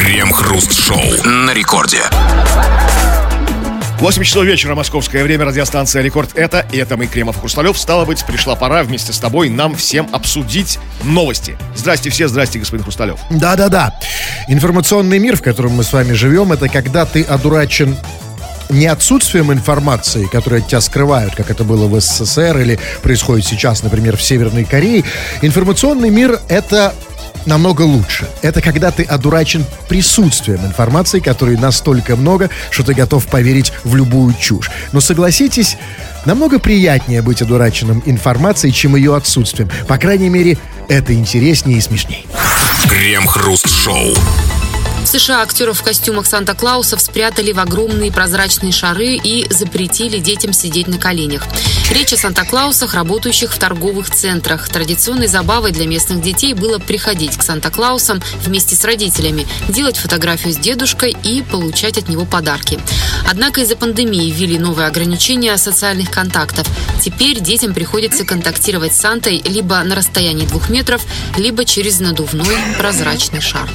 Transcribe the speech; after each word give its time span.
Крем-хруст-шоу 0.00 1.26
на 1.26 1.52
рекорде. 1.52 2.00
8 3.98 4.22
часов 4.24 4.46
вечера, 4.46 4.74
московское 4.74 5.22
время, 5.22 5.44
радиостанция 5.44 6.00
«Рекорд» 6.00 6.30
это, 6.36 6.66
и 6.72 6.78
это 6.78 6.96
мы, 6.96 7.06
Кремов 7.06 7.38
Хрусталев. 7.38 7.78
Стало 7.78 8.06
быть, 8.06 8.24
пришла 8.24 8.56
пора 8.56 8.82
вместе 8.82 9.12
с 9.12 9.18
тобой 9.18 9.50
нам 9.50 9.76
всем 9.76 10.08
обсудить 10.10 10.78
новости. 11.04 11.58
Здрасте 11.76 12.08
все, 12.08 12.28
здрасте, 12.28 12.58
господин 12.58 12.82
Хрусталев. 12.82 13.20
Да-да-да. 13.28 13.94
Информационный 14.48 15.18
мир, 15.18 15.36
в 15.36 15.42
котором 15.42 15.72
мы 15.72 15.84
с 15.84 15.92
вами 15.92 16.14
живем, 16.14 16.50
это 16.50 16.70
когда 16.70 17.04
ты 17.04 17.22
одурачен 17.22 17.94
не 18.70 18.86
отсутствием 18.86 19.52
информации, 19.52 20.24
которая 20.26 20.62
от 20.62 20.68
тебя 20.68 20.80
скрывают, 20.80 21.34
как 21.34 21.50
это 21.50 21.64
было 21.64 21.86
в 21.86 22.00
СССР 22.00 22.58
или 22.58 22.78
происходит 23.02 23.44
сейчас, 23.44 23.82
например, 23.82 24.16
в 24.16 24.22
Северной 24.22 24.64
Корее. 24.64 25.04
Информационный 25.42 26.08
мир— 26.08 26.40
это 26.48 26.94
намного 27.46 27.82
лучше. 27.82 28.28
Это 28.42 28.60
когда 28.60 28.90
ты 28.90 29.02
одурачен 29.02 29.64
присутствием 29.88 30.64
информации, 30.64 31.20
которой 31.20 31.56
настолько 31.56 32.16
много, 32.16 32.50
что 32.70 32.82
ты 32.82 32.94
готов 32.94 33.26
поверить 33.26 33.72
в 33.84 33.94
любую 33.94 34.34
чушь. 34.34 34.70
Но 34.92 35.00
согласитесь, 35.00 35.76
намного 36.24 36.58
приятнее 36.58 37.22
быть 37.22 37.42
одураченным 37.42 38.02
информацией, 38.06 38.72
чем 38.72 38.96
ее 38.96 39.16
отсутствием. 39.16 39.70
По 39.88 39.98
крайней 39.98 40.28
мере, 40.28 40.58
это 40.88 41.14
интереснее 41.14 41.78
и 41.78 41.80
смешнее. 41.80 42.24
Крем-хруст-шоу. 42.88 44.14
США 45.10 45.42
актеров 45.42 45.80
в 45.80 45.82
костюмах 45.82 46.24
Санта-Клаусов 46.24 47.00
спрятали 47.00 47.50
в 47.50 47.58
огромные 47.58 48.12
прозрачные 48.12 48.70
шары 48.70 49.16
и 49.16 49.44
запретили 49.52 50.20
детям 50.20 50.52
сидеть 50.52 50.86
на 50.86 50.98
коленях. 50.98 51.42
Речь 51.90 52.12
о 52.12 52.16
Санта-Клаусах, 52.16 52.94
работающих 52.94 53.52
в 53.52 53.58
торговых 53.58 54.08
центрах. 54.08 54.68
Традиционной 54.68 55.26
забавой 55.26 55.72
для 55.72 55.88
местных 55.88 56.22
детей 56.22 56.54
было 56.54 56.78
приходить 56.78 57.36
к 57.36 57.42
Санта-Клаусам 57.42 58.22
вместе 58.44 58.76
с 58.76 58.84
родителями, 58.84 59.48
делать 59.68 59.96
фотографию 59.96 60.52
с 60.52 60.58
дедушкой 60.58 61.16
и 61.24 61.42
получать 61.42 61.98
от 61.98 62.08
него 62.08 62.24
подарки. 62.24 62.78
Однако 63.28 63.62
из-за 63.62 63.74
пандемии 63.74 64.30
ввели 64.30 64.60
новые 64.60 64.86
ограничения 64.86 65.56
социальных 65.56 66.12
контактов. 66.12 66.68
Теперь 67.02 67.40
детям 67.40 67.74
приходится 67.74 68.24
контактировать 68.24 68.94
с 68.94 69.00
Сантой 69.00 69.42
либо 69.44 69.82
на 69.82 69.96
расстоянии 69.96 70.46
двух 70.46 70.70
метров, 70.70 71.02
либо 71.36 71.64
через 71.64 71.98
надувной 71.98 72.46
прозрачный 72.78 73.40
шар 73.40 73.68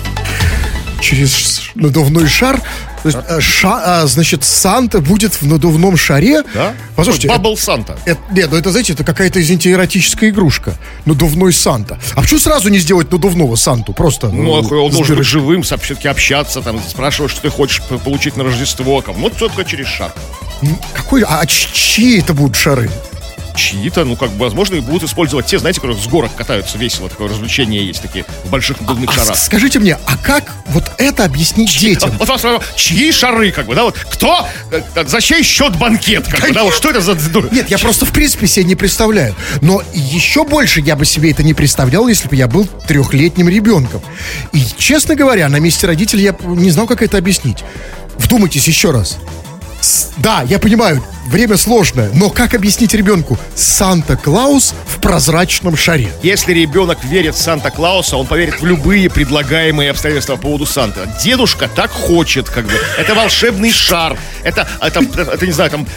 через 0.99 1.61
надувной 1.75 2.27
шар. 2.27 2.61
То 3.03 3.09
есть, 3.09 3.17
а? 3.29 3.39
ша, 3.39 4.01
а, 4.01 4.07
значит, 4.07 4.43
Санта 4.43 4.99
будет 4.99 5.39
в 5.39 5.45
надувном 5.45 5.95
шаре. 5.95 6.43
Да? 6.53 6.73
Послушайте. 6.95 7.27
Бабл 7.27 7.55
Санта. 7.55 7.97
Это, 8.05 8.19
нет, 8.31 8.49
ну 8.51 8.57
это, 8.57 8.71
знаете, 8.71 8.93
это 8.93 9.03
какая-то, 9.03 9.39
извините, 9.39 9.71
эротическая 9.71 10.31
игрушка. 10.31 10.75
Надувной 11.05 11.53
Санта. 11.53 11.99
А 12.15 12.21
почему 12.21 12.39
сразу 12.39 12.69
не 12.69 12.79
сделать 12.79 13.11
надувного 13.11 13.55
Санту? 13.55 13.93
Просто. 13.93 14.29
Ну, 14.29 14.43
ну 14.61 14.85
он 14.85 14.91
должен 14.91 15.17
быть 15.17 15.27
живым, 15.27 15.61
все-таки 15.61 16.07
общаться, 16.07 16.61
там, 16.61 16.79
спрашивать, 16.87 17.31
что 17.31 17.41
ты 17.41 17.49
хочешь 17.49 17.83
получить 18.03 18.37
на 18.37 18.43
Рождество. 18.43 19.01
Там. 19.01 19.15
Вот 19.15 19.37
только 19.37 19.63
через 19.65 19.87
шар. 19.87 20.11
Какой? 20.95 21.23
А 21.27 21.45
чьи 21.45 22.19
это 22.19 22.33
будут 22.33 22.55
шары? 22.55 22.89
Чьи-то, 23.55 24.05
ну, 24.05 24.15
как 24.15 24.31
бы, 24.31 24.45
возможно, 24.45 24.75
и 24.75 24.79
будут 24.79 25.03
использовать 25.03 25.45
те, 25.45 25.59
знаете, 25.59 25.79
которые 25.79 26.01
с 26.01 26.07
горок 26.07 26.35
катаются 26.35 26.77
весело, 26.77 27.09
такое 27.09 27.29
развлечение 27.29 27.85
есть, 27.85 28.01
такие 28.01 28.25
в 28.43 28.49
больших 28.49 28.81
надувных 28.81 29.09
а, 29.11 29.13
шарах. 29.13 29.37
Скажите 29.37 29.79
мне, 29.79 29.97
а 30.05 30.17
как 30.17 30.51
вот 30.67 30.91
это 30.97 31.25
объяснить 31.25 31.69
чьи, 31.69 31.89
детям? 31.93 32.11
Вот, 32.17 32.27
вот, 32.27 32.63
чьи 32.75 33.11
шары, 33.11 33.51
как 33.51 33.65
бы, 33.65 33.75
да, 33.75 33.83
вот, 33.83 33.97
кто, 34.11 34.47
э, 34.71 34.81
за 35.05 35.21
чей 35.21 35.43
счет 35.43 35.75
банкет, 35.77 36.27
как 36.27 36.41
бы, 36.41 36.53
да, 36.53 36.63
вот, 36.63 36.73
что 36.73 36.89
это 36.89 37.01
за... 37.01 37.15
Нет, 37.51 37.69
я 37.69 37.77
просто 37.77 38.05
в 38.05 38.11
принципе 38.11 38.47
себе 38.47 38.65
не 38.65 38.75
представляю, 38.75 39.35
но 39.61 39.81
еще 39.93 40.43
больше 40.43 40.81
я 40.81 40.95
бы 40.95 41.05
себе 41.05 41.31
это 41.31 41.43
не 41.43 41.53
представлял, 41.53 42.07
если 42.07 42.27
бы 42.27 42.35
я 42.35 42.47
был 42.47 42.67
трехлетним 42.87 43.49
ребенком. 43.49 44.01
И, 44.51 44.63
честно 44.77 45.15
говоря, 45.15 45.49
на 45.49 45.59
месте 45.59 45.87
родителей 45.87 46.23
я 46.23 46.35
не 46.43 46.71
знал, 46.71 46.87
как 46.87 47.01
это 47.01 47.17
объяснить. 47.17 47.63
Вдумайтесь 48.17 48.67
еще 48.67 48.91
раз. 48.91 49.17
Да, 50.17 50.43
я 50.47 50.59
понимаю, 50.59 51.03
время 51.27 51.57
сложное, 51.57 52.09
но 52.13 52.29
как 52.29 52.53
объяснить 52.53 52.93
ребенку? 52.93 53.37
Санта-Клаус 53.55 54.73
в 54.87 55.01
прозрачном 55.01 55.75
шаре. 55.75 56.09
Если 56.23 56.53
ребенок 56.53 57.03
верит 57.03 57.35
в 57.35 57.41
Санта-Клауса, 57.41 58.17
он 58.17 58.25
поверит 58.25 58.61
в 58.61 58.65
любые 58.65 59.09
предлагаемые 59.09 59.91
обстоятельства 59.91 60.35
по 60.35 60.43
поводу 60.43 60.65
Санта. 60.65 61.07
Дедушка 61.23 61.67
так 61.67 61.91
хочет, 61.91 62.49
как 62.49 62.65
бы. 62.65 62.73
Это 62.97 63.13
волшебный 63.15 63.71
шар. 63.71 64.17
Это, 64.43 64.67
это, 64.81 65.01
это 65.01 65.45
не 65.45 65.51
знаю, 65.51 65.71
там 65.71 65.87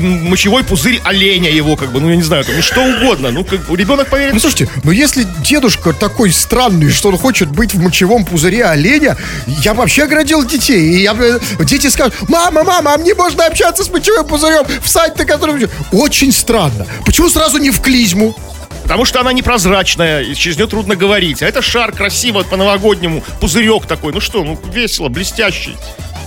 мочевой 0.00 0.64
пузырь 0.64 1.00
оленя 1.04 1.50
его, 1.50 1.76
как 1.76 1.92
бы, 1.92 2.00
ну, 2.00 2.10
я 2.10 2.16
не 2.16 2.22
знаю, 2.22 2.44
там, 2.44 2.56
ну, 2.56 2.62
что 2.62 2.82
угодно. 2.82 3.30
Ну, 3.30 3.44
как, 3.44 3.60
ребенок 3.70 4.08
поверит. 4.08 4.32
Ну, 4.34 4.40
слушайте, 4.40 4.68
ну, 4.82 4.90
если 4.90 5.26
дедушка 5.44 5.92
такой 5.92 6.32
странный, 6.32 6.90
что 6.90 7.10
он 7.10 7.18
хочет 7.18 7.50
быть 7.50 7.74
в 7.74 7.80
мочевом 7.80 8.24
пузыре 8.24 8.64
оленя, 8.64 9.16
я 9.46 9.74
вообще 9.74 10.04
оградил 10.04 10.44
детей. 10.44 10.80
И 10.80 11.02
я, 11.02 11.16
дети 11.60 11.88
скажут, 11.88 12.14
мама, 12.28 12.64
мама, 12.64 12.94
а 12.94 12.98
мне 12.98 13.14
можно 13.14 13.46
общаться 13.46 13.84
с 13.84 13.90
мочевым 13.90 14.26
пузырем 14.26 14.64
в 14.82 14.88
сайте, 14.88 15.24
который... 15.24 15.68
Очень 15.92 16.32
странно. 16.32 16.86
Почему 17.04 17.28
сразу 17.28 17.58
не 17.58 17.70
в 17.70 17.80
клизму? 17.80 18.36
Потому 18.82 19.04
что 19.04 19.20
она 19.20 19.32
непрозрачная, 19.32 20.22
и 20.22 20.34
через 20.34 20.56
нее 20.56 20.66
трудно 20.66 20.96
говорить. 20.96 21.42
А 21.42 21.46
это 21.46 21.62
шар 21.62 21.92
красиво 21.92 22.42
по-новогоднему, 22.42 23.22
пузырек 23.40 23.86
такой. 23.86 24.12
Ну 24.12 24.20
что, 24.20 24.42
ну 24.42 24.58
весело, 24.72 25.08
блестящий. 25.08 25.76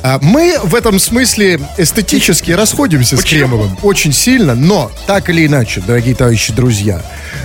А, 0.03 0.19
мы 0.21 0.59
в 0.61 0.75
этом 0.75 0.99
смысле 0.99 1.61
эстетически 1.77 2.51
расходимся 2.51 3.15
Почему? 3.15 3.27
с 3.27 3.29
Кремовым 3.29 3.77
очень 3.83 4.11
сильно, 4.11 4.53
но 4.53 4.91
так 5.07 5.29
или 5.29 5.45
иначе, 5.45 5.81
дорогие 5.85 6.13
товарищи 6.13 6.51
друзья, 6.51 7.01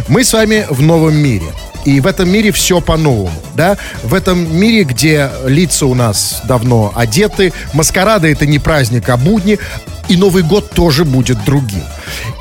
мы 0.08 0.24
с 0.24 0.32
вами 0.32 0.66
в 0.68 0.82
новом 0.82 1.14
мире. 1.14 1.46
И 1.84 2.00
в 2.00 2.06
этом 2.08 2.28
мире 2.28 2.50
все 2.50 2.80
по-новому, 2.80 3.30
да? 3.54 3.78
В 4.02 4.12
этом 4.12 4.58
мире, 4.58 4.82
где 4.82 5.30
лица 5.46 5.86
у 5.86 5.94
нас 5.94 6.42
давно 6.44 6.92
одеты, 6.96 7.52
маскарады 7.72 8.32
это 8.32 8.44
не 8.44 8.58
праздник, 8.58 9.08
а 9.08 9.16
будни, 9.16 9.60
и 10.08 10.16
Новый 10.16 10.42
год 10.42 10.70
тоже 10.70 11.04
будет 11.04 11.42
другим. 11.44 11.84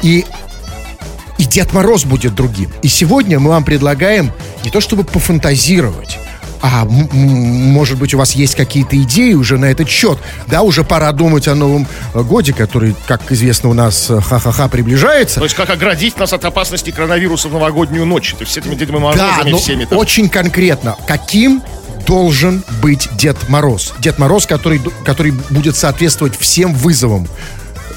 И 0.01 0.25
и 1.37 1.45
Дед 1.45 1.71
Мороз 1.71 2.03
будет 2.03 2.33
другим. 2.33 2.71
И 2.81 2.87
сегодня 2.87 3.39
мы 3.39 3.51
вам 3.51 3.63
предлагаем 3.63 4.31
не 4.63 4.71
то 4.71 4.81
чтобы 4.81 5.03
пофантазировать, 5.03 6.17
а 6.61 6.85
может 6.85 7.97
быть 7.97 8.13
у 8.13 8.17
вас 8.17 8.33
есть 8.33 8.55
какие-то 8.55 8.97
идеи 9.01 9.33
уже 9.33 9.57
на 9.57 9.65
этот 9.65 9.89
счет? 9.89 10.17
Да, 10.47 10.61
уже 10.61 10.83
пора 10.83 11.11
думать 11.11 11.47
о 11.47 11.55
Новом 11.55 11.87
э, 12.13 12.21
Годе, 12.21 12.53
который, 12.53 12.95
как 13.07 13.31
известно, 13.31 13.69
у 13.69 13.73
нас 13.73 14.09
э, 14.09 14.19
ха-ха-ха 14.19 14.67
приближается. 14.67 15.39
То 15.39 15.45
есть 15.45 15.55
как 15.55 15.69
оградить 15.69 16.17
нас 16.17 16.33
от 16.33 16.45
опасности 16.45 16.91
коронавируса 16.91 17.49
в 17.49 17.53
новогоднюю 17.53 18.05
ночь? 18.05 18.33
То 18.33 18.41
есть 18.41 18.53
с 18.53 18.57
этими 18.57 18.75
Дедами 18.75 18.99
Морозами 18.99 19.51
да, 19.51 19.57
всеми. 19.57 19.85
Там. 19.85 19.97
очень 19.97 20.29
конкретно. 20.29 20.95
Каким 21.07 21.61
должен 22.05 22.63
быть 22.81 23.09
Дед 23.17 23.49
Мороз? 23.49 23.93
Дед 23.99 24.17
Мороз, 24.17 24.45
который, 24.45 24.81
который 25.05 25.31
будет 25.31 25.75
соответствовать 25.75 26.37
всем 26.37 26.73
вызовам 26.73 27.27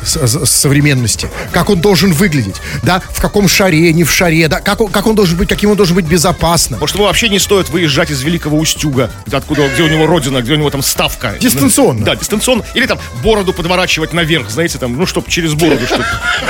современности, 0.04 1.28
как 1.52 1.70
он 1.70 1.80
должен 1.80 2.12
выглядеть, 2.12 2.56
да, 2.82 3.02
в 3.10 3.20
каком 3.20 3.48
шаре, 3.48 3.92
не 3.92 4.04
в 4.04 4.10
шаре, 4.10 4.48
да, 4.48 4.60
как 4.60 4.80
он, 4.80 4.90
как 4.90 5.06
он 5.06 5.14
должен 5.14 5.36
быть, 5.36 5.48
каким 5.48 5.70
он 5.70 5.76
должен 5.76 5.94
быть 5.94 6.06
безопасно. 6.06 6.78
Может, 6.78 6.96
ему 6.96 7.06
вообще 7.06 7.28
не 7.28 7.38
стоит 7.38 7.68
выезжать 7.68 8.10
из 8.10 8.22
Великого 8.22 8.58
Устюга, 8.58 9.10
откуда, 9.30 9.68
где 9.68 9.82
у 9.82 9.88
него 9.88 10.06
родина, 10.06 10.42
где 10.42 10.52
у 10.52 10.56
него 10.56 10.70
там 10.70 10.82
ставка. 10.82 11.34
Дистанционно. 11.40 12.04
Да, 12.04 12.16
дистанционно. 12.16 12.64
Или 12.74 12.86
там 12.86 12.98
бороду 13.22 13.52
подворачивать 13.52 14.12
наверх, 14.12 14.50
знаете, 14.50 14.78
там, 14.78 14.96
ну, 14.96 15.06
чтобы 15.06 15.30
через 15.30 15.54
бороду, 15.54 15.86
чтобы, 15.86 16.04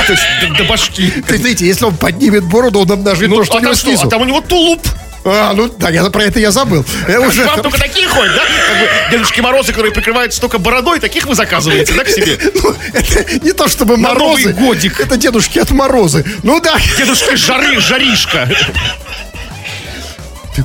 то 0.07 0.13
есть 0.13 0.23
до 0.59 0.65
башки. 0.65 1.11
Ты 1.27 1.39
знаете, 1.39 1.67
если 1.67 1.85
он 1.85 1.97
поднимет 1.97 2.45
бороду, 2.45 2.81
он 2.81 2.91
обнажит 2.91 3.29
ну, 3.29 3.37
то, 3.37 3.45
что 3.45 3.55
а 3.55 3.57
у 3.59 3.61
него 3.61 3.75
снизу. 3.75 4.07
А 4.07 4.11
там 4.11 4.23
у 4.23 4.25
него 4.25 4.41
тулуп. 4.41 4.81
А, 5.25 5.53
ну 5.53 5.69
да, 5.69 5.91
я 5.91 6.05
про 6.05 6.25
это 6.25 6.41
я 6.41 6.51
забыл. 6.51 6.85
Я 7.09 7.21
уже... 7.21 7.45
Вам 7.45 7.63
только 7.63 7.79
такие 7.79 8.09
ходят, 8.09 8.35
да? 8.35 8.43
Как 8.43 8.81
бы 8.81 9.11
Дедушки 9.11 9.41
Морозы, 9.41 9.73
которые 9.73 9.93
прикрываются 9.93 10.41
только 10.41 10.59
бородой, 10.59 10.99
таких 10.99 11.27
вы 11.27 11.35
заказываете, 11.35 11.93
да, 11.95 12.05
к 12.05 12.09
себе? 12.09 12.39
Ну, 12.63 12.75
это 12.93 13.45
не 13.45 13.53
то 13.53 13.69
чтобы 13.69 13.97
На 13.97 14.11
морозы. 14.11 14.53
Годик. 14.53 15.01
Это 15.01 15.17
дедушки 15.17 15.59
от 15.59 15.71
морозы. 15.71 16.25
Ну 16.43 16.61
да. 16.61 16.77
Дедушки 16.97 17.37
жары, 17.37 17.81
жаришка. 17.81 18.49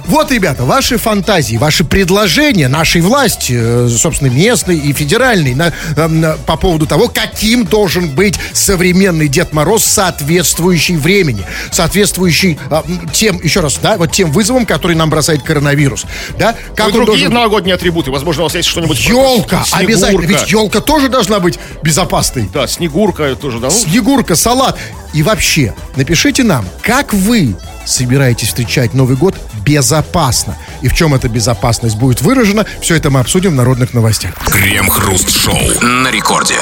Вот, 0.08 0.32
ребята, 0.32 0.66
ваши 0.66 0.98
фантазии, 0.98 1.58
ваши 1.58 1.84
предложения 1.84 2.68
нашей 2.68 3.02
власти, 3.02 3.56
э, 3.56 3.90
собственно, 3.90 4.30
местной 4.30 4.78
и 4.78 4.94
федеральной, 4.94 5.54
на, 5.54 5.74
э, 5.96 6.08
на, 6.08 6.34
по 6.34 6.58
поводу 6.58 6.88
того, 6.88 7.08
каким 7.08 7.66
должен 7.66 8.10
быть 8.10 8.36
современный 8.54 9.28
Дед 9.28 9.54
Мороз, 9.54 9.84
соответствующий 9.84 10.98
времени, 10.98 11.46
соответствующий 11.72 12.58
а, 12.70 12.84
тем, 13.14 13.40
еще 13.42 13.60
раз, 13.60 13.78
да, 13.82 13.98
вот 13.98 14.12
тем 14.12 14.32
вызовам, 14.32 14.66
которые 14.66 14.98
нам 14.98 15.10
бросает 15.10 15.44
коронавирус. 15.44 16.06
Да? 16.38 16.56
Как 16.76 16.92
ну, 16.94 17.00
он 17.00 17.06
другие 17.06 17.26
должен... 17.28 17.34
новогодние 17.34 17.76
атрибуты, 17.76 18.12
возможно, 18.12 18.44
у 18.44 18.46
вас 18.46 18.56
есть 18.56 18.68
что-нибудь... 18.68 19.00
Елка, 19.08 19.64
обязательно, 19.72 20.26
ведь 20.26 20.52
елка 20.52 20.82
тоже 20.82 21.10
должна 21.10 21.40
быть 21.40 21.60
безопасной. 21.84 22.50
Да, 22.54 22.68
снегурка 22.68 23.36
тоже, 23.36 23.60
да? 23.60 23.70
Снегурка, 23.70 24.36
салат. 24.36 24.78
И 25.14 25.24
вообще, 25.24 25.74
напишите 25.96 26.44
нам, 26.44 26.66
как 26.82 27.14
вы 27.14 27.56
собираетесь 27.86 28.50
встречать 28.50 28.94
Новый 28.94 29.16
год 29.16 29.36
безопасно. 29.66 30.58
И 30.82 30.88
в 30.88 30.94
чем 30.94 31.14
эта 31.14 31.30
безопасность 31.30 31.98
будет 31.98 32.22
выражена, 32.22 32.66
все 32.82 32.96
это 32.96 33.10
мы 33.10 33.20
обсудим 33.20 33.52
в 33.52 33.56
народных 33.56 33.94
новостях. 33.94 34.36
Крем-хруст-шоу 34.46 35.82
на 35.82 36.10
рекорде. 36.12 36.58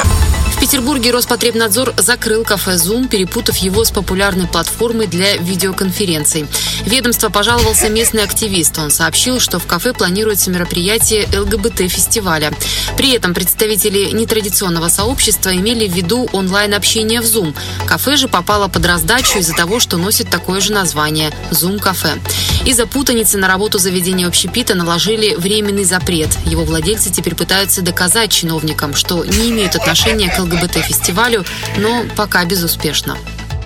Петербурге 0.64 1.12
Роспотребнадзор 1.12 1.94
закрыл 1.98 2.46
кафе 2.46 2.76
Zoom, 2.76 3.10
перепутав 3.10 3.58
его 3.58 3.84
с 3.84 3.92
популярной 3.92 4.48
платформой 4.48 5.08
для 5.08 5.36
видеоконференций. 5.36 6.48
Ведомство 6.86 7.28
пожаловался 7.28 7.90
местный 7.90 8.24
активист. 8.24 8.80
Он 8.80 8.90
сообщил, 8.90 9.42
что 9.42 9.60
в 9.60 9.68
кафе 9.68 9.92
планируется 9.92 10.52
мероприятие 10.52 11.28
ЛГБТ-фестиваля. 11.38 12.54
При 12.96 13.12
этом 13.12 13.34
представители 13.34 14.12
нетрадиционного 14.12 14.88
сообщества 14.88 15.54
имели 15.54 15.86
в 15.86 15.94
виду 15.94 16.30
онлайн-общение 16.32 17.20
в 17.20 17.26
Zoom. 17.26 17.54
Кафе 17.86 18.16
же 18.16 18.30
попало 18.30 18.70
под 18.70 18.86
раздачу 18.86 19.40
из-за 19.40 19.54
того, 19.54 19.82
что 19.82 19.98
носит 19.98 20.30
такое 20.30 20.62
же 20.62 20.72
название– 20.72 21.34
Zoom 21.52 21.78
кафе. 21.78 22.14
Из-за 22.66 22.88
путаницы 22.88 23.38
на 23.38 23.50
работу 23.50 23.78
заведения 23.78 24.26
общепита 24.26 24.74
наложили 24.74 25.36
временный 25.36 25.84
запрет. 25.84 26.30
Его 26.46 26.64
владельцы 26.64 27.12
теперь 27.12 27.36
пытаются 27.36 27.82
доказать 27.82 28.32
чиновникам, 28.32 28.96
что 28.96 29.26
не 29.26 29.52
имеют 29.52 29.76
отношения 29.76 30.30
к 30.30 30.40
ЛГБТ-фестивалю, 30.40 31.44
но 31.78 32.06
пока 32.16 32.46
безуспешно. 32.46 33.18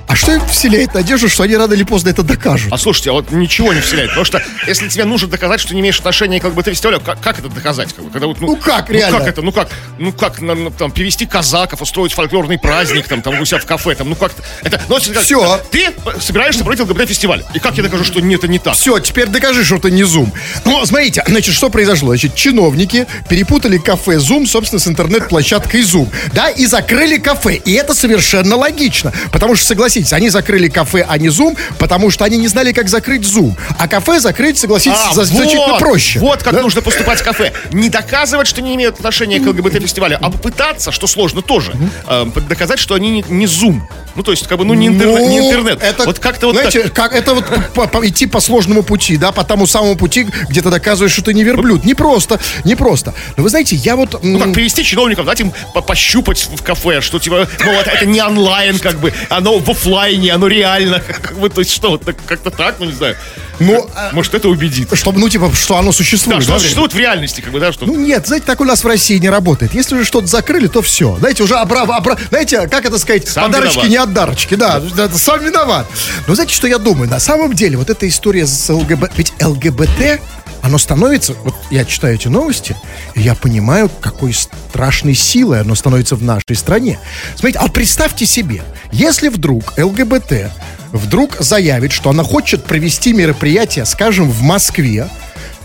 А 0.08 0.16
что 0.16 0.32
им 0.34 0.48
вселяет 0.48 0.94
надежду, 0.94 1.28
что 1.28 1.44
они 1.44 1.58
рано 1.58 1.74
или 1.74 1.84
поздно 1.84 2.10
это 2.10 2.24
докажут? 2.24 2.72
А 2.72 2.78
слушайте, 2.78 3.10
а 3.10 3.14
вот 3.14 3.30
ничего 3.32 3.74
не 3.74 3.82
вселяет. 3.82 4.10
Потому 4.10 4.24
что 4.26 4.42
если 4.66 4.88
тебе 4.88 5.04
нужно 5.04 5.28
доказать, 5.28 5.60
что 5.60 5.74
не 5.76 5.82
имеешь 5.82 6.00
отношения 6.00 6.40
к 6.40 6.46
ЛГБТ-фестивалю, 6.46 7.02
как, 7.02 7.20
как 7.22 7.40
это 7.40 7.50
доказать? 7.50 7.94
Как 7.94 8.10
когда 8.12 8.28
вот, 8.28 8.40
Ну 8.40 8.56
как, 8.56 8.90
реально? 8.90 9.20
Ну 9.20 9.26
как 9.26 9.34
это? 9.34 9.42
Ну 9.42 9.52
как? 9.52 9.70
Ну 10.00 10.14
как 10.14 10.42
на- 10.42 10.72
там, 10.72 10.92
перевести 10.92 11.26
казаков, 11.26 11.82
устроить 11.82 12.14
фольклорный 12.14 12.58
праздник, 12.58 13.08
там, 13.10 13.22
там 13.22 13.40
у 13.40 13.44
себя 13.46 13.60
в 13.60 13.66
кафе, 13.66 13.96
там, 13.96 14.08
ну 14.10 14.16
как 14.16 14.32
это? 14.64 14.82
Ну, 14.88 14.96
как- 14.96 15.24
Всё. 15.24 15.62
Ты 15.72 15.90
собираешься 16.22 16.64
брать 16.64 16.80
ЛГБТ-фестиваль. 16.80 17.44
И 17.54 17.60
как 17.60 17.76
я 17.76 17.84
докажу, 17.84 18.06
что 18.06 18.22
нет, 18.22 18.40
это 18.40 18.48
не 18.48 18.60
так? 18.60 18.76
Все, 18.76 18.98
теперь 19.00 19.28
докажи, 19.28 19.66
что 19.66 19.76
это 19.76 19.90
не 19.92 20.04
Zoom. 20.04 20.32
Ну, 20.64 20.86
смотрите, 20.86 21.22
значит, 21.28 21.54
что 21.54 21.70
произошло? 21.70 22.10
Значит, 22.10 22.34
чиновники 22.34 23.08
перепутали 23.28 23.78
кафе 23.78 24.14
Zoom, 24.18 24.46
собственно, 24.46 24.80
с 24.80 24.88
интернет-площадкой 24.88 25.82
Zoom, 25.82 26.08
да, 26.34 26.50
и 26.50 26.66
закрыли 26.66 27.18
кафе. 27.18 27.56
И 27.56 27.74
это 27.74 27.94
совершенно 27.94 28.56
логично, 28.56 29.12
потому 29.34 29.56
что, 29.58 29.66
согласитесь, 29.66 29.97
они 30.12 30.30
закрыли 30.30 30.68
кафе, 30.70 31.06
а 31.08 31.18
не 31.18 31.28
Zoom, 31.28 31.58
потому 31.78 32.10
что 32.12 32.26
они 32.26 32.38
не 32.38 32.48
знали, 32.48 32.72
как 32.72 32.88
закрыть 32.90 33.24
Zoom. 33.24 33.56
А 33.78 33.88
кафе 33.88 34.20
закрыть, 34.20 34.58
согласитесь, 34.58 34.98
А, 35.10 35.14
за- 35.14 35.26
значительно 35.26 35.68
вот, 35.74 35.80
проще. 35.80 36.20
Вот 36.20 36.44
как 36.44 36.54
Да? 36.54 36.62
нужно 36.62 36.82
поступать 36.82 37.20
в 37.20 37.24
кафе. 37.24 37.54
Не 37.72 37.90
доказывать, 37.90 38.48
что 38.48 38.62
не 38.62 38.76
имеют 38.76 38.96
отношения 38.96 39.40
к 39.40 39.46
ЛГБТ-фестивалю, 39.48 40.18
а 40.22 40.30
попытаться, 40.30 40.92
что 40.92 41.08
сложно 41.08 41.42
тоже, 41.42 41.74
э, 42.08 42.26
доказать, 42.50 42.80
что 42.80 42.96
они 42.96 43.10
не, 43.10 43.26
не 43.30 43.46
Zoom. 43.46 43.82
Ну, 44.18 44.24
то 44.24 44.32
есть, 44.32 44.48
как 44.48 44.58
бы, 44.58 44.66
ну, 44.66 44.74
не, 44.74 44.88
интернет, 44.88 45.30
не 45.30 45.40
Ну, 45.40 45.48
интернет. 45.48 45.82
Это, 45.84 46.06
вот 46.06 46.18
как-то 46.18 46.48
вот 46.48 46.56
знаете, 46.56 46.82
так. 46.84 46.94
как 46.94 47.14
это 47.16 47.36
вот 47.36 47.46
по- 47.76 47.88
по- 47.88 48.08
идти 48.08 48.26
по 48.26 48.40
сложному 48.40 48.82
пути, 48.82 49.16
да, 49.16 49.32
по 49.32 49.44
тому 49.44 49.68
самому 49.68 49.96
пути, 49.96 50.28
где 50.50 50.62
ты 50.64 50.72
доказываешь, 50.72 51.12
что 51.14 51.22
ты 51.22 51.36
не 51.36 51.44
верблюд. 51.44 51.86
Не 51.86 51.94
просто, 51.94 52.40
не 52.64 52.74
просто. 52.76 53.14
Но 53.38 53.44
вы 53.44 53.50
знаете, 53.50 53.76
я 53.76 53.96
вот... 53.96 54.22
Ну, 54.24 54.36
м, 54.38 54.42
как 54.42 54.54
привести 54.54 54.84
чиновников, 54.84 55.26
дать 55.28 55.40
им 55.40 55.54
по- 55.74 55.82
пощупать 55.84 56.50
в 56.52 56.64
кафе, 56.64 57.02
что, 57.02 57.20
типа, 57.20 57.48
ну, 57.64 57.74
вот 57.76 57.86
это 57.88 58.06
не 58.08 58.20
онлайн, 58.22 58.80
как 58.80 59.00
бы, 59.00 59.14
оно 59.30 59.60
в 59.60 59.70
офлайне, 59.70 60.32
оно 60.34 60.48
реально, 60.48 61.00
как 61.22 61.38
бы, 61.38 61.50
то 61.50 61.62
есть, 61.62 61.72
что, 61.72 61.98
так- 62.00 62.16
как-то 62.26 62.50
так, 62.50 62.78
ну, 62.80 62.88
не 62.88 62.94
знаю. 62.94 63.16
Ну, 63.60 63.90
а, 63.96 64.10
Может, 64.14 64.34
это 64.36 64.50
убедит. 64.50 64.90
чтобы, 64.94 65.20
ну, 65.20 65.30
типа, 65.30 65.52
что 65.54 65.78
оно 65.78 65.92
существует. 65.92 66.40
Да, 66.40 66.44
что 66.44 66.54
да, 66.54 66.60
существует 66.60 66.94
в 66.94 66.98
реальности, 66.98 67.42
как 67.42 67.52
бы, 67.52 67.60
да, 67.60 67.72
что... 67.72 67.86
Ну 67.86 67.96
нет, 67.96 68.28
знаете, 68.28 68.46
так 68.46 68.62
у 68.62 68.66
нас 68.66 68.84
в 68.84 68.88
России 68.88 69.18
не 69.18 69.30
работает. 69.30 69.74
Если 69.74 69.96
уже 69.96 70.06
что-то 70.06 70.28
закрыли, 70.28 70.68
то 70.68 70.82
все. 70.82 71.16
Знаете, 71.20 71.44
уже 71.44 71.56
обра... 71.56 71.84
обра- 71.86 72.20
Знаете, 72.30 72.68
как 72.68 72.86
это 72.86 72.98
сказать? 73.00 73.28
Сам 73.28 73.46
Подарочки 73.46 73.76
виноват. 73.78 73.90
не 73.92 73.98
от 73.98 74.14
дарочки, 74.14 74.56
да. 74.56 74.82
Это 74.98 75.18
сам 75.18 75.44
виноват. 75.44 75.88
Но 76.28 76.36
знаете, 76.36 76.54
что 76.54 76.68
я 76.68 76.78
думаю? 76.78 77.10
На 77.10 77.20
самом 77.20 77.54
деле, 77.54 77.78
вот 77.78 77.90
эта 77.90 78.08
история 78.08 78.46
с 78.46 78.70
ЛГБТ... 78.70 79.12
Ведь 79.18 79.34
ЛГБТ, 79.44 80.20
оно 80.62 80.78
становится... 80.78 81.34
Вот 81.44 81.56
я 81.72 81.86
читаю 81.86 82.16
эти 82.16 82.28
новости, 82.28 82.76
и 83.16 83.22
я 83.22 83.36
понимаю, 83.36 83.90
какой 84.02 84.34
страшной 84.34 85.14
силой 85.16 85.62
оно 85.62 85.76
становится 85.76 86.16
в 86.16 86.24
нашей 86.24 86.56
стране. 86.56 87.00
Смотрите, 87.36 87.60
а 87.60 87.68
представьте 87.70 88.26
себе, 88.26 88.64
если 88.92 89.30
вдруг 89.30 89.74
ЛГБТ 89.78 90.52
вдруг 90.98 91.36
заявит, 91.40 91.92
что 91.92 92.10
она 92.10 92.24
хочет 92.24 92.64
провести 92.64 93.14
мероприятие, 93.14 93.86
скажем, 93.86 94.30
в 94.30 94.42
Москве, 94.42 95.08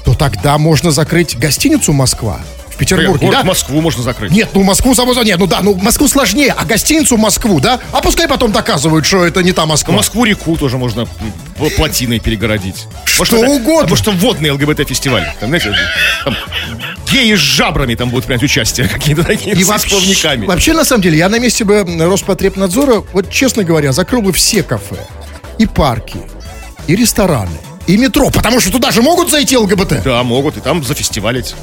то 0.05 0.15
тогда 0.15 0.59
можно 0.59 0.91
закрыть 0.91 1.39
гостиницу 1.39 1.93
«Москва» 1.93 2.41
в 2.69 2.77
Петербурге, 2.79 3.27
Город 3.27 3.41
да? 3.43 3.45
Москву 3.45 3.81
можно 3.83 4.03
закрыть. 4.03 4.33
Нет, 4.33 4.49
ну 4.55 4.63
Москву 4.63 4.95
само 4.95 5.13
собой- 5.13 5.27
нет, 5.27 5.39
ну 5.39 5.47
да, 5.47 5.61
ну 5.61 5.75
Москву 5.75 6.09
сложнее, 6.09 6.55
а 6.57 6.65
гостиницу 6.65 7.17
Москву, 7.19 7.61
да? 7.61 7.79
А 7.93 8.01
пускай 8.01 8.27
потом 8.27 8.51
доказывают, 8.51 9.05
что 9.07 9.25
это 9.27 9.43
не 9.43 9.53
та 9.53 9.67
Москва. 9.67 9.93
Ну, 9.93 9.99
Москву-реку 9.99 10.57
тоже 10.57 10.79
можно 10.79 11.07
плотиной 11.77 12.19
перегородить. 12.19 12.87
Что 13.05 13.25
это- 13.25 13.37
угодно. 13.51 13.83
Потому 13.83 13.97
что 13.97 14.11
водный 14.13 14.51
ЛГБТ-фестиваль. 14.51 15.31
Там, 15.39 15.51
знаете, 15.51 15.73
там 16.25 16.35
геи 17.11 17.35
с 17.35 17.39
жабрами 17.39 17.95
там 17.95 18.09
будут 18.09 18.25
принять 18.25 18.43
участие, 18.43 18.89
какие-то 18.93 19.23
такие, 19.23 19.55
И 19.55 19.63
с 19.63 19.69
вообще, 19.69 19.91
плавниками. 19.91 20.47
вообще, 20.47 20.73
на 20.73 20.85
самом 20.87 21.03
деле, 21.03 21.19
я 21.19 21.29
на 21.29 21.39
месте 21.39 21.65
бы 21.65 21.85
Роспотребнадзора, 22.01 23.05
вот 23.13 23.31
честно 23.31 23.65
говоря, 23.65 23.93
закрыл 23.93 24.23
бы 24.23 24.33
все 24.33 24.63
кафе, 24.63 24.97
и 25.63 25.67
парки, 25.67 26.19
и 26.89 26.97
рестораны, 26.97 27.57
и 27.87 27.97
метро, 27.97 28.31
потому 28.31 28.61
что 28.61 28.73
туда 28.73 28.91
же 28.91 29.01
могут 29.01 29.31
зайти 29.31 29.57
ЛГБТ. 29.57 30.03
Да, 30.03 30.23
могут, 30.25 30.57
и 30.57 30.61
там 30.61 30.83
зафестивалить. 30.83 31.55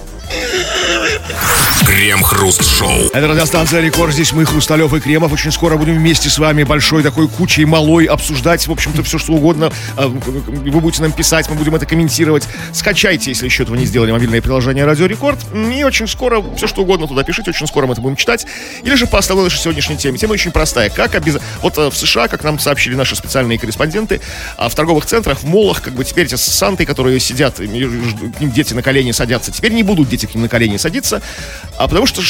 Крем-хруст-шоу. 1.90 3.10
Это 3.14 3.28
радиостанция 3.28 3.82
«Рекорд». 3.82 4.14
Здесь 4.14 4.32
мы, 4.32 4.46
Хрусталев 4.46 4.94
и 4.94 5.00
Кремов. 5.00 5.34
Очень 5.34 5.52
скоро 5.52 5.76
будем 5.76 5.96
вместе 5.96 6.30
с 6.30 6.38
вами 6.38 6.62
большой 6.62 7.02
такой 7.02 7.28
кучей 7.28 7.66
малой 7.66 8.06
обсуждать, 8.06 8.68
в 8.68 8.72
общем-то, 8.72 9.02
все, 9.02 9.18
что 9.18 9.34
угодно. 9.34 9.72
А, 9.98 10.08
Вы 10.08 10.80
будете 10.82 11.02
нам 11.02 11.12
писать, 11.12 11.50
мы 11.50 11.56
будем 11.56 11.74
это 11.74 11.88
комментировать. 11.88 12.48
Скачайте, 12.74 13.32
если 13.32 13.46
еще 13.46 13.64
этого 13.64 13.76
не 13.76 13.88
сделали, 13.88 14.12
мобильное 14.12 14.40
приложение 14.40 14.86
«Радио 14.86 15.08
Рекорд». 15.08 15.40
И 15.56 15.84
очень 15.84 16.08
скоро 16.08 16.44
все, 16.56 16.68
что 16.68 16.84
угодно 16.84 17.08
туда 17.08 17.24
пишите. 17.24 17.50
Очень 17.50 17.66
скоро 17.66 17.88
мы 17.88 17.94
это 17.94 18.02
будем 18.02 18.18
читать. 18.18 18.46
Или 18.84 18.94
же 18.94 19.08
по 19.08 19.18
основной 19.18 19.46
нашей 19.46 19.60
сегодняшней 19.60 19.98
теме. 19.98 20.20
Тема 20.20 20.34
очень 20.34 20.52
простая. 20.52 20.92
Как 20.92 21.16
обез... 21.16 21.40
Вот 21.64 21.76
э, 21.80 21.90
в 21.90 21.98
США, 21.98 22.28
как 22.28 22.44
нам 22.44 22.60
сообщили 22.60 22.94
наши 22.94 23.16
специальные 23.16 23.58
корреспонденты, 23.58 24.22
а 24.58 24.70
в 24.70 24.76
торговых 24.76 25.08
центрах, 25.08 25.40
в 25.40 25.46
молах, 25.48 25.82
как 25.82 25.96
бы 25.96 26.06
теперь 26.06 26.28
эти 26.28 26.36
с 26.36 26.44
Сантой, 26.44 26.86
которые 26.86 27.20
сидят, 27.20 27.56
к 27.56 27.62
ним 27.62 28.52
дети 28.52 28.76
на 28.76 28.84
колени 28.84 29.12
садятся, 29.12 29.52
теперь 29.52 29.74
не 29.74 29.82
будут 29.82 30.08
дети 30.08 30.28
к 30.28 30.36
ним 30.36 30.44
на 30.44 30.50
колени 30.50 30.78
садиться, 30.78 31.24
а 31.80 31.88
потому 31.88 32.06
что 32.06 32.22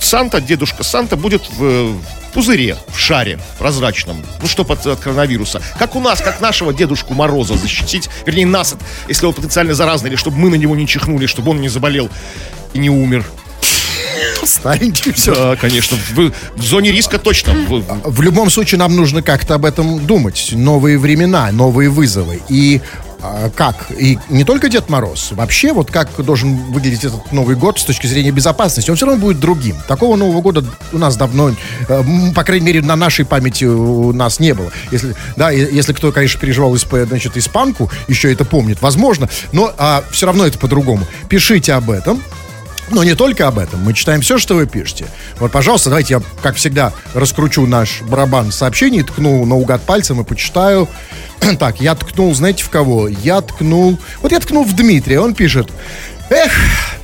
Санта, 0.00 0.40
дедушка 0.40 0.82
Санта 0.82 1.16
будет 1.16 1.42
в 1.58 1.94
пузыре, 2.32 2.76
в 2.88 2.98
шаре 2.98 3.38
прозрачном, 3.58 4.24
ну, 4.40 4.48
чтобы 4.48 4.72
от, 4.74 4.86
от 4.86 4.98
коронавируса. 4.98 5.60
Как 5.78 5.94
у 5.94 6.00
нас, 6.00 6.20
как 6.20 6.40
нашего 6.40 6.72
Дедушку 6.72 7.12
Мороза 7.14 7.54
защитить, 7.54 8.08
вернее, 8.26 8.46
нас, 8.46 8.72
от- 8.72 8.80
если 9.08 9.26
он 9.26 9.34
потенциально 9.34 9.74
заразный, 9.74 10.08
или 10.08 10.16
чтобы 10.16 10.38
мы 10.38 10.48
на 10.50 10.54
него 10.54 10.74
не 10.74 10.86
чихнули, 10.86 11.26
чтобы 11.26 11.50
он 11.50 11.60
не 11.60 11.68
заболел 11.68 12.08
и 12.72 12.78
не 12.78 12.88
умер. 12.90 13.24
Старенький 14.44 15.12
все. 15.12 15.34
Да, 15.34 15.56
конечно, 15.56 15.96
в, 15.96 16.32
в 16.56 16.62
зоне 16.62 16.90
риска 16.90 17.18
точно. 17.18 17.52
В- 17.52 17.80
в- 17.80 18.10
В 18.10 18.22
любом 18.22 18.50
случае 18.50 18.78
нам 18.78 18.96
нужно 18.96 19.22
как-то 19.22 19.54
об 19.54 19.64
этом 19.64 20.04
думать. 20.06 20.50
Новые 20.52 20.98
времена, 20.98 21.50
новые 21.52 21.90
вызовы. 21.90 22.40
И 22.48 22.80
а, 23.08 23.11
как? 23.56 23.90
И 23.90 24.18
не 24.28 24.44
только 24.44 24.68
Дед 24.68 24.88
Мороз. 24.88 25.32
Вообще, 25.32 25.72
вот 25.72 25.90
как 25.90 26.08
должен 26.24 26.56
выглядеть 26.72 27.04
этот 27.04 27.32
Новый 27.32 27.56
год 27.56 27.78
с 27.78 27.84
точки 27.84 28.06
зрения 28.06 28.30
безопасности, 28.30 28.90
он 28.90 28.96
все 28.96 29.06
равно 29.06 29.20
будет 29.20 29.40
другим. 29.40 29.76
Такого 29.88 30.16
Нового 30.16 30.40
года 30.40 30.64
у 30.92 30.98
нас 30.98 31.16
давно, 31.16 31.50
э, 31.50 32.02
по 32.34 32.44
крайней 32.44 32.66
мере, 32.66 32.82
на 32.82 32.96
нашей 32.96 33.24
памяти 33.24 33.64
у 33.64 34.12
нас 34.12 34.40
не 34.40 34.54
было. 34.54 34.70
Если, 34.90 35.14
да, 35.36 35.50
если 35.50 35.92
кто, 35.92 36.12
конечно, 36.12 36.40
переживал 36.40 36.76
значит, 36.76 37.36
испанку, 37.36 37.90
еще 38.08 38.32
это 38.32 38.44
помнит, 38.44 38.80
возможно, 38.82 39.28
но 39.52 39.74
все 40.10 40.26
равно 40.26 40.46
это 40.46 40.58
по-другому. 40.58 41.06
Пишите 41.28 41.74
об 41.74 41.90
этом. 41.90 42.22
Но 42.90 43.04
не 43.04 43.14
только 43.14 43.48
об 43.48 43.58
этом. 43.58 43.82
Мы 43.82 43.94
читаем 43.94 44.20
все, 44.20 44.38
что 44.38 44.54
вы 44.54 44.66
пишете. 44.66 45.06
Вот, 45.38 45.52
пожалуйста, 45.52 45.90
давайте 45.90 46.14
я, 46.14 46.22
как 46.42 46.56
всегда, 46.56 46.92
раскручу 47.14 47.66
наш 47.66 48.02
барабан 48.02 48.52
сообщений, 48.52 49.02
ткну 49.02 49.44
наугад 49.46 49.82
пальцем 49.82 50.20
и 50.20 50.24
почитаю. 50.24 50.88
Так, 51.58 51.80
я 51.80 51.94
ткнул, 51.94 52.34
знаете, 52.34 52.62
в 52.62 52.70
кого? 52.70 53.08
Я 53.08 53.40
ткнул... 53.40 53.98
Вот 54.20 54.30
я 54.30 54.38
ткнул 54.40 54.64
в 54.64 54.74
Дмитрия, 54.76 55.20
он 55.20 55.34
пишет. 55.34 55.70
Эх, 56.30 56.52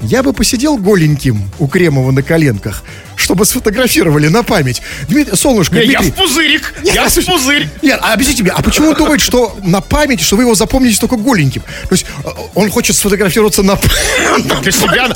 я 0.00 0.22
бы 0.22 0.32
посидел 0.32 0.78
голеньким 0.78 1.50
у 1.58 1.66
Кремова 1.66 2.12
на 2.12 2.22
коленках, 2.22 2.82
чтобы 3.28 3.44
сфотографировали 3.44 4.28
на 4.28 4.42
память. 4.42 4.80
Дмитрий, 5.06 5.36
солнышко, 5.36 5.74
Не, 5.74 5.82
я 5.82 6.00
Дмитрий, 6.00 6.12
в 6.12 6.14
пузырик! 6.14 6.74
Нет, 6.82 6.94
Я 6.94 7.08
в 7.10 7.26
пузырь! 7.26 7.68
Нет, 7.82 8.00
а 8.02 8.14
объясните 8.14 8.42
мне, 8.42 8.52
а 8.52 8.62
почему 8.62 8.88
он 8.88 8.94
думает, 8.94 9.20
что 9.20 9.54
на 9.62 9.82
память, 9.82 10.22
что 10.22 10.36
вы 10.36 10.44
его 10.44 10.54
запомните 10.54 10.98
только 10.98 11.16
голеньким? 11.16 11.60
То 11.60 11.92
есть 11.92 12.06
э, 12.24 12.28
он 12.54 12.70
хочет 12.70 12.96
сфотографироваться 12.96 13.62
на... 13.62 13.78
Для 14.62 14.72
себя. 14.72 15.10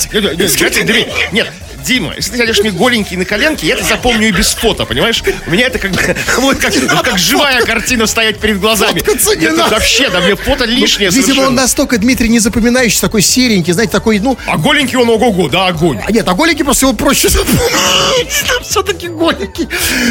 Нет, 1.31 1.51
Дима, 1.83 2.13
если 2.15 2.31
ты 2.31 2.37
сядешь 2.37 2.59
мне 2.59 2.71
голенький 2.71 3.17
на 3.17 3.25
коленке, 3.25 3.67
я 3.67 3.75
это 3.75 3.83
запомню 3.83 4.29
и 4.29 4.31
без 4.31 4.53
фото, 4.53 4.85
понимаешь? 4.85 5.23
У 5.45 5.51
меня 5.51 5.67
это 5.67 5.79
как 5.79 5.91
вот 6.37 6.57
как, 6.57 6.73
как 7.03 7.17
живая 7.17 7.61
картина 7.65 8.07
стоять 8.07 8.39
перед 8.39 8.59
глазами. 8.59 8.99
Фоткаться 8.99 9.35
не 9.35 9.45
Это 9.45 9.55
надо. 9.57 9.75
вообще, 9.75 10.09
да, 10.09 10.21
мне 10.21 10.35
фото 10.35 10.65
лишнее 10.65 11.09
Видимо, 11.09 11.43
он 11.43 11.55
настолько, 11.55 11.97
Дмитрий, 11.97 12.29
не 12.29 12.39
запоминающий, 12.39 12.99
такой 12.99 13.21
серенький, 13.21 13.73
знаете, 13.73 13.91
такой, 13.91 14.19
ну... 14.19 14.37
А 14.47 14.57
голенький 14.57 14.97
он 14.97 15.09
ого-го, 15.09 15.49
да, 15.49 15.67
огонь. 15.67 15.99
А 16.05 16.11
нет, 16.11 16.27
а 16.27 16.33
голенький 16.33 16.63
просто 16.63 16.85
его 16.85 16.95
проще. 16.95 17.29
Все-таки 18.61 19.07
голенький. 19.07 19.67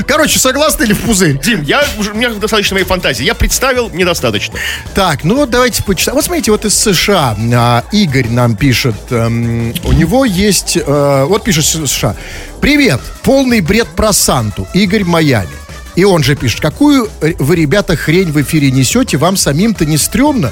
Короче, 0.06 0.38
согласны 0.38 0.84
ли 0.84 0.94
в 0.94 1.00
пузырь? 1.00 1.38
Дим, 1.38 1.62
я, 1.62 1.84
у 1.98 2.02
меня 2.16 2.30
достаточно 2.30 2.74
моей 2.74 2.86
фантазии. 2.86 3.24
Я 3.24 3.34
представил, 3.34 3.90
недостаточно. 3.90 4.58
Так, 4.94 5.24
ну 5.24 5.36
вот 5.36 5.50
давайте 5.50 5.82
почитаем. 5.82 6.16
Вот 6.16 6.24
смотрите, 6.24 6.50
вот 6.50 6.64
из 6.64 6.74
США 6.78 7.36
а, 7.54 7.84
Игорь 7.92 8.28
нам 8.28 8.56
пишет. 8.56 8.94
эм, 9.10 9.74
у 9.84 9.92
него 9.92 10.24
есть... 10.24 10.76
э, 10.76 11.24
вот 11.26 11.44
пишет 11.44 11.61
же 11.62 11.86
США. 11.86 12.16
Привет, 12.60 13.00
полный 13.22 13.60
бред 13.60 13.88
про 13.96 14.12
Санту. 14.12 14.66
Игорь 14.74 15.04
Майами. 15.04 15.48
И 15.94 16.04
он 16.04 16.22
же 16.22 16.36
пишет, 16.36 16.60
какую 16.60 17.08
э, 17.20 17.34
вы, 17.38 17.56
ребята, 17.56 17.96
хрень 17.96 18.32
в 18.32 18.40
эфире 18.42 18.70
несете, 18.70 19.16
вам 19.18 19.36
самим-то 19.36 19.84
не 19.84 19.98
стрёмно? 19.98 20.50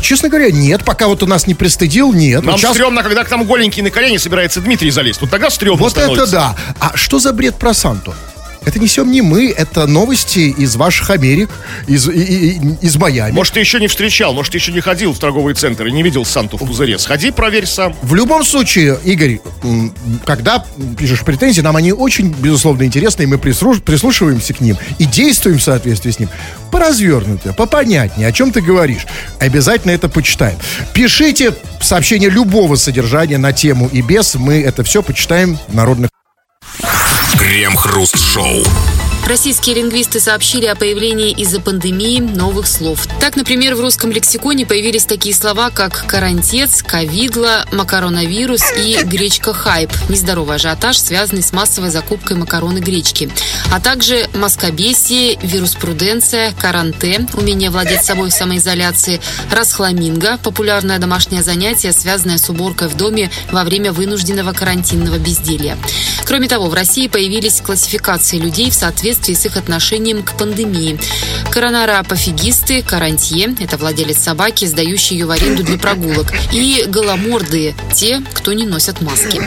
Честно 0.00 0.28
говоря, 0.30 0.50
нет, 0.50 0.84
пока 0.84 1.08
вот 1.08 1.22
у 1.22 1.26
нас 1.26 1.46
не 1.46 1.54
пристыдил, 1.54 2.12
нет. 2.14 2.42
Нам 2.42 2.52
Вот 2.52 2.60
щас- 2.60 2.72
стрёмно, 2.74 3.02
когда 3.02 3.22
к 3.24 3.30
нам 3.30 3.44
голенький 3.44 3.82
на 3.82 3.90
колени 3.90 4.16
собирается 4.16 4.60
Дмитрий 4.62 4.90
залезть. 4.90 5.20
Вот 5.20 5.28
тогда 5.30 5.50
стрёмно 5.50 5.78
Вот 5.82 5.92
это 5.92 6.00
становится. 6.02 6.32
да. 6.32 6.56
А 6.78 6.96
что 6.96 7.18
за 7.18 7.32
бред 7.34 7.56
про 7.56 7.74
Санту? 7.74 8.14
Это 8.64 8.78
несем 8.78 9.10
не 9.10 9.22
мы, 9.22 9.48
это 9.50 9.86
новости 9.86 10.54
из 10.56 10.76
ваших 10.76 11.10
Америк, 11.10 11.50
из, 11.86 12.08
и- 12.08 12.12
и- 12.12 12.60
из 12.82 12.96
Майами. 12.96 13.32
Может, 13.32 13.54
ты 13.54 13.60
еще 13.60 13.80
не 13.80 13.88
встречал, 13.88 14.34
может, 14.34 14.52
ты 14.52 14.58
еще 14.58 14.70
не 14.72 14.80
ходил 14.80 15.12
в 15.12 15.18
торговый 15.18 15.54
центр 15.54 15.86
и 15.86 15.92
не 15.92 16.02
видел 16.02 16.24
Санту 16.24 16.56
в 16.56 16.66
пузыре. 16.66 16.98
Сходи, 16.98 17.30
проверь 17.30 17.66
сам. 17.66 17.94
В 18.02 18.14
любом 18.14 18.44
случае, 18.44 18.98
Игорь, 19.04 19.40
когда 20.24 20.64
пишешь 20.98 21.22
претензии, 21.24 21.60
нам 21.62 21.76
они 21.76 21.92
очень, 21.92 22.28
безусловно, 22.30 22.84
интересны, 22.84 23.22
и 23.22 23.26
мы 23.26 23.36
прислуш- 23.36 23.80
прислушиваемся 23.80 24.52
к 24.54 24.60
ним 24.60 24.76
и 24.98 25.04
действуем 25.04 25.58
в 25.58 25.62
соответствии 25.62 26.10
с 26.10 26.18
ним. 26.18 26.28
Поразвернуто, 26.70 27.52
попонятнее, 27.52 28.28
о 28.28 28.32
чем 28.32 28.52
ты 28.52 28.60
говоришь. 28.60 29.06
Обязательно 29.40 29.92
это 29.92 30.08
почитаем. 30.08 30.58
Пишите 30.92 31.54
сообщения 31.80 32.28
любого 32.28 32.76
содержания 32.76 33.38
на 33.38 33.52
тему 33.52 33.88
и 33.92 34.02
без. 34.02 34.34
Мы 34.34 34.60
это 34.62 34.84
все 34.84 35.02
почитаем 35.02 35.58
в 35.68 35.74
народных 35.74 36.10
Крем-хруст-шоу. 37.40 38.89
Российские 39.30 39.76
лингвисты 39.76 40.18
сообщили 40.18 40.66
о 40.66 40.74
появлении 40.74 41.30
из-за 41.30 41.60
пандемии 41.60 42.18
новых 42.18 42.66
слов. 42.66 43.06
Так, 43.20 43.36
например, 43.36 43.76
в 43.76 43.80
русском 43.80 44.10
лексиконе 44.10 44.66
появились 44.66 45.04
такие 45.04 45.32
слова, 45.36 45.70
как 45.70 46.04
карантец, 46.08 46.82
ковидло, 46.82 47.64
макаронавирус 47.70 48.60
и 48.76 48.98
гречка-хайп. 49.04 49.88
Нездоровый 50.08 50.56
ажиотаж, 50.56 50.98
связанный 50.98 51.44
с 51.44 51.52
массовой 51.52 51.90
закупкой 51.90 52.38
макарон 52.38 52.78
и 52.78 52.80
гречки. 52.80 53.30
А 53.70 53.78
также 53.78 54.28
маскобесие, 54.34 55.38
вируспруденция, 55.40 56.52
каранте, 56.60 57.28
умение 57.34 57.70
владеть 57.70 58.02
собой 58.04 58.30
в 58.30 58.34
самоизоляции, 58.34 59.20
расхламинго, 59.52 60.38
популярное 60.42 60.98
домашнее 60.98 61.44
занятие, 61.44 61.92
связанное 61.92 62.38
с 62.38 62.50
уборкой 62.50 62.88
в 62.88 62.96
доме 62.96 63.30
во 63.52 63.62
время 63.62 63.92
вынужденного 63.92 64.54
карантинного 64.54 65.18
безделья. 65.18 65.78
Кроме 66.24 66.48
того, 66.48 66.68
в 66.68 66.74
России 66.74 67.06
появились 67.06 67.60
классификации 67.60 68.38
людей 68.38 68.70
в 68.70 68.74
соответствии 68.74 69.19
с 69.28 69.46
их 69.46 69.56
отношением 69.56 70.22
к 70.22 70.36
пандемии. 70.36 70.98
Коронара-пофигисты, 71.50 72.82
карантье– 72.82 73.54
это 73.60 73.76
владелец 73.76 74.18
собаки, 74.18 74.64
сдающий 74.64 75.16
ее 75.16 75.26
в 75.26 75.30
аренду 75.30 75.62
для 75.62 75.78
прогулок, 75.78 76.32
и 76.52 76.84
голомордые– 76.86 77.74
те, 77.94 78.22
кто 78.32 78.52
не 78.52 78.66
носят 78.66 79.00
маски. 79.00 79.40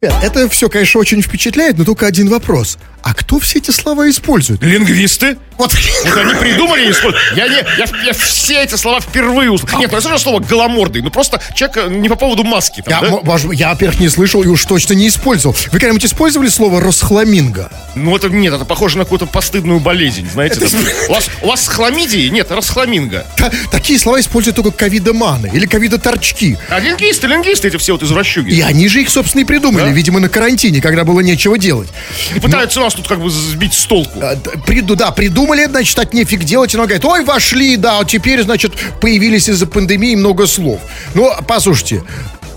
Это 0.00 0.48
все, 0.48 0.68
конечно, 0.68 1.00
очень 1.00 1.22
впечатляет, 1.22 1.78
но 1.78 1.84
только 1.84 2.06
один 2.06 2.28
вопрос. 2.28 2.78
А 3.06 3.14
кто 3.14 3.38
все 3.38 3.58
эти 3.60 3.70
слова 3.70 4.10
использует? 4.10 4.64
Лингвисты? 4.64 5.38
Вот, 5.58 5.72
Вот 6.04 6.16
они 6.18 6.34
придумали 6.34 6.88
и 6.88 6.90
используют. 6.90 7.24
Я, 7.36 7.46
не, 7.46 7.54
я, 7.78 7.86
я 8.04 8.12
все 8.12 8.64
эти 8.64 8.74
слова 8.74 9.00
впервые 9.00 9.48
услышал. 9.48 9.78
Нет, 9.78 9.92
ну 9.92 9.98
это 9.98 10.08
же 10.08 10.18
слово 10.18 10.40
голомордый. 10.40 11.02
Ну 11.02 11.10
просто 11.10 11.40
человек 11.54 11.76
э, 11.76 11.88
не 11.88 12.08
по 12.08 12.16
поводу 12.16 12.42
маски. 12.42 12.82
Там, 12.82 13.04
я, 13.04 13.10
да? 13.22 13.38
быть, 13.46 13.60
я, 13.60 13.70
во-первых, 13.70 14.00
не 14.00 14.08
слышал 14.08 14.42
и 14.42 14.48
уж 14.48 14.64
точно 14.64 14.94
не 14.94 15.06
использовал. 15.06 15.54
Вы 15.66 15.78
когда-нибудь 15.78 16.04
использовали 16.04 16.48
слово 16.48 16.80
«расхламинго»? 16.80 17.70
Ну 17.94 18.14
это 18.16 18.28
нет, 18.28 18.52
это 18.52 18.64
похоже 18.64 18.98
на 18.98 19.04
какую-то 19.04 19.26
постыдную 19.26 19.78
болезнь, 19.78 20.28
знаете. 20.28 20.56
Это 20.56 20.70
там. 20.70 20.80
у, 21.08 21.12
вас, 21.12 21.30
у 21.42 21.46
вас 21.46 21.68
хламидии? 21.68 22.28
Нет, 22.28 22.50
расхламинго. 22.50 23.24
Та- 23.36 23.52
такие 23.70 24.00
слова 24.00 24.20
используют 24.20 24.56
только 24.56 24.72
ковидоманы 24.72 25.48
или 25.54 25.66
ковидоторчки. 25.66 26.58
А 26.68 26.80
лингвисты, 26.80 27.28
лингвисты 27.28 27.68
эти 27.68 27.76
все 27.76 27.92
вот 27.92 28.02
извращуги. 28.02 28.50
И 28.52 28.60
они 28.62 28.88
же 28.88 29.00
их, 29.00 29.08
собственно, 29.10 29.42
и 29.42 29.44
придумали, 29.44 29.84
Да? 29.84 29.90
видимо, 29.90 30.18
на 30.18 30.28
карантине, 30.28 30.82
когда 30.82 31.04
было 31.04 31.20
нечего 31.20 31.56
делать. 31.56 31.88
И 32.34 32.40
пытаются 32.40 32.80
нас 32.80 32.95
тут 32.96 33.06
как 33.06 33.20
бы 33.20 33.30
сбить 33.30 33.74
с 33.74 33.84
толку. 33.84 34.18
А, 34.20 34.36
приду, 34.66 34.96
да, 34.96 35.10
придумали, 35.10 35.66
значит, 35.66 35.98
от 35.98 36.12
нефиг 36.14 36.44
делать. 36.44 36.74
И 36.74 36.76
она 36.76 36.86
говорит, 36.86 37.04
ой, 37.04 37.24
вошли, 37.24 37.76
да, 37.76 37.98
вот 37.98 38.08
теперь, 38.08 38.42
значит, 38.42 38.72
появились 39.00 39.48
из-за 39.48 39.66
пандемии 39.66 40.16
много 40.16 40.46
слов. 40.46 40.80
Ну, 41.14 41.30
послушайте, 41.46 42.02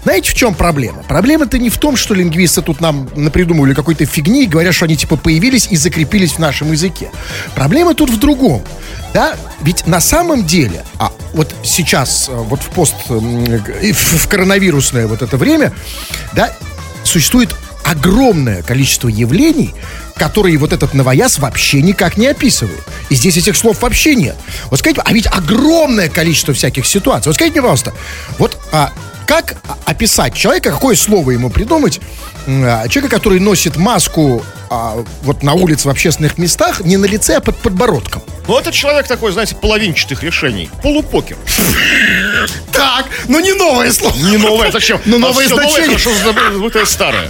знаете, 0.03 0.31
в 0.31 0.34
чем 0.34 0.53
проблема? 0.55 1.03
Проблема-то 1.03 1.58
не 1.58 1.69
в 1.69 1.77
том, 1.77 1.96
что 1.96 2.13
лингвисты 2.13 2.62
тут 2.62 2.79
нам 2.79 3.10
напридумывали 3.15 3.74
какой-то 3.74 4.05
фигни 4.05 4.46
и 4.46 4.48
говорят, 4.48 4.74
что 4.74 4.86
они 4.86 4.96
типа 4.96 5.17
появились 5.17 5.67
и 5.69 5.75
закрепились 5.75 6.34
в 6.34 6.39
нашем 6.39 6.72
языке. 6.72 7.12
Проблема 7.53 7.93
тут 7.93 8.10
в 8.10 8.17
другом. 8.17 8.63
Да, 9.13 9.36
ведь 9.62 9.88
на 9.88 10.00
самом 10.00 10.46
деле, 10.46 10.84
а 11.00 11.12
вот 11.34 11.53
сейчас, 11.63 12.29
э, 12.29 12.34
вот 12.34 12.62
в 12.62 12.69
пост, 12.69 12.96
в 13.08 13.19
в 13.19 14.27
коронавирусное 14.27 15.08
вот 15.08 15.22
это 15.22 15.36
время, 15.36 15.74
да, 16.34 16.55
существует 17.03 17.55
огромное 17.84 18.62
количество 18.62 19.08
явлений, 19.08 19.74
которые 20.20 20.58
вот 20.58 20.74
этот 20.74 20.94
новояз 20.94 21.40
вообще 21.40 21.82
никак 21.82 22.18
не 22.18 22.28
описывает. 22.28 22.84
И 23.10 23.16
здесь 23.16 23.38
этих 23.38 23.56
слов 23.58 23.82
вообще 23.82 24.14
нет. 24.14 24.36
Вот 24.70 24.80
скажите, 24.80 25.02
а 25.04 25.14
ведь 25.14 25.28
огромное 25.28 26.10
количество 26.10 26.54
всяких 26.54 26.86
ситуаций. 26.86 27.30
Вот 27.30 27.36
скажите 27.36 27.54
мне, 27.54 27.62
пожалуйста, 27.62 27.94
вот 28.38 28.60
а, 28.72 28.92
как 29.26 29.56
описать 29.86 30.36
человека, 30.36 30.72
какое 30.72 30.96
слово 30.96 31.32
ему 31.32 31.50
придумать, 31.50 32.02
а, 32.48 32.88
человека, 32.88 33.16
который 33.16 33.40
носит 33.40 33.78
маску 33.78 34.44
а, 34.70 35.04
вот 35.22 35.42
на 35.42 35.54
улице 35.54 35.88
в 35.88 35.92
общественных 35.92 36.38
местах, 36.38 36.82
не 36.82 36.98
на 36.98 37.06
лице, 37.06 37.36
а 37.36 37.40
под 37.42 37.58
подбородком. 37.58 38.22
Ну 38.48 38.58
это 38.58 38.72
человек 38.72 39.08
такой, 39.08 39.32
знаете, 39.32 39.56
половинчатых 39.56 40.24
решений. 40.24 40.70
Полупокер. 40.82 41.38
Так, 42.72 43.06
ну 43.28 43.40
не 43.40 43.54
новое 43.54 43.92
слово. 43.92 44.16
Не 44.16 44.38
новое, 44.38 44.72
зачем? 44.72 45.00
Ну, 45.06 45.20
новое 45.20 45.48
значение. 45.48 45.98
хорошо 45.98 46.12
забытое 46.24 46.86
старое. 46.86 47.30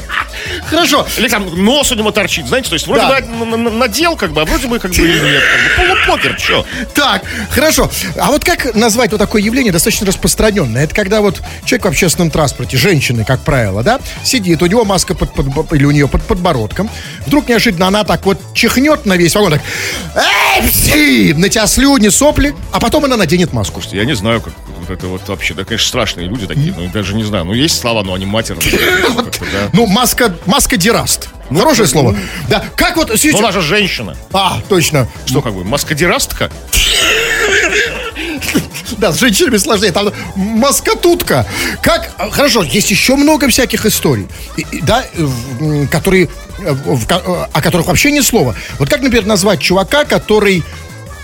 Хорошо. 0.70 1.08
Или 1.18 1.28
там 1.28 1.64
нос 1.64 1.92
у 1.92 1.96
него 1.96 2.12
торчит, 2.12 2.48
знаете, 2.48 2.70
то 2.70 2.74
есть 2.76 2.88
вроде 2.88 3.02
Да. 3.02 3.20
бы 3.22 3.46
на- 3.46 3.58
на- 3.58 3.70
надел, 3.70 4.16
как 4.16 4.32
бы, 4.32 4.42
а 4.42 4.46
вроде 4.46 4.68
бы 4.68 4.80
как 4.80 4.92
бы 4.92 4.98
и 4.98 5.02
нет. 5.22 5.42
Как 5.78 5.88
бы. 5.88 5.96
Полупокер, 6.06 6.38
что? 6.40 6.66
Так, 6.94 7.24
хорошо. 7.52 7.90
А 8.18 8.28
вот 8.28 8.44
как 8.44 8.76
назвать 8.76 9.12
вот 9.12 9.18
такое 9.18 9.42
явление 9.42 9.72
достаточно 9.72 10.06
распространенное? 10.08 10.84
Это 10.84 10.94
когда 10.96 11.22
вот 11.22 11.42
человек 11.66 11.86
в 11.86 11.88
общественном 11.90 12.32
транспорте, 12.32 12.78
женщины, 12.78 13.24
как 13.26 13.42
правило, 13.42 13.84
да, 13.84 14.00
сидит, 14.24 14.62
у 14.62 14.66
него 14.66 14.86
маска 14.86 15.16
под, 15.16 15.34
под- 15.34 15.74
или 15.74 15.86
у 15.86 15.92
нее 15.92 16.08
под 16.08 16.24
подбородком. 16.24 16.90
Вдруг 17.26 17.48
неожиданно 17.50 17.88
она 17.88 18.04
так 18.04 18.26
вот 18.26 18.40
чихнет 18.54 19.06
на 19.06 19.18
весь 19.18 19.36
вагон, 19.36 19.54
так, 19.54 19.62
эй, 20.16 20.68
пси! 20.70 21.34
на 21.34 21.50
тебя 21.50 21.68
слюни, 21.68 22.10
сопли, 22.10 22.56
а 22.72 22.80
потом 22.80 23.06
она 23.06 23.18
наденет 23.18 23.54
маску. 23.54 23.82
Я 23.92 24.06
не 24.06 24.16
знаю, 24.16 24.42
как 24.42 24.54
это 24.90 25.08
вот 25.08 25.28
вообще, 25.28 25.54
да, 25.54 25.64
конечно, 25.64 25.88
страшные 25.88 26.28
люди 26.28 26.48
такие, 26.48 26.74
ну, 26.76 26.90
даже 26.90 27.16
не 27.16 27.24
знаю. 27.24 27.46
Ну, 27.46 27.54
есть 27.54 27.80
слова, 27.80 28.04
но 28.04 28.14
они 28.14 28.26
матерные. 28.26 28.70
Да. 29.40 29.70
Ну, 29.74 29.88
маска, 29.88 30.36
маска 30.46 30.78
дераст. 30.78 31.30
Хорошее 31.50 31.88
слово. 31.88 32.16
Да, 32.50 32.64
как 32.76 32.98
вот... 32.98 33.10
Ну, 33.10 33.38
она 33.40 33.52
же 33.52 33.62
женщина. 33.62 34.16
А, 34.32 34.62
точно. 34.68 35.08
Что, 35.26 35.42
как 35.42 35.54
бы, 35.54 35.64
маскадерастка? 35.64 36.52
Да, 38.98 39.14
с 39.14 39.20
женщинами 39.20 39.58
сложнее. 39.58 39.92
Там 39.92 40.12
маскотутка. 40.36 41.46
Как? 41.82 42.12
а, 42.18 42.30
Хорошо, 42.30 42.64
есть 42.64 42.92
еще 42.92 43.16
много 43.16 43.48
всяких 43.48 43.86
историй, 43.86 44.28
да, 44.82 45.06
которые, 45.90 46.28
в 46.58 47.06
о 47.08 47.62
которых 47.62 47.88
вообще 47.88 48.12
ни 48.12 48.20
слова. 48.20 48.56
Вот 48.78 48.90
как, 48.90 49.02
например, 49.02 49.26
назвать 49.26 49.62
чувака, 49.62 50.04
который 50.04 50.64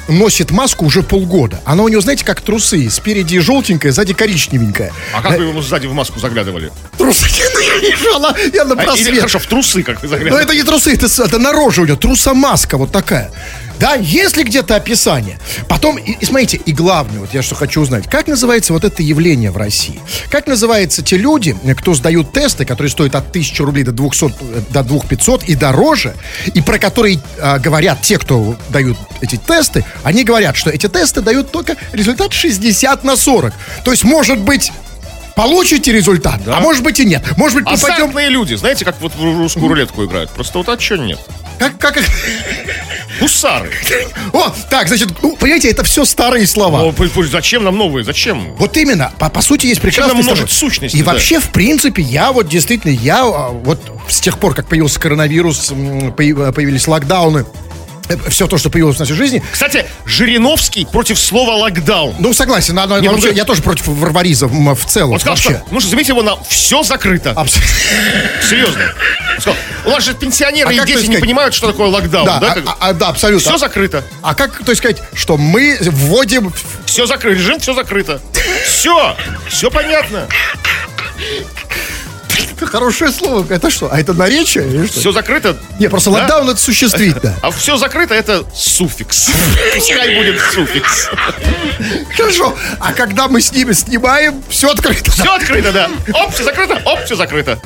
носит 0.08 0.52
маску 0.52 0.86
уже 0.86 1.02
полгода. 1.04 1.62
Она 1.66 1.84
у 1.84 1.88
него, 1.88 2.02
знаете, 2.02 2.24
как 2.26 2.42
трусы. 2.42 2.90
Спереди 2.90 3.40
желтенькая, 3.40 3.92
сзади 3.92 4.14
коричневенькая. 4.14 4.92
А 5.14 5.22
как 5.22 5.38
вы 5.38 5.46
ему 5.46 5.62
сзади 5.62 5.88
в 5.88 5.94
маску 5.94 6.20
заглядывали? 6.20 6.72
Трусы, 6.98 7.26
ну, 7.54 7.60
я 8.10 8.16
она, 8.16 8.36
я 8.54 8.66
на 8.66 8.74
А, 8.74 8.78
или, 8.78 8.86
просвет. 8.86 9.18
хорошо, 9.18 9.40
в 9.40 9.46
трусы 9.48 9.84
как 9.84 10.02
вы 10.02 10.08
Но 10.08 10.16
заглядывали? 10.16 10.44
это 10.46 10.54
не 10.56 10.64
трусы, 10.64 10.94
это, 10.94 11.06
это 11.24 11.40
на 11.40 11.52
роже 11.52 11.82
у 11.82 11.86
него, 11.86 11.98
труса-маска 11.98 12.78
вот 12.78 12.92
такая. 12.92 13.32
Да, 13.80 13.96
есть 13.96 14.38
ли 14.38 14.44
где-то 14.44 14.76
описание? 14.76 15.40
Потом, 15.68 15.98
и, 15.98 16.12
и 16.12 16.26
смотрите, 16.26 16.58
и 16.58 16.72
главное, 16.72 17.20
вот 17.20 17.34
я 17.34 17.42
что 17.42 17.56
хочу 17.56 17.82
узнать, 17.82 18.10
как 18.10 18.28
называется 18.28 18.74
вот 18.74 18.84
это 18.84 19.04
явление 19.04 19.52
в 19.52 19.58
России? 19.58 20.00
Как 20.30 20.48
называются 20.48 21.02
те 21.02 21.18
люди, 21.18 21.56
кто 21.78 21.94
сдают 21.94 22.32
тесты, 22.32 22.66
которые 22.66 22.92
стоят 22.92 23.16
от 23.16 23.30
1000 23.30 23.64
рублей 23.66 23.84
до 23.84 23.92
200, 23.92 24.26
э, 24.26 24.62
до 24.70 24.84
2500 24.84 25.44
и 25.44 25.56
дороже, 25.56 26.16
и 26.54 26.62
про 26.62 26.78
которые 26.80 27.20
а, 27.40 27.60
говорят 27.60 28.02
те, 28.02 28.18
кто 28.18 28.56
дают 28.70 28.98
эти 29.22 29.36
тесты, 29.36 29.84
они 30.04 30.24
говорят, 30.24 30.56
что 30.56 30.70
эти 30.70 30.88
тесты 30.88 31.22
дают 31.22 31.52
только 31.52 31.76
результат 31.92 32.34
60 32.34 33.04
на 33.04 33.16
40. 33.16 33.54
То 33.84 33.92
есть, 33.92 34.04
может 34.04 34.40
быть, 34.40 34.72
получите 35.36 35.92
результат, 35.92 36.42
а 36.48 36.60
может 36.60 36.84
быть 36.84 37.00
и 37.00 37.06
нет. 37.06 37.24
Может 37.38 37.58
быть, 37.58 37.66
попадем... 37.66 38.06
Азартные 38.06 38.30
люди, 38.30 38.56
знаете, 38.56 38.86
как 38.86 39.00
вот 39.02 39.14
в 39.16 39.24
русскую 39.38 39.68
рулетку 39.68 40.06
играют. 40.06 40.32
Просто 40.32 40.58
вот 40.58 40.70
а 40.70 40.80
что 40.80 40.98
нет? 40.98 41.20
Как, 41.60 41.78
как 41.78 41.98
их... 41.98 42.06
Гусары. 43.20 43.72
О, 44.34 44.54
так, 44.70 44.90
значит, 44.90 45.10
ну, 45.22 45.38
понимаете, 45.38 45.70
это 45.70 45.84
все 45.84 46.04
старые 46.04 46.46
слова. 46.48 46.92
Пу- 46.92 47.24
зачем 47.24 47.64
нам 47.64 47.78
новые? 47.78 48.04
Зачем? 48.04 48.54
Вот 48.58 48.76
именно, 48.76 49.14
по, 49.18 49.30
по 49.30 49.42
сути, 49.42 49.68
есть 49.68 49.80
прекрасный 49.82 50.16
нам 50.16 50.24
множить 50.24 50.52
сущности, 50.52 50.98
И 50.98 51.04
да. 51.04 51.14
вообще, 51.14 51.40
в 51.40 51.50
принципе, 51.50 52.02
я 52.02 52.34
вот 52.34 52.50
действительно, 52.50 52.92
я 52.92 53.22
а, 53.22 53.50
вот 53.52 53.80
с 54.10 54.20
тех 54.20 54.38
пор, 54.38 54.54
как 54.54 54.68
появился 54.68 55.00
коронавирус, 55.00 55.68
появились 56.18 56.88
локдауны, 56.88 57.46
все 58.30 58.48
то, 58.48 58.58
что 58.58 58.70
появилось 58.70 58.98
в 58.98 59.00
нашей 59.00 59.16
жизни. 59.16 59.44
Кстати, 59.52 59.86
Жириновский 60.06 60.86
против 60.86 61.20
слова 61.20 61.56
локдаун. 61.56 62.16
Ну, 62.20 62.34
согласен, 62.34 62.76
надо- 62.76 63.00
Не, 63.00 63.08
ну, 63.10 63.16
вообще, 63.16 63.34
я 63.34 63.46
тоже 63.46 63.62
против 63.62 63.88
варваризма 63.88 64.76
в 64.76 64.86
целом. 64.86 65.14
Он 65.14 65.20
сказал, 65.20 65.36
вообще. 65.36 65.62
что 65.64 65.74
нужно 65.74 65.90
заметить 65.90 66.10
его 66.10 66.22
на 66.24 66.36
все 66.44 66.84
закрыто. 66.84 67.32
Абс- 67.32 67.56
Серьезно. 68.50 68.82
Сказал, 69.40 69.58
у 69.86 69.90
нас 69.90 70.04
же 70.04 70.14
пенсионеры 70.14 70.70
А 70.70 70.74
и 70.74 70.78
как, 70.78 70.88
дети 70.88 70.98
есть, 71.00 71.10
не 71.10 71.18
понимают, 71.18 71.54
что 71.54 71.68
такое 71.68 71.88
локдаун. 71.88 72.26
Да, 72.26 72.40
Да, 72.40 72.56
а- 72.80 72.90
а- 72.90 72.94
да, 72.94 73.08
абсолютно. 73.10 73.50
Все 73.50 73.58
закрыто. 73.58 74.04
А 74.22 74.34
как, 74.36 74.64
то 74.64 74.72
есть 74.72 74.80
сказать, 74.82 75.02
что 75.14 75.38
мы 75.38 75.78
вводим... 75.82 76.54
Все 76.86 77.06
закрыто. 77.06 77.38
Режим 77.40 77.60
все 77.60 77.74
закрыто. 77.74 78.22
Все. 78.66 79.16
Все 79.50 79.70
понятно. 79.70 80.28
Это 82.56 82.66
хорошее 82.72 83.12
слово. 83.12 83.46
Это 83.52 83.70
что? 83.70 83.90
А 83.92 84.00
это 84.00 84.14
наречие 84.14 84.68
или 84.68 84.88
что? 84.88 85.00
Все 85.00 85.12
закрыто. 85.12 85.58
Не, 85.80 85.88
просто 85.88 86.10
Да? 86.12 86.18
локдаун 86.18 86.50
это 86.50 86.60
существительно. 86.60 87.34
А 87.42 87.52
все 87.52 87.78
закрыто 87.78 88.14
это 88.14 88.46
суффикс. 88.54 89.30
Пускай 89.76 90.16
будет 90.16 90.40
суффикс. 90.54 91.10
Хорошо. 92.16 92.56
А 92.80 92.94
когда 92.94 93.28
мы 93.28 93.42
с 93.42 93.52
ними 93.52 93.74
снимаем, 93.74 94.44
все 94.50 94.70
открыто. 94.72 95.12
Все 95.12 95.34
открыто, 95.36 95.72
да. 95.72 95.90
Оп, 96.14 96.34
все 96.34 96.44
закрыто, 96.44 96.82
оп, 96.86 97.04
все 97.06 97.16
закрыто. 97.16 97.60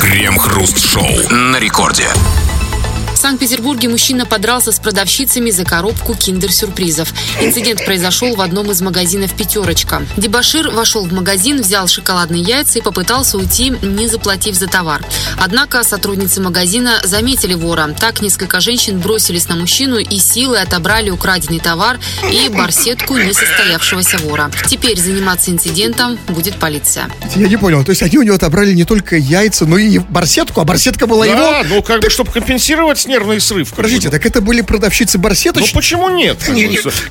Крем-хруст-шоу 0.00 1.30
на 1.30 1.58
рекорде. 1.58 2.08
В 3.24 3.26
Санкт-Петербурге 3.26 3.88
мужчина 3.88 4.26
подрался 4.26 4.70
с 4.70 4.78
продавщицами 4.78 5.50
за 5.50 5.64
коробку 5.64 6.12
киндер-сюрпризов. 6.14 7.10
Инцидент 7.40 7.82
произошел 7.82 8.34
в 8.34 8.40
одном 8.42 8.70
из 8.70 8.82
магазинов 8.82 9.32
«Пятерочка». 9.32 10.02
Дебашир 10.18 10.68
вошел 10.68 11.06
в 11.06 11.12
магазин, 11.14 11.62
взял 11.62 11.88
шоколадные 11.88 12.42
яйца 12.42 12.80
и 12.80 12.82
попытался 12.82 13.38
уйти, 13.38 13.72
не 13.80 14.08
заплатив 14.08 14.56
за 14.56 14.66
товар. 14.66 15.02
Однако 15.38 15.82
сотрудницы 15.84 16.42
магазина 16.42 17.00
заметили 17.02 17.54
вора. 17.54 17.96
Так 17.98 18.20
несколько 18.20 18.60
женщин 18.60 19.00
бросились 19.00 19.48
на 19.48 19.56
мужчину 19.56 19.96
и 19.96 20.18
силой 20.18 20.60
отобрали 20.60 21.08
украденный 21.08 21.60
товар 21.60 21.98
и 22.30 22.50
барсетку 22.50 23.16
несостоявшегося 23.16 24.18
вора. 24.18 24.50
Теперь 24.68 25.00
заниматься 25.00 25.50
инцидентом 25.50 26.18
будет 26.28 26.56
полиция. 26.56 27.08
Я 27.34 27.48
не 27.48 27.56
понял. 27.56 27.84
То 27.84 27.90
есть 27.90 28.02
они 28.02 28.18
у 28.18 28.22
него 28.22 28.36
отобрали 28.36 28.74
не 28.74 28.84
только 28.84 29.16
яйца, 29.16 29.64
но 29.64 29.78
и 29.78 29.96
барсетку, 29.98 30.60
а 30.60 30.64
барсетка 30.64 31.06
была 31.06 31.24
его. 31.24 31.38
Да, 31.38 31.62
ну 31.64 31.82
как 31.82 32.02
бы, 32.02 32.10
чтобы 32.10 32.30
компенсировать 32.30 32.98
нервный 33.14 33.40
срыв. 33.40 33.72
Подождите, 33.72 34.10
так 34.10 34.26
это 34.26 34.40
были 34.40 34.60
продавщицы 34.60 35.18
Ну 35.18 35.24
барсеточки? 35.24 35.74
почему 35.74 36.10
нет? 36.10 36.38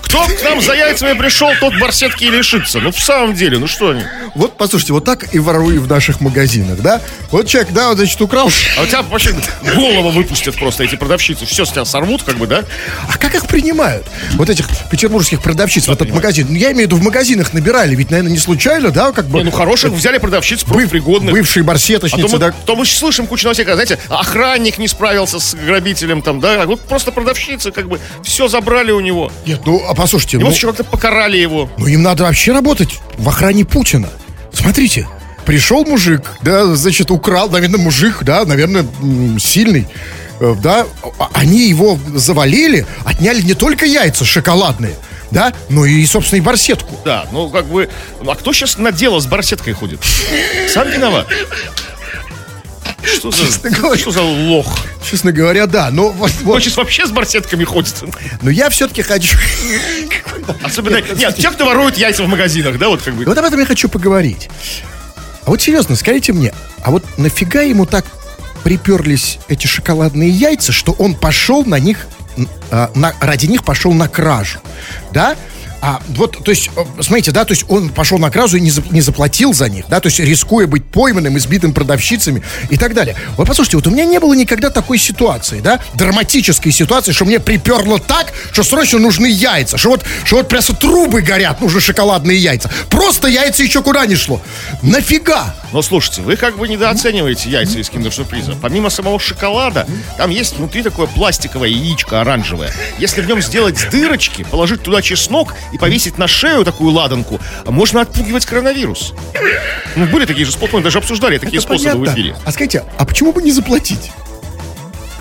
Кто 0.02 0.26
к 0.26 0.44
нам 0.44 0.62
за 0.62 0.74
яйцами 0.74 1.18
пришел, 1.18 1.50
тот 1.60 1.74
барсетки 1.80 2.26
и 2.26 2.30
лишится. 2.30 2.80
Ну 2.80 2.92
в 2.92 3.00
самом 3.00 3.34
деле, 3.34 3.58
ну 3.58 3.68
что 3.68 3.92
они? 3.92 4.04
Вот, 4.36 4.58
послушайте, 4.58 4.94
вот 4.94 5.06
так 5.06 5.34
и 5.34 5.40
воруют 5.40 5.84
в 5.84 5.88
наших 5.88 6.20
магазинах, 6.20 6.80
да? 6.82 7.02
Вот 7.32 7.48
человек, 7.48 7.72
да, 7.72 7.90
вот, 7.90 7.98
значит, 7.98 8.20
украл. 8.22 8.52
А 8.78 8.82
у 8.84 8.86
тебя 8.86 9.02
вообще 9.04 9.36
голову 9.76 10.10
выпустят 10.10 10.56
просто 10.56 10.84
эти 10.84 10.96
продавщицы. 10.96 11.46
Все 11.46 11.66
с 11.66 11.72
тебя 11.72 11.86
сорвут, 11.86 12.24
как 12.24 12.36
бы, 12.38 12.48
да? 12.48 12.64
А 13.08 13.18
как 13.18 13.36
их 13.36 13.48
принимают? 13.48 14.06
Вот 14.34 14.50
этих 14.50 14.68
петербургских 14.90 15.42
продавщиц 15.42 15.88
в 15.88 15.92
этот 15.92 16.10
магазин. 16.10 16.48
Ну, 16.50 16.56
я 16.56 16.72
имею 16.72 16.88
в 16.88 16.92
виду, 16.92 16.96
в 16.98 17.04
магазинах 17.04 17.54
набирали, 17.54 17.96
ведь, 17.96 18.12
наверное, 18.12 18.32
не 18.34 18.40
случайно, 18.40 18.92
да, 18.92 19.12
как 19.12 19.26
бы... 19.28 19.44
Ну 19.44 19.52
хороших 19.52 19.92
взяли 19.94 20.18
продавщиц 20.18 20.64
профпригодных. 20.64 21.34
Бывшие 21.34 21.62
А 21.62 21.64
то 21.64 21.68
барсеточницы, 21.68 22.34
мы, 22.34 22.40
да? 22.40 22.54
то 22.66 22.76
мы 22.76 22.86
слышим 22.86 23.28
кучу 23.28 23.46
новостей, 23.46 23.66
когда, 23.66 23.86
знаете, 23.86 24.00
охранник 24.10 24.78
не 24.78 24.88
справился 24.88 25.40
с 25.40 25.54
грабителем, 25.54 25.93
там, 26.22 26.40
да, 26.40 26.64
а 26.64 26.66
вот 26.66 26.82
просто 26.82 27.12
продавщицы, 27.12 27.72
как 27.72 27.88
бы, 27.88 28.00
все 28.24 28.48
забрали 28.48 28.92
у 28.92 29.00
него. 29.00 29.32
Нет, 29.46 29.62
ну, 29.66 29.84
а 29.88 29.94
послушайте, 29.94 30.38
И 30.38 30.40
ну, 30.40 30.52
как-то 30.52 30.84
покарали 30.84 31.38
его. 31.38 31.70
ну, 31.78 31.88
им 31.88 32.02
надо 32.04 32.24
вообще 32.24 32.52
работать 32.52 33.00
в 33.18 33.28
охране 33.30 33.66
Путина. 33.66 34.10
Смотрите, 34.52 35.08
пришел 35.46 35.86
мужик, 35.86 36.32
да, 36.42 36.76
значит, 36.76 37.12
украл, 37.12 37.50
наверное, 37.50 37.80
мужик, 37.80 38.24
да, 38.24 38.46
наверное, 38.46 38.86
сильный, 39.40 39.88
э, 40.40 40.56
да, 40.62 40.86
а- 41.20 41.30
они 41.34 41.68
его 41.70 41.98
завалили, 42.14 42.86
отняли 43.06 43.42
не 43.42 43.54
только 43.54 43.86
яйца 43.86 44.26
шоколадные, 44.26 44.96
да, 45.32 45.54
но 45.70 45.86
и, 45.86 46.06
собственно, 46.06 46.38
и 46.40 46.42
барсетку. 46.42 46.96
Да, 47.04 47.26
ну 47.32 47.50
как 47.50 47.66
бы, 47.66 47.90
ну, 48.22 48.30
а 48.32 48.36
кто 48.36 48.54
сейчас 48.54 48.78
на 48.78 48.92
дело 48.92 49.20
с 49.20 49.26
барсеткой 49.26 49.74
ходит? 49.74 50.00
Сам 50.70 50.90
виноват. 50.90 51.28
Что 53.04 53.32
Честно 53.32 53.70
за, 53.70 53.76
говоря. 53.78 54.00
что 54.00 54.12
за 54.12 54.22
лох? 54.22 54.80
Честно 55.04 55.32
говоря, 55.32 55.68
да, 55.68 55.90
но 55.92 56.10
вот, 56.10 56.32
Кто 56.32 56.46
вот. 56.46 56.64
сейчас 56.64 56.78
вообще 56.78 57.06
с 57.06 57.12
барсетками 57.12 57.64
ходит? 57.64 58.04
но 58.42 58.50
я 58.50 58.70
все-таки 58.70 59.02
хочу... 59.02 59.38
Особенно, 60.64 61.02
нет, 61.02 61.36
те, 61.36 61.52
кто 61.52 61.66
ворует 61.66 61.98
яйца 61.98 62.24
в 62.24 62.28
магазинах, 62.28 62.78
да, 62.78 62.90
вот 62.90 63.02
как 63.02 63.14
бы. 63.14 63.26
Вот 63.26 63.38
об 63.38 63.46
этом 63.46 63.60
я 63.60 63.66
хочу 63.66 63.90
поговорить. 63.90 64.50
А 65.46 65.50
вот 65.50 65.62
серьезно, 65.62 65.96
скажите 65.96 66.32
мне, 66.34 66.54
а 66.82 66.92
вот 66.92 67.04
нафига 67.18 67.62
ему 67.62 67.86
так 67.86 68.06
приперлись 68.64 69.40
эти 69.50 69.68
шоколадные 69.68 70.30
яйца, 70.30 70.72
что 70.72 70.94
он 70.94 71.16
пошел 71.16 71.66
на 71.66 71.80
них, 71.80 72.08
а, 72.72 72.90
на, 72.96 73.14
ради 73.20 73.48
них 73.48 73.64
пошел 73.66 73.92
на 73.94 74.08
кражу, 74.08 74.60
да? 75.12 75.36
А 75.86 76.02
вот, 76.16 76.42
то 76.42 76.50
есть, 76.50 76.70
э, 76.78 76.86
смотрите, 77.02 77.32
да, 77.32 77.44
то 77.44 77.52
есть 77.52 77.66
он 77.68 77.90
пошел 77.90 78.18
на 78.18 78.32
кражу 78.32 78.56
и 78.56 78.62
не, 78.62 78.72
не 78.92 79.02
заплатил 79.02 79.54
за 79.54 79.68
них, 79.68 79.84
да, 79.90 80.00
то 80.00 80.08
есть 80.08 80.18
рискуя 80.18 80.66
быть 80.66 80.86
пойманным, 80.86 81.38
избитым 81.38 81.74
продавщицами 81.74 82.42
и 82.70 82.78
так 82.78 82.94
далее. 82.94 83.18
Вот 83.36 83.50
послушайте, 83.50 83.76
вот 83.76 83.88
у 83.88 83.92
меня 83.92 84.06
не 84.06 84.18
было 84.22 84.34
никогда 84.34 84.70
такой 84.70 84.98
ситуации, 84.98 85.60
да, 85.60 85.82
драматической 85.96 86.72
ситуации, 86.72 87.12
что 87.12 87.26
мне 87.26 87.42
приперло 87.42 88.00
так, 88.00 88.32
что 88.54 88.64
срочно 88.64 88.98
нужны 88.98 89.26
яйца, 89.26 89.78
что 89.78 89.90
вот, 89.90 90.06
что 90.24 90.38
вот 90.38 90.48
просто 90.48 90.74
трубы 90.74 91.22
горят, 91.22 91.60
нужны 91.60 91.82
шоколадные 91.82 92.38
яйца. 92.38 92.72
Просто 92.90 93.28
яйца 93.28 93.62
еще 93.62 93.84
куда 93.84 94.06
не 94.06 94.16
шло. 94.16 94.42
Нафига? 94.84 95.54
Но 95.74 95.82
слушайте, 95.82 96.22
вы 96.22 96.38
как 96.38 96.58
бы 96.58 96.68
недооцениваете 96.70 97.50
яйца 97.50 97.80
из 97.80 97.90
киндер-сюрприза. 97.90 98.56
Помимо 98.62 98.90
самого 98.90 99.20
шоколада, 99.20 99.86
там 100.18 100.30
есть 100.30 100.56
внутри 100.58 100.82
такое 100.82 101.08
пластиковое 101.08 101.68
яичко 101.68 102.22
оранжевое. 102.22 102.72
Если 103.00 103.22
в 103.22 103.28
нем 103.28 103.42
сделать 103.42 103.86
дырочки, 103.92 104.44
положить 104.44 104.84
туда 104.84 105.02
чеснок 105.02 105.56
и 105.74 105.78
повесить 105.78 106.18
на 106.18 106.28
шею 106.28 106.64
такую 106.64 106.92
ладанку, 106.92 107.40
можно 107.66 108.02
отпугивать 108.02 108.46
коронавирус. 108.46 109.14
Ну, 109.96 110.06
были 110.06 110.26
такие 110.26 110.46
же 110.46 110.52
способы, 110.52 110.82
даже 110.82 111.00
обсуждали 111.00 111.38
такие 111.38 111.58
Это 111.58 111.68
способы 111.68 111.90
понятно. 111.92 112.12
в 112.12 112.14
эфире. 112.16 112.36
А 112.46 112.52
скажите, 112.52 112.84
а 112.98 113.06
почему 113.06 113.34
бы 113.34 113.42
не 113.42 113.52
заплатить? 113.52 114.12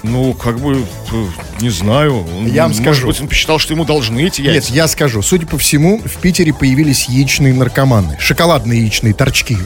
Ну, 0.02 0.34
как 0.34 0.58
бы, 0.58 0.84
э, 1.12 1.26
не 1.60 1.70
знаю. 1.70 2.26
Он, 2.26 2.46
Я 2.46 2.62
вам 2.62 2.72
может 2.72 2.82
скажу. 2.82 3.06
быть, 3.06 3.20
он 3.20 3.28
посчитал, 3.28 3.58
что 3.60 3.72
ему 3.72 3.84
должны 3.84 4.24
эти 4.26 4.40
Нет, 4.40 4.54
яйца. 4.54 4.72
я 4.74 4.88
скажу. 4.88 5.22
Судя 5.22 5.46
по 5.46 5.58
всему, 5.58 6.00
в 6.04 6.16
Питере 6.16 6.52
появились 6.52 7.08
яичные 7.08 7.54
наркоманы. 7.54 8.16
Шоколадные 8.18 8.80
яичные 8.80 9.14
торчки. 9.14 9.56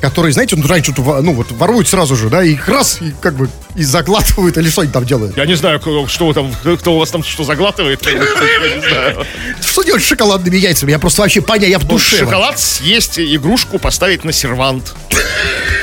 Которые, 0.00 0.32
знаете, 0.32 0.56
ну, 0.56 0.66
раньше 0.66 0.92
тут, 0.92 1.06
ну, 1.06 1.32
вот 1.34 1.52
воруют 1.52 1.88
сразу 1.88 2.16
же, 2.16 2.28
да, 2.28 2.42
и 2.42 2.52
их 2.54 2.68
раз, 2.68 3.00
и 3.00 3.12
как 3.20 3.34
бы, 3.36 3.48
и 3.76 3.82
заглатывают, 3.84 4.56
или 4.58 4.68
что 4.68 4.82
они 4.82 4.90
там 4.90 5.04
делают? 5.06 5.36
Я 5.36 5.46
не 5.46 5.54
знаю, 5.54 5.80
что 6.08 6.32
там, 6.32 6.52
кто 6.78 6.96
у 6.96 6.98
вас 6.98 7.10
там 7.10 7.22
что 7.22 7.44
заглатывает. 7.44 8.04
Что 9.62 9.82
делать 9.82 10.02
с 10.02 10.06
шоколадными 10.06 10.56
яйцами? 10.56 10.90
Я 10.90 10.98
просто 10.98 11.22
вообще 11.22 11.40
понять, 11.40 11.70
я 11.70 11.78
в 11.78 11.84
Ну, 11.84 11.90
душе. 11.90 12.18
шоколад 12.18 12.58
съесть, 12.58 13.18
игрушку 13.18 13.78
поставить 13.78 14.24
на 14.24 14.32
сервант 14.32 14.94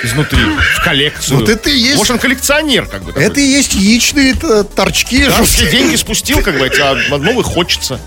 изнутри, 0.04 0.40
в 0.78 0.84
коллекцию. 0.84 1.40
Вот 1.40 1.50
это 1.50 1.70
и 1.70 1.78
есть- 1.78 1.96
Может, 1.98 2.12
он 2.12 2.20
коллекционер, 2.20 2.86
как 2.88 3.04
бы. 3.04 3.12
Это 3.20 3.40
и 3.40 3.44
есть 3.46 3.74
яичные 3.94 4.34
т- 4.34 4.64
торчки. 4.64 5.26
Да, 5.26 5.44
все 5.44 5.70
деньги 5.70 5.96
спустил, 5.96 6.42
как 6.42 6.58
бы, 6.58 6.68
а 6.82 7.18
новых 7.18 7.46
хочется. 7.46 8.00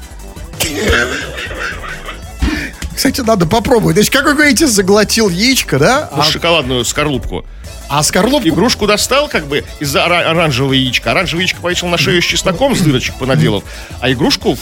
Кстати, 2.95 3.21
надо 3.21 3.47
попробовать. 3.47 3.97
Значит, 3.97 4.13
как 4.13 4.25
вы 4.25 4.33
говорите, 4.35 4.67
заглотил 4.67 5.29
яичко, 5.29 5.79
да? 5.79 6.11
Ну, 6.15 6.23
А, 6.23 6.25
шоколадную 6.25 6.85
скорлупку. 6.85 7.45
а 7.89 8.03
скорлупку... 8.03 8.49
Игрушку 8.49 8.87
достал, 8.87 9.29
как 9.29 9.47
бы, 9.47 9.65
из-за 9.81 10.01
ора- 10.05 10.29
оранжевого 10.31 10.73
яичка. 10.73 11.11
Оранжевое 11.11 11.43
яичко 11.45 11.61
повесил 11.61 11.89
на 11.89 11.99
шею 11.99 12.23
с 12.23 12.25
чесноком, 12.25 12.75
с 12.75 12.81
дырочек 12.81 13.15
понаделал, 13.17 13.63
а 14.01 14.11
игрушку 14.11 14.57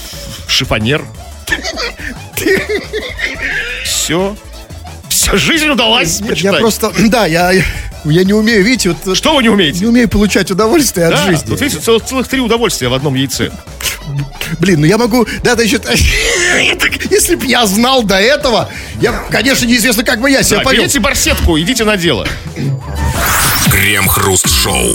в 0.47 0.51
шифонер. 0.51 1.05
Все. 3.85 4.37
Все, 5.09 5.37
жизнь 5.37 5.69
удалась, 5.69 6.19
почитай. 6.19 6.53
я 6.55 6.59
просто... 6.59 6.91
Да, 7.09 7.27
я, 7.27 7.53
я 8.11 8.25
не 8.25 8.33
умею, 8.33 8.63
видите, 8.65 8.95
вот... 9.05 9.17
Что 9.17 9.35
вы 9.35 9.43
не 9.43 9.49
умеете? 9.49 9.81
Не 9.81 9.87
умею 9.87 10.09
получать 10.09 10.51
удовольствие 10.51 11.07
от 11.07 11.13
Да, 11.15 11.27
жизни. 11.27 11.47
тут 11.49 11.61
видите, 11.61 11.81
целых, 11.81 12.05
целых 12.05 12.29
три 12.29 12.41
удовольствия 12.41 12.89
в 12.89 12.95
одном 12.95 13.15
яйце. 13.15 13.51
Блин, 14.59 14.81
ну 14.81 14.87
я 14.87 14.99
могу, 14.99 15.27
да, 15.43 15.55
значит, 15.55 15.87
если 17.11 17.35
бы 17.37 17.47
я 17.47 17.65
знал 17.67 18.03
до 18.03 18.17
этого, 18.21 18.69
я, 19.01 19.13
конечно, 19.31 19.65
неизвестно, 19.67 20.05
как 20.05 20.21
бы 20.21 20.31
я 20.31 20.43
себя 20.43 20.59
Да, 20.59 20.65
повел. 20.65 20.83
берите 20.83 21.01
барсетку, 21.01 21.59
идите 21.59 21.85
на 21.85 21.97
дело. 21.97 22.27
Крем-хруст-шоу. 23.71 24.95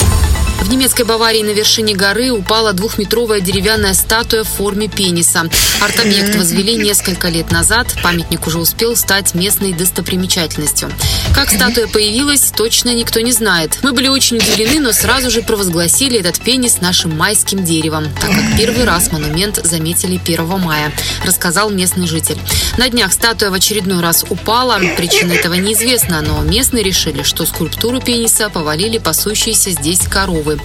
В 0.61 0.69
немецкой 0.69 1.03
Баварии 1.03 1.41
на 1.41 1.51
вершине 1.51 1.95
горы 1.95 2.31
упала 2.31 2.73
двухметровая 2.73 3.39
деревянная 3.39 3.93
статуя 3.93 4.43
в 4.43 4.47
форме 4.47 4.87
пениса. 4.87 5.45
Арт-объект 5.81 6.35
возвели 6.35 6.75
несколько 6.75 7.29
лет 7.29 7.49
назад. 7.49 7.87
Памятник 8.03 8.45
уже 8.45 8.59
успел 8.59 8.95
стать 8.95 9.33
местной 9.33 9.73
достопримечательностью. 9.73 10.91
Как 11.33 11.49
статуя 11.49 11.87
появилась, 11.87 12.51
точно 12.55 12.93
никто 12.93 13.21
не 13.21 13.31
знает. 13.31 13.79
Мы 13.83 13.93
были 13.93 14.09
очень 14.09 14.37
удивлены, 14.37 14.79
но 14.81 14.91
сразу 14.91 15.31
же 15.31 15.41
провозгласили 15.41 16.19
этот 16.19 16.39
пенис 16.39 16.81
нашим 16.81 17.17
майским 17.17 17.63
деревом, 17.63 18.05
так 18.19 18.29
как 18.29 18.57
первый 18.57 18.83
раз 18.83 19.11
монумент 19.11 19.59
заметили 19.63 20.19
1 20.23 20.45
мая, 20.59 20.91
рассказал 21.25 21.69
местный 21.69 22.07
житель. 22.07 22.37
На 22.77 22.89
днях 22.89 23.13
статуя 23.13 23.49
в 23.49 23.53
очередной 23.53 24.01
раз 24.01 24.25
упала. 24.29 24.79
Причина 24.97 25.33
этого 25.33 25.53
неизвестна, 25.53 26.21
но 26.21 26.41
местные 26.41 26.83
решили, 26.83 27.23
что 27.23 27.45
скульптуру 27.45 28.01
пениса 28.01 28.49
повалили 28.49 28.97
пасущиеся 28.97 29.71
здесь 29.71 29.99
коровы. 29.99 30.48
Коровы. 30.49 30.59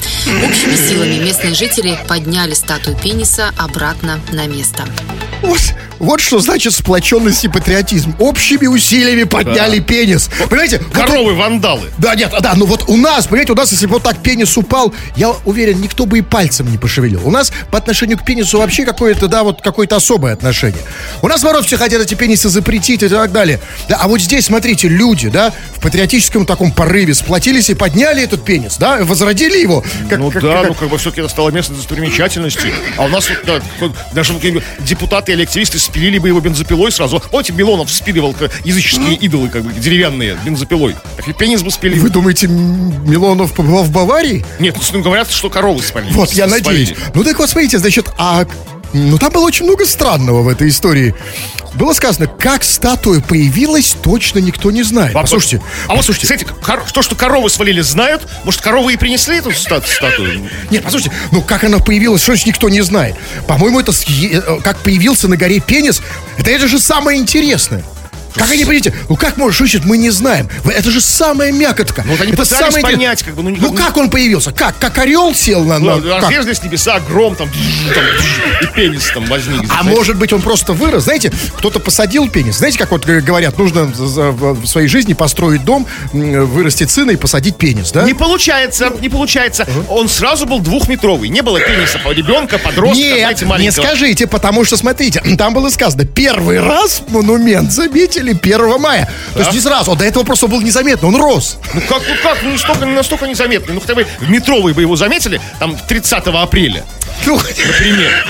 Общими 0.46 0.76
силами 0.76 1.24
местные 1.24 1.54
жители 1.54 1.98
подняли 2.08 2.54
статую 2.54 2.96
пениса 2.96 3.50
обратно 3.58 4.20
на 4.32 4.46
место. 4.46 4.84
Вот, 5.42 5.60
вот 5.98 6.20
что 6.20 6.40
значит 6.40 6.72
сплоченность 6.72 7.44
и 7.44 7.48
патриотизм. 7.48 8.14
Общими 8.18 8.66
усилиями 8.66 9.24
подняли 9.24 9.78
пенис. 9.78 10.30
Понимаете? 10.48 10.78
вот 10.78 10.92
Коровы 10.92 11.34
вандалы. 11.34 11.90
Да, 11.98 12.14
нет, 12.14 12.32
да, 12.40 12.54
ну 12.56 12.64
вот 12.64 12.84
у 12.88 12.96
нас, 12.96 13.26
понимаете, 13.26 13.52
у 13.52 13.56
нас, 13.56 13.70
если 13.70 13.86
бы 13.86 13.94
вот 13.94 14.02
так 14.02 14.22
пенис 14.22 14.56
упал, 14.56 14.94
я 15.16 15.30
уверен, 15.44 15.80
никто 15.80 16.06
бы 16.06 16.18
и 16.18 16.22
пальцем 16.22 16.70
не 16.70 16.78
пошевелил. 16.78 17.20
У 17.26 17.30
нас 17.30 17.52
по 17.70 17.78
отношению 17.78 18.18
к 18.18 18.24
пенису 18.24 18.58
вообще 18.58 18.84
какое-то, 18.84 19.28
да, 19.28 19.42
вот 19.42 19.60
какое-то 19.60 19.96
особое 19.96 20.32
отношение. 20.32 20.80
У 21.20 21.28
нас, 21.28 21.42
наоборот, 21.42 21.66
все 21.66 21.76
хотят 21.76 22.00
эти 22.00 22.14
пенисы 22.14 22.48
запретить 22.48 23.02
и 23.02 23.08
так 23.08 23.32
далее. 23.32 23.60
Да, 23.88 23.98
а 24.00 24.08
вот 24.08 24.20
здесь, 24.20 24.46
смотрите, 24.46 24.88
люди, 24.88 25.28
да, 25.28 25.52
в 25.76 25.80
патриотическом 25.80 26.46
таком 26.46 26.72
порыве 26.72 27.14
сплотились 27.14 27.68
и 27.68 27.74
подняли 27.74 28.22
этот 28.22 28.44
пенис, 28.44 28.76
да, 28.78 29.04
возродили 29.04 29.58
его. 29.80 29.84
Как, 30.08 30.18
ну 30.18 30.30
как- 30.30 30.42
да, 30.42 30.54
как- 30.60 30.68
ну 30.68 30.74
как 30.74 30.88
бы 30.88 30.98
все-таки 30.98 31.20
это 31.20 31.30
стало 31.30 31.50
местом 31.50 31.76
достопримечательности. 31.76 32.72
А 32.96 33.04
у 33.04 33.08
нас 33.08 33.28
вот, 33.28 33.62
вот 33.80 33.92
даже 34.12 34.32
вот 34.32 34.42
депутаты 34.80 35.32
или 35.32 35.42
активисты 35.42 35.78
спилили 35.78 36.18
бы 36.18 36.28
его 36.28 36.40
бензопилой 36.40 36.92
сразу. 36.92 37.20
Помните, 37.30 37.52
Милонов 37.52 37.90
спиливал 37.90 38.34
языческие 38.64 39.14
идолы, 39.14 39.48
как 39.48 39.62
бы 39.64 39.72
деревянные, 39.72 40.36
бензопилой. 40.44 40.94
Так 41.16 41.28
и 41.28 41.32
пенис 41.32 41.62
бы 41.62 41.70
спилили. 41.70 41.98
Вы 41.98 42.10
думаете, 42.10 42.46
Милонов 42.48 43.52
побывал 43.54 43.84
в 43.84 43.90
Баварии? 43.90 44.44
Нет, 44.58 44.76
ну 44.92 45.02
говорят, 45.02 45.30
что 45.30 45.50
коровы 45.50 45.82
спалили. 45.82 46.12
Вот, 46.12 46.32
я 46.32 46.48
Спалили. 46.48 46.64
надеюсь. 46.68 46.94
Ну 47.14 47.24
так 47.24 47.38
вот, 47.38 47.48
смотрите, 47.48 47.78
значит, 47.78 48.06
а... 48.18 48.46
Ну, 48.94 49.18
там 49.18 49.32
было 49.32 49.42
очень 49.44 49.64
много 49.66 49.84
странного 49.86 50.42
в 50.42 50.48
этой 50.48 50.68
истории. 50.68 51.14
Было 51.74 51.92
сказано, 51.92 52.28
как 52.28 52.62
статуя 52.62 53.20
появилась, 53.20 53.96
точно 54.00 54.38
никто 54.38 54.70
не 54.70 54.84
знает. 54.84 55.12
Вопрос. 55.12 55.30
Послушайте, 55.32 55.60
а 55.88 55.96
вот 55.96 56.04
слушайте, 56.04 56.26
кстати, 56.32 56.44
кор- 56.62 56.84
то, 56.92 57.02
что 57.02 57.16
коровы 57.16 57.50
свалили, 57.50 57.80
знают. 57.80 58.22
Может, 58.44 58.60
коровы 58.60 58.92
и 58.92 58.96
принесли 58.96 59.38
эту 59.38 59.50
стат- 59.50 59.84
статую? 59.88 60.48
Нет, 60.70 60.84
послушайте, 60.84 61.12
ну 61.32 61.42
как 61.42 61.64
она 61.64 61.80
появилась, 61.80 62.22
что 62.22 62.30
значит 62.32 62.46
никто 62.46 62.68
не 62.68 62.82
знает? 62.82 63.16
По-моему, 63.48 63.80
это 63.80 63.90
э, 63.90 64.60
как 64.62 64.78
появился 64.78 65.26
на 65.26 65.36
горе 65.36 65.58
пенис, 65.58 66.00
это, 66.38 66.50
это 66.52 66.68
же 66.68 66.78
самое 66.78 67.18
интересное. 67.20 67.82
Как 68.34 68.50
они, 68.50 68.64
понимаете, 68.64 68.92
ну 69.08 69.16
как 69.16 69.36
может 69.36 69.56
шучить, 69.56 69.84
мы 69.84 69.96
не 69.98 70.10
знаем. 70.10 70.48
Это 70.64 70.90
же 70.90 71.00
самая 71.00 71.52
мякотка. 71.52 72.02
Ну, 72.04 72.12
вот 72.12 72.20
они 72.20 72.32
это 72.32 72.42
пытались 72.42 72.64
самое 72.74 72.82
понять, 72.82 73.22
как 73.22 73.34
бы, 73.34 73.42
ну, 73.42 73.50
ну, 73.50 73.70
не- 73.70 73.76
как 73.76 73.96
он 73.96 74.10
появился? 74.10 74.50
Как? 74.52 74.78
Как 74.78 74.98
орел 74.98 75.34
сел 75.34 75.64
на... 75.64 75.78
на- 75.78 75.96
Ну, 75.96 76.02
как? 76.20 76.24
разрежались 76.30 76.62
небеса, 76.62 76.98
гром 77.00 77.36
там, 77.36 77.48
там, 77.94 78.04
и 78.62 78.74
пенис 78.74 79.10
там 79.14 79.24
возник. 79.26 79.62
А 79.64 79.82
знаете. 79.82 79.96
может 79.96 80.16
быть, 80.16 80.32
он 80.32 80.42
просто 80.42 80.72
вырос. 80.72 81.04
Знаете, 81.04 81.32
кто-то 81.56 81.78
посадил 81.80 82.28
пенис. 82.28 82.56
Знаете, 82.58 82.78
как 82.78 82.90
вот 82.90 83.04
говорят, 83.06 83.56
нужно 83.58 83.84
в 83.84 84.66
своей 84.66 84.88
жизни 84.88 85.12
построить 85.12 85.64
дом, 85.64 85.86
вырастить 86.12 86.90
сына 86.90 87.12
и 87.12 87.16
посадить 87.16 87.56
пенис, 87.56 87.92
да? 87.92 88.04
Не 88.04 88.14
получается, 88.14 88.92
не 89.00 89.08
получается. 89.08 89.66
Он 89.88 90.08
сразу 90.08 90.46
был 90.46 90.60
двухметровый. 90.60 91.28
Не 91.28 91.42
было 91.42 91.60
пениса 91.60 91.98
по 91.98 92.10
ребенка, 92.12 92.58
подростка, 92.58 92.96
Нет, 93.04 93.18
знаете, 93.18 93.44
не 93.44 93.50
маленького. 93.50 93.84
скажите, 93.86 94.26
потому 94.26 94.64
что, 94.64 94.76
смотрите, 94.76 95.22
там 95.38 95.54
было 95.54 95.68
сказано, 95.70 96.04
первый 96.04 96.60
раз 96.60 97.02
монумент 97.08 97.72
заметили 97.72 98.23
1 98.32 98.80
мая. 98.80 99.10
То 99.34 99.40
есть 99.40 99.52
не 99.52 99.60
сразу, 99.60 99.92
он 99.92 99.98
до 99.98 100.04
этого 100.04 100.24
просто 100.24 100.46
был 100.46 100.60
незаметно, 100.60 101.08
он 101.08 101.16
рос. 101.16 101.58
Ну 101.74 101.80
как, 101.88 102.02
ну 102.08 102.14
как, 102.22 102.42
ну 102.42 102.50
настолько, 102.52 102.86
настолько 102.86 103.26
незаметный. 103.26 103.74
Ну 103.74 103.80
хотя 103.80 103.94
бы 103.94 104.06
в 104.20 104.28
метровый 104.30 104.72
бы 104.74 104.80
его 104.82 104.96
заметили, 104.96 105.40
там 105.58 105.76
30 105.76 106.12
апреля, 106.26 106.84
Ну, 107.26 107.36
например. 107.36 108.26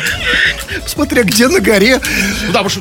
смотря 0.86 1.22
где 1.22 1.48
на 1.48 1.60
горе. 1.60 2.00
Ну 2.46 2.52
да, 2.52 2.62
потому 2.62 2.68
что 2.68 2.80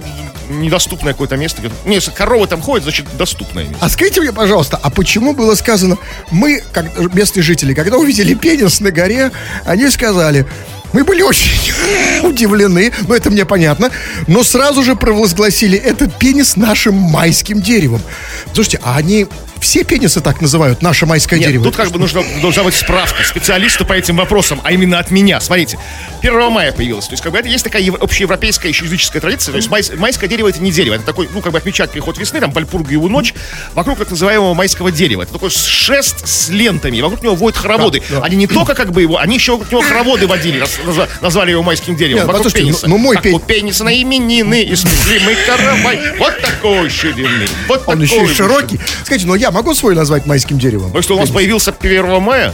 недоступное 0.49 1.13
какое-то 1.13 1.37
место. 1.37 1.61
Не, 1.85 1.95
если 1.95 2.11
коровы 2.11 2.47
там 2.47 2.61
ходят, 2.61 2.83
значит 2.83 3.05
доступное 3.17 3.63
место. 3.63 3.77
А 3.85 3.89
скажите 3.89 4.21
мне, 4.21 4.31
пожалуйста, 4.31 4.79
а 4.81 4.89
почему 4.89 5.33
было 5.33 5.55
сказано, 5.55 5.97
мы, 6.31 6.63
как 6.73 7.13
местные 7.13 7.43
жители, 7.43 7.73
когда 7.73 7.97
увидели 7.97 8.33
пенис 8.33 8.79
на 8.79 8.91
горе, 8.91 9.31
они 9.65 9.89
сказали, 9.89 10.45
мы 10.93 11.03
были 11.03 11.21
очень 11.21 11.73
удивлены, 12.23 12.91
ну 13.07 13.13
это 13.13 13.29
мне 13.29 13.45
понятно, 13.45 13.91
но 14.27 14.43
сразу 14.43 14.83
же 14.83 14.95
провозгласили 14.95 15.77
этот 15.77 16.17
пенис 16.17 16.55
нашим 16.55 16.95
майским 16.95 17.61
деревом. 17.61 18.01
Слушайте, 18.53 18.79
а 18.83 18.97
они 18.97 19.27
все 19.63 19.83
пенисы 19.85 20.19
так 20.21 20.41
называют, 20.41 20.81
наше 20.81 21.05
майское 21.05 21.39
Нет, 21.39 21.47
дерево? 21.47 21.63
тут 21.63 21.75
как 21.77 21.89
бы 21.91 21.97
нужно, 21.97 22.21
должна 22.41 22.63
быть 22.63 22.75
справка 22.75 23.23
специалиста 23.23 23.85
по 23.85 23.93
этим 23.93 24.17
вопросам, 24.17 24.59
а 24.63 24.71
именно 24.73 24.99
от 24.99 25.09
меня. 25.09 25.39
Смотрите, 25.39 25.79
1 26.21 26.51
мая 26.51 26.71
появилось. 26.73 27.05
То 27.07 27.13
есть, 27.13 27.23
как 27.23 27.31
бы 27.31 27.37
это 27.39 27.47
есть 27.47 27.63
такая 27.63 27.81
ев- 27.81 27.95
общеевропейская 28.01 28.69
еще 28.69 28.83
языческая 28.85 29.21
традиция. 29.21 29.53
То 29.53 29.57
есть 29.57 29.69
майс- 29.69 29.95
майское 29.97 30.29
дерево 30.29 30.49
это 30.49 30.61
не 30.61 30.71
дерево, 30.71 30.95
это 30.95 31.05
такой, 31.05 31.29
ну, 31.33 31.41
как 31.41 31.53
бы 31.53 31.57
отмечать 31.57 31.91
приход 31.91 32.17
весны, 32.17 32.39
там 32.41 32.51
Вальпургиеву 32.51 33.07
ночь, 33.07 33.33
вокруг 33.73 33.97
так 33.99 34.09
называемого 34.11 34.53
майского 34.53 34.91
дерева. 34.91 35.23
Это 35.23 35.31
такой 35.33 35.49
шест 35.49 36.27
с 36.27 36.49
лентами, 36.49 36.99
вокруг 37.01 37.23
него 37.23 37.35
водят 37.35 37.57
хороводы. 37.57 38.01
Да, 38.09 38.19
да. 38.19 38.25
Они 38.25 38.35
не 38.35 38.47
только 38.47 38.75
как 38.75 38.91
бы 38.91 39.01
его, 39.01 39.17
они 39.17 39.35
еще 39.35 39.53
вокруг 39.53 39.71
него 39.71 39.81
хороводы 39.81 40.27
водили, 40.27 40.59
раз- 40.59 40.77
назва- 40.85 41.07
назвали 41.21 41.51
его 41.51 41.63
майским 41.63 41.95
деревом. 41.95 42.19
Нет, 42.19 42.27
вокруг 42.27 42.43
послушайте, 42.43 42.67
пениса. 42.71 42.87
ну- 42.89 42.97
мой 42.97 43.15
у 43.31 43.39
пениса 43.39 43.83
на 43.85 43.93
именины, 44.01 44.61
и 44.61 44.75
мы 45.25 45.35
каравай. 45.47 45.99
Вот 46.19 46.39
такой 46.41 46.89
ширины. 46.89 47.47
Вот 47.69 47.83
Он 47.87 47.99
такой 47.99 48.05
еще 48.05 48.31
и 48.31 48.35
широкий. 48.35 48.79
Скажите, 49.05 49.27
ну 49.27 49.35
я 49.35 49.52
могу 49.53 49.73
свой 49.73 49.95
назвать 49.95 50.25
майским 50.25 50.59
деревом? 50.59 50.91
Ну 50.93 51.01
что, 51.01 51.15
у 51.15 51.19
нас 51.19 51.29
появился 51.29 51.73
1 51.77 52.21
мая? 52.21 52.53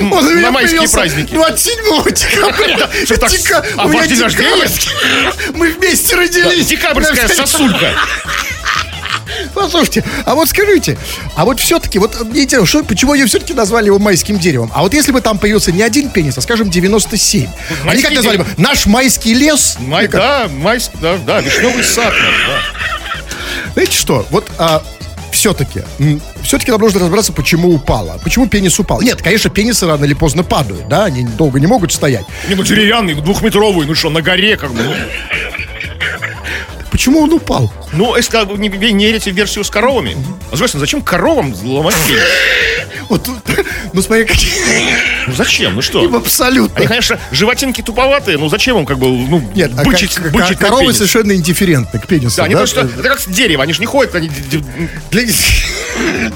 Он 0.00 0.40
на 0.40 0.50
майские 0.50 0.88
праздники. 0.88 1.32
27 1.32 2.04
декабря. 2.12 2.90
Что 3.04 3.16
так, 3.16 3.30
Дека- 3.30 3.64
а 3.76 3.88
ваш 3.88 4.06
день 4.06 4.20
рождения? 4.20 4.68
Мы 5.54 5.72
вместе 5.72 6.14
родились. 6.16 6.66
Декабрьская 6.66 7.28
сосулька. 7.28 7.94
Послушайте, 9.54 10.04
а 10.26 10.34
вот 10.34 10.48
скажите, 10.48 10.98
а 11.34 11.44
вот 11.44 11.58
все-таки, 11.58 11.98
вот 11.98 12.20
мне 12.24 12.42
интересно, 12.42 12.66
что, 12.66 12.84
почему 12.84 13.12
они 13.12 13.24
все-таки 13.24 13.54
назвали 13.54 13.86
его 13.86 13.98
майским 13.98 14.38
деревом? 14.38 14.70
А 14.74 14.82
вот 14.82 14.94
если 14.94 15.12
бы 15.12 15.20
там 15.20 15.38
появился 15.38 15.72
не 15.72 15.82
один 15.82 16.10
пенис, 16.10 16.36
а, 16.38 16.40
скажем, 16.40 16.70
97, 16.70 17.46
они 17.46 17.50
Майский 17.84 18.02
как 18.02 18.12
назвали 18.14 18.36
бы? 18.38 18.46
Наш 18.56 18.86
майский 18.86 19.34
лес? 19.34 19.76
Май, 19.80 20.08
да, 20.08 20.48
майский, 20.48 20.98
да, 21.00 21.16
да, 21.18 21.40
вишневый 21.40 21.82
сад 21.84 22.12
наш, 22.12 22.34
да. 22.46 23.72
Знаете 23.72 23.96
что, 23.96 24.26
вот 24.30 24.50
все-таки, 25.44 25.82
все-таки 26.42 26.70
нам 26.70 26.80
нужно 26.80 27.00
разобраться, 27.00 27.30
почему 27.30 27.74
упало. 27.74 28.18
Почему 28.24 28.48
пенис 28.48 28.78
упал? 28.78 29.02
Нет, 29.02 29.20
конечно, 29.20 29.50
пенисы 29.50 29.86
рано 29.86 30.06
или 30.06 30.14
поздно 30.14 30.42
падают, 30.42 30.88
да, 30.88 31.04
они 31.04 31.24
долго 31.24 31.60
не 31.60 31.66
могут 31.66 31.92
стоять. 31.92 32.24
Не, 32.48 32.54
ну 32.54 32.62
деревянный, 32.62 33.14
двухметровый, 33.14 33.86
ну 33.86 33.94
что, 33.94 34.08
на 34.08 34.22
горе 34.22 34.56
как 34.56 34.72
бы. 34.72 34.82
ну. 34.82 34.94
Почему 36.90 37.20
он 37.20 37.32
упал? 37.34 37.70
Ну, 37.96 38.16
если 38.16 38.36
не, 38.56 38.68
не 38.92 39.06
верите 39.06 39.30
в 39.30 39.34
версию 39.34 39.64
с 39.64 39.70
коровами. 39.70 40.16
А, 40.50 40.56
Здрасте, 40.56 40.78
зачем 40.78 41.02
коровам 41.02 41.54
ломать? 41.62 41.94
Вот, 43.08 43.28
ну 43.92 44.02
смотри, 44.02 44.24
какие... 44.24 44.50
Ну 45.26 45.34
зачем, 45.34 45.74
ну 45.74 45.82
что? 45.82 46.02
Абсолютно. 46.16 46.76
Они, 46.78 46.86
конечно, 46.86 47.20
животинки 47.30 47.82
туповатые, 47.82 48.38
ну 48.38 48.48
зачем 48.48 48.78
им 48.78 48.86
как 48.86 48.98
бы, 48.98 49.06
ну, 49.08 49.42
Нет, 49.54 49.72
а 49.76 49.84
бычить, 49.84 50.14
ко- 50.14 50.30
бычить 50.30 50.58
коровы 50.58 50.82
пенис? 50.82 50.96
совершенно 50.96 51.32
индифферентны 51.32 52.00
к 52.00 52.06
пенису. 52.06 52.38
Да, 52.38 52.44
они 52.44 52.54
да? 52.54 52.60
просто, 52.60 52.80
это 52.80 53.02
как 53.02 53.20
дерево, 53.26 53.62
они 53.62 53.72
же 53.72 53.80
не 53.80 53.86
ходят, 53.86 54.14
они 54.14 54.30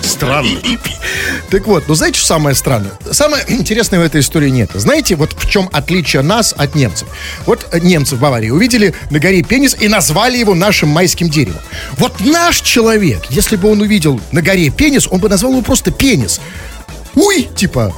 странно. 0.03 0.49
Так 1.51 1.67
вот, 1.67 1.89
ну 1.89 1.95
знаете, 1.95 2.19
что 2.19 2.29
самое 2.29 2.55
странное? 2.55 2.93
Самое 3.11 3.45
интересное 3.49 4.01
в 4.01 4.03
этой 4.03 4.21
истории 4.21 4.51
нет. 4.51 4.71
Знаете, 4.75 5.17
вот 5.17 5.33
в 5.33 5.49
чем 5.49 5.69
отличие 5.73 6.23
нас 6.23 6.55
от 6.57 6.75
немцев? 6.75 7.09
Вот 7.47 7.67
немцы 7.83 8.17
в 8.17 8.21
Баварии 8.21 8.51
увидели 8.51 8.95
на 9.11 9.19
горе 9.19 9.43
пенис 9.43 9.77
и 9.81 9.89
назвали 9.89 10.37
его 10.39 10.55
нашим 10.55 10.91
майским 10.91 11.29
деревом. 11.31 11.48
Вот 11.97 12.21
наш 12.21 12.61
человек, 12.61 13.25
если 13.31 13.57
бы 13.57 13.71
он 13.71 13.81
увидел 13.81 14.21
на 14.33 14.43
горе 14.43 14.71
пенис, 14.71 15.07
он 15.11 15.21
бы 15.21 15.29
назвал 15.29 15.53
его 15.53 15.63
просто 15.63 15.91
пенис. 15.91 16.41
Уй, 17.15 17.49
типа. 17.55 17.93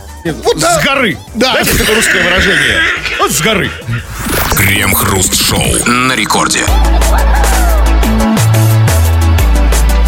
Вот 0.45 0.59
да. 0.59 0.81
С 0.81 0.85
горы. 0.85 1.17
Да. 1.35 1.53
Знаете, 1.53 1.79
такое 1.79 1.97
русское 1.97 2.23
выражение? 2.23 2.81
Вот 3.19 3.33
с 3.33 3.41
горы. 3.41 3.71
Крем-хруст-шоу 4.57 5.87
на 5.87 6.15
рекорде. 6.15 6.61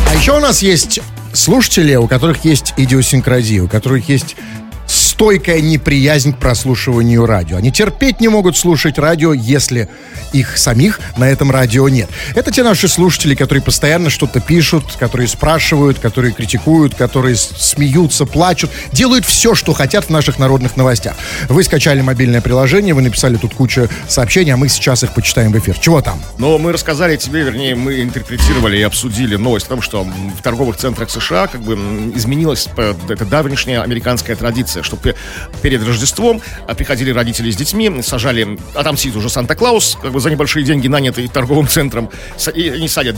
А 0.09 0.15
еще 0.15 0.37
у 0.37 0.41
нас 0.41 0.63
есть 0.63 1.01
слушатели, 1.33 1.95
у 1.95 2.07
которых 2.07 2.45
есть 2.45 2.75
идиосинкразия, 2.77 3.63
у 3.63 3.69
которых 3.69 4.09
есть 4.09 4.37
стойкая 5.13 5.61
неприязнь 5.61 6.33
к 6.33 6.39
прослушиванию 6.39 7.27
радио. 7.27 7.59
Они 7.59 7.71
терпеть 7.71 8.21
не 8.21 8.29
могут 8.29 8.57
слушать 8.57 8.99
радио, 8.99 9.35
если 9.35 9.91
их 10.33 10.57
самих 10.57 11.01
на 11.19 11.29
этом 11.29 11.51
радио 11.51 11.87
нет. 11.91 12.09
Это 12.35 12.51
те 12.51 12.63
наши 12.63 12.89
слушатели, 12.89 13.35
которые 13.35 13.63
постоянно 13.63 14.09
что-то 14.09 14.41
пишут, 14.41 14.85
которые 14.99 15.29
спрашивают, 15.29 15.99
которые 15.99 16.33
критикуют, 16.33 16.95
которые 16.95 17.37
смеются, 17.37 18.25
плачут, 18.25 18.71
делают 18.93 19.27
все, 19.27 19.55
что 19.55 19.75
хотят 19.75 20.07
в 20.07 20.11
наших 20.11 20.39
народных 20.39 20.79
новостях. 20.79 21.15
Вы 21.51 21.63
скачали 21.63 22.01
мобильное 22.01 22.41
приложение, 22.41 22.95
вы 22.95 23.03
написали 23.03 23.37
тут 23.37 23.53
кучу 23.53 23.91
сообщений, 24.09 24.55
а 24.55 24.57
мы 24.57 24.71
сейчас 24.71 25.03
их 25.05 25.13
почитаем 25.13 25.53
в 25.53 25.59
эфир. 25.59 25.79
Чего 25.79 26.01
там? 26.01 26.23
Но 26.39 26.57
мы 26.57 26.73
рассказали 26.73 27.19
тебе, 27.19 27.43
вернее, 27.43 27.75
мы 27.75 28.01
интерпретировали 28.01 28.79
и 28.79 28.83
обсудили 28.83 29.37
новость 29.37 29.67
о 29.67 29.71
том, 29.71 29.83
что 29.83 30.05
в 30.05 30.43
торговых 30.43 30.79
центрах 30.79 31.11
США 31.11 31.49
как 31.49 31.61
бы 31.61 31.75
изменилась 32.15 32.67
э, 32.79 32.95
эта 33.11 33.27
давнешняя 33.27 33.83
американская 33.83 34.37
традиция, 34.37 34.83
что 34.83 34.97
перед 35.63 35.87
Рождеством 35.87 36.41
а, 36.67 36.75
приходили 36.75 37.11
родители 37.11 37.51
с 37.51 37.57
детьми, 37.57 38.03
сажали, 38.03 38.59
а 38.75 38.85
там 38.85 38.97
сидит 38.97 39.17
уже 39.17 39.29
Санта-Клаус, 39.29 39.99
как 40.01 40.13
бы 40.13 40.21
за 40.21 40.31
небольшие 40.31 40.65
деньги, 40.65 40.89
нанятый 40.89 41.29
торговым 41.29 41.69
центром, 41.69 42.11
и 42.55 42.69
они 42.69 42.89
садят 42.89 43.17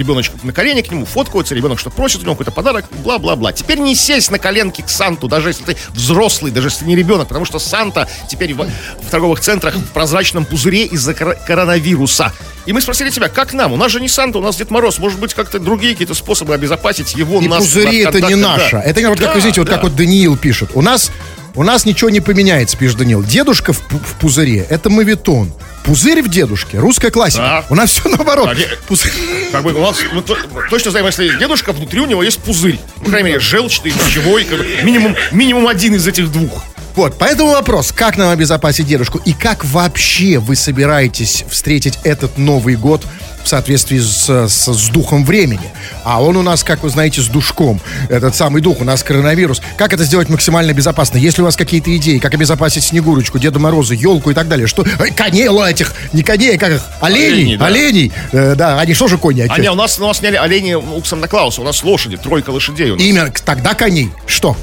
ребеночек 0.00 0.42
на 0.42 0.52
колени 0.52 0.80
к 0.82 0.90
нему, 0.90 1.04
фоткаются, 1.06 1.54
ребенок 1.54 1.78
что 1.78 1.90
просит 1.90 2.20
у 2.20 2.22
него 2.24 2.32
какой-то 2.34 2.50
подарок, 2.50 2.86
бла-бла-бла. 3.04 3.52
Теперь 3.52 3.78
не 3.78 3.94
сесть 3.94 4.30
на 4.30 4.38
коленки 4.38 4.82
к 4.82 4.88
Санту, 4.88 5.28
даже 5.28 5.50
если 5.50 5.62
ты 5.64 5.76
взрослый, 5.90 6.50
даже 6.50 6.68
если 6.68 6.84
не 6.86 6.96
ребенок, 6.96 7.28
потому 7.28 7.44
что 7.44 7.58
Санта 7.58 8.08
теперь 8.28 8.54
в, 8.54 8.64
в 8.66 9.10
торговых 9.10 9.40
центрах 9.40 9.76
в 9.76 9.86
прозрачном 9.92 10.44
пузыре 10.44 10.84
из-за 10.86 11.14
кор- 11.14 11.36
коронавируса. 11.46 12.32
И 12.66 12.72
мы 12.72 12.80
спросили 12.80 13.10
тебя, 13.10 13.28
как 13.28 13.52
нам? 13.54 13.72
У 13.72 13.76
нас 13.76 13.90
же 13.92 14.00
не 14.00 14.08
Санта, 14.08 14.38
у 14.38 14.42
нас 14.42 14.56
Дед 14.56 14.70
Мороз. 14.70 14.98
Может 14.98 15.18
быть, 15.18 15.34
как-то 15.34 15.58
другие 15.58 15.92
какие-то 15.92 16.14
способы 16.14 16.54
обезопасить 16.54 17.14
его 17.14 17.40
И 17.40 17.48
нас 17.48 17.60
пузыри 17.64 18.02
от 18.04 18.14
это 18.14 18.26
не 18.26 18.34
контакта, 18.34 18.62
наше. 18.62 18.76
да. 18.76 18.82
Это 18.82 19.08
вот 19.08 19.18
как, 19.20 19.32
Да, 19.32 19.38
извините, 19.38 19.60
вот 19.60 19.68
да. 19.68 19.74
как 19.74 19.82
вот 19.84 19.96
Даниил 19.96 20.36
пишет. 20.36 20.70
У 20.74 20.82
нас, 20.82 21.10
у 21.54 21.62
нас 21.62 21.84
ничего 21.84 22.10
не 22.10 22.20
поменяется, 22.20 22.76
пишет 22.76 22.98
Даниил. 22.98 23.22
Дедушка 23.22 23.72
в, 23.72 23.78
в 23.80 24.14
пузыре, 24.20 24.66
это 24.68 24.90
мавитон. 24.90 25.52
Пузырь 25.84 26.22
в 26.22 26.28
дедушке, 26.28 26.78
русская 26.78 27.10
классика. 27.10 27.42
Да. 27.42 27.64
У 27.70 27.74
нас 27.74 27.90
все 27.90 28.08
наоборот. 28.08 28.54
Де- 28.56 28.68
Пузырь- 28.88 29.50
Как 29.50 29.62
бы 29.64 29.72
у 29.72 29.80
нас 29.80 29.96
мы 30.12 30.20
то- 30.22 30.36
точно 30.68 30.90
знаем, 30.90 31.06
если 31.06 31.28
дедушка, 31.38 31.72
внутри 31.72 32.00
у 32.00 32.06
него 32.06 32.22
есть 32.22 32.38
пузырь. 32.40 32.78
По 33.02 33.10
крайней 33.10 33.28
мере, 33.30 33.40
желчный, 33.40 33.90
пищевой, 33.90 34.44
как 34.44 34.58
бы 34.58 34.66
минимум, 34.82 35.16
минимум 35.32 35.66
один 35.68 35.94
из 35.94 36.06
этих 36.06 36.30
двух. 36.30 36.62
Вот, 37.00 37.14
поэтому 37.16 37.52
вопрос, 37.52 37.92
как 37.92 38.18
нам 38.18 38.28
обезопасить 38.28 38.86
дедушку 38.86 39.22
и 39.24 39.32
как 39.32 39.64
вообще 39.64 40.38
вы 40.38 40.54
собираетесь 40.54 41.46
встретить 41.48 41.98
этот 42.04 42.36
Новый 42.36 42.76
год 42.76 43.06
в 43.42 43.48
соответствии 43.48 43.98
с, 43.98 44.28
с, 44.28 44.66
с 44.70 44.88
духом 44.90 45.24
времени? 45.24 45.72
А 46.04 46.22
он 46.22 46.36
у 46.36 46.42
нас, 46.42 46.62
как 46.62 46.82
вы 46.82 46.90
знаете, 46.90 47.22
с 47.22 47.28
душком. 47.28 47.80
Этот 48.10 48.36
самый 48.36 48.60
дух, 48.60 48.82
у 48.82 48.84
нас 48.84 49.02
коронавирус. 49.02 49.62
Как 49.78 49.94
это 49.94 50.04
сделать 50.04 50.28
максимально 50.28 50.74
безопасно? 50.74 51.16
Есть 51.16 51.38
ли 51.38 51.42
у 51.42 51.46
вас 51.46 51.56
какие-то 51.56 51.96
идеи, 51.96 52.18
как 52.18 52.34
обезопасить 52.34 52.84
Снегурочку, 52.84 53.38
Деда 53.38 53.58
Мороза, 53.58 53.94
елку 53.94 54.30
и 54.30 54.34
так 54.34 54.46
далее? 54.48 54.66
Что? 54.66 54.84
Эй, 54.98 55.10
коней 55.10 55.48
ла 55.48 55.70
этих, 55.70 55.94
не 56.12 56.22
коней, 56.22 56.56
а 56.56 56.58
как 56.58 56.70
их? 56.70 56.82
Оленей, 57.00 57.56
Оленей, 57.56 57.64
оленей. 57.64 58.12
да. 58.30 58.38
Э, 58.38 58.54
да, 58.56 58.78
они 58.78 58.92
что 58.92 59.08
же 59.08 59.16
кони? 59.16 59.46
А 59.48 59.58
не, 59.58 59.70
у 59.70 59.74
нас, 59.74 59.98
у 59.98 60.06
нас 60.06 60.18
сняли 60.18 60.36
олени 60.36 60.74
у 60.74 61.02
Санта-Клауса, 61.02 61.62
у 61.62 61.64
нас 61.64 61.82
лошади, 61.82 62.18
тройка 62.18 62.50
лошадей 62.50 62.90
у 62.90 62.96
нас. 62.96 63.02
Имя, 63.02 63.32
тогда 63.42 63.72
коней. 63.72 64.10
Что? 64.26 64.54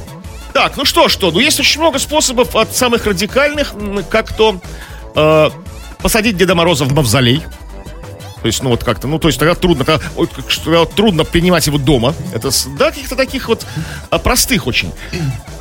Так, 0.53 0.77
ну 0.77 0.85
что, 0.85 1.09
что, 1.09 1.31
ну 1.31 1.39
есть 1.39 1.59
очень 1.59 1.79
много 1.79 1.99
способов 1.99 2.55
от 2.55 2.75
самых 2.75 3.05
радикальных, 3.05 3.73
как 4.09 4.35
то 4.35 4.59
э, 5.15 5.49
посадить 6.01 6.37
Деда 6.37 6.55
Мороза 6.55 6.85
в 6.85 6.93
мавзолей. 6.93 7.43
То 8.41 8.47
есть, 8.47 8.61
ну 8.61 8.69
вот 8.69 8.83
как-то, 8.83 9.07
ну 9.07 9.19
то 9.19 9.27
есть 9.27 9.39
тогда 9.39 9.55
трудно, 9.55 9.83
тогда, 9.83 10.03
тогда 10.63 10.85
трудно 10.85 11.23
принимать 11.23 11.65
его 11.67 11.77
дома. 11.77 12.13
Это, 12.33 12.49
да, 12.77 12.91
каких-то 12.91 13.15
таких 13.15 13.49
вот 13.49 13.65
а, 14.09 14.19
простых 14.19 14.67
очень. 14.67 14.93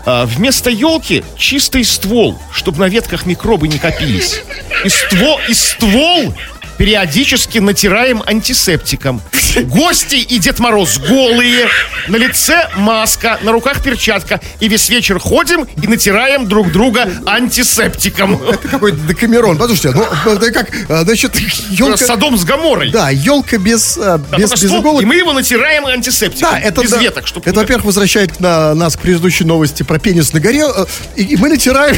А, 0.05 0.27
вместо 0.27 0.70
елки 0.70 1.25
чистый 1.37 1.85
ствол, 1.85 2.38
чтобы 2.53 2.79
на 2.79 2.88
ветках 2.88 3.27
микробы 3.27 3.66
не 3.66 3.79
копились. 3.79 4.42
И 4.85 4.88
ствол, 4.88 5.40
и 5.49 5.55
ствол 5.55 6.35
периодически 6.79 7.59
натираем 7.59 8.23
антисептиком. 8.27 9.23
Гости 9.65 10.17
и 10.17 10.39
Дед 10.39 10.59
Мороз 10.59 10.99
голые, 10.99 11.69
на 12.09 12.17
лице 12.17 12.69
маска, 12.77 13.39
на 13.43 13.53
руках 13.53 13.83
перчатка. 13.83 14.41
И 14.61 14.69
весь 14.69 14.89
вечер 14.89 15.19
ходим 15.19 15.67
и 15.83 15.87
натираем 15.87 16.47
друг 16.47 16.73
друга 16.73 17.11
антисептиком. 17.27 18.41
Это 18.43 18.69
какой-то 18.69 18.99
Декамерон. 18.99 19.57
Послушайте, 19.57 19.99
ну, 19.99 20.33
это 20.33 20.53
как, 20.53 20.71
а, 20.89 21.05
значит, 21.05 21.35
елка... 21.71 21.97
Садом 21.97 22.37
с 22.37 22.45
Гаморой. 22.45 22.91
Да, 22.91 23.11
елка 23.11 23.57
без, 23.59 23.97
а, 23.97 24.19
Да, 24.19 24.37
без, 24.37 24.51
без 24.51 24.65
иголок. 24.65 25.03
И 25.03 25.07
мы 25.07 25.17
его 25.17 25.33
натираем 25.33 25.87
антисептиком. 25.87 26.51
Да, 26.53 26.59
это, 26.61 26.83
без 26.83 26.91
да, 26.91 26.99
веток. 26.99 27.27
Чтобы 27.27 27.49
это, 27.49 27.59
во-первых, 27.59 27.87
возвращает 27.87 28.39
на, 28.41 28.75
нас 28.75 28.97
к 28.97 29.01
предыдущей 29.01 29.45
новости 29.45 29.83
про 29.83 29.99
пенис 29.99 30.33
на 30.33 30.41
горе, 30.41 30.65
э, 30.67 30.87
и, 31.17 31.23
и 31.23 31.37
мы 31.37 31.49
натираем 31.49 31.97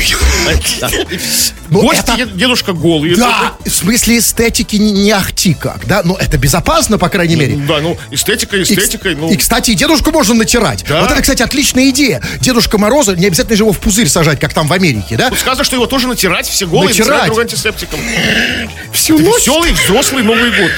Ну, 1.71 1.83
Гости, 1.83 2.27
дедушка 2.35 2.73
голый. 2.73 3.15
Да, 3.17 3.55
в 3.65 3.71
смысле 3.71 4.19
эстетики 4.19 4.68
не, 4.77 4.91
не 4.93 5.11
ахти 5.11 5.55
как, 5.55 5.87
да? 5.87 6.03
Но 6.05 6.17
это 6.17 6.37
безопасно, 6.39 6.99
по 6.99 7.09
крайней 7.09 7.37
мере. 7.37 7.57
Да, 7.57 7.79
ну, 7.81 7.97
эстетика 8.11 8.57
И, 8.57 8.63
эстетикой, 8.63 9.15
ну... 9.15 9.31
и, 9.31 9.37
кстати, 9.37 9.75
дедушку 9.75 10.11
можно 10.11 10.35
натирать. 10.35 10.85
Да. 10.89 11.01
Вот 11.03 11.11
это, 11.11 11.23
кстати, 11.23 11.43
отличная 11.43 11.89
идея. 11.91 12.23
Дедушка 12.41 12.79
Мороза, 12.79 13.17
не 13.17 13.27
обязательно 13.27 13.57
же 13.57 13.63
его 13.63 13.73
в 13.73 13.79
пузырь 13.79 14.09
сажать, 14.09 14.39
как 14.41 14.53
там 14.53 14.69
в 14.69 14.73
Америке, 14.73 15.17
да? 15.17 15.31
Тут 15.31 15.39
сказано, 15.39 15.65
что 15.65 15.77
его 15.77 15.87
тоже 15.87 16.07
натирать, 16.09 16.47
все 16.49 16.67
голые, 16.67 16.89
Натирать. 16.89 17.09
натирать 17.09 17.27
друг 17.29 17.41
антисептиком. 17.41 18.01
Всю 18.93 19.15
Это 19.17 19.25
ночь. 19.25 19.41
веселый 19.43 19.73
взрослый 19.73 20.23
Новый 20.23 20.51
год. 20.51 20.71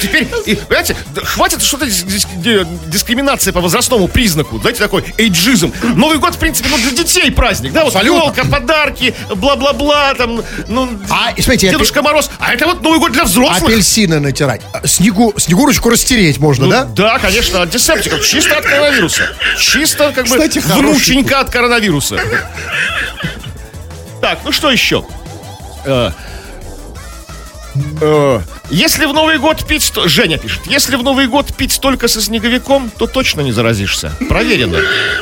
Теперь, 0.00 0.28
и, 0.46 0.54
понимаете, 0.56 0.96
хватит 1.24 1.62
что-то 1.62 1.86
дис- 1.86 2.04
дис- 2.06 2.26
ди- 2.36 2.66
дискриминация 2.90 3.52
по 3.52 3.60
возрастному 3.60 4.06
признаку. 4.08 4.58
Знаете, 4.58 4.80
такой 4.80 5.04
эйджизм. 5.16 5.72
Новый 5.94 6.18
год, 6.18 6.34
в 6.34 6.38
принципе, 6.38 6.68
ну, 6.70 6.76
для 6.76 6.90
детей 6.90 7.30
праздник, 7.30 7.72
да? 7.72 7.84
Вот 7.84 7.94
елка, 8.02 8.44
подарки, 8.44 9.14
бла-бла-бла, 9.34 10.14
там, 10.14 10.42
ну, 10.68 10.88
А, 11.08 11.30
смотрите, 11.40 11.70
Дедушка 11.70 12.02
Мороз. 12.02 12.30
А 12.38 12.52
это 12.52 12.66
вот 12.66 12.82
Новый 12.82 12.98
год 13.00 13.12
для 13.12 13.24
взрослых. 13.24 13.62
Апельсины 13.62 14.20
натирать. 14.20 14.60
А, 14.72 14.86
Снегу, 14.86 15.32
снегурочку 15.38 15.88
растереть 15.88 16.38
можно, 16.38 16.66
Ну, 16.66 16.70
да? 16.70 16.84
да, 16.84 17.18
конечно, 17.18 17.62
антисептиком. 17.62 18.20
Чисто 18.20 18.58
от 18.58 18.64
коронавируса. 18.66 19.22
Чисто, 19.58 20.12
как 20.14 20.26
бы, 20.28 20.36
Кстати, 20.36 20.58
внученька 20.58 21.40
от 21.40 21.50
коронавируса. 21.50 22.18
Так, 24.20 24.40
ну 24.44 24.52
что 24.52 24.70
еще? 24.70 25.04
Э, 25.86 26.10
э, 28.00 28.40
Если 28.70 29.04
в 29.04 29.12
Новый 29.12 29.38
год 29.38 29.66
пить... 29.66 29.92
то- 29.94 30.08
Женя 30.08 30.38
пишет. 30.38 30.62
Если 30.66 30.96
в 30.96 31.02
Новый 31.02 31.26
год 31.26 31.54
пить 31.54 31.78
только 31.80 32.08
со 32.08 32.20
снеговиком, 32.22 32.90
то 32.96 33.06
точно 33.06 33.42
не 33.42 33.52
заразишься. 33.52 34.12
Проверено. 34.28 34.78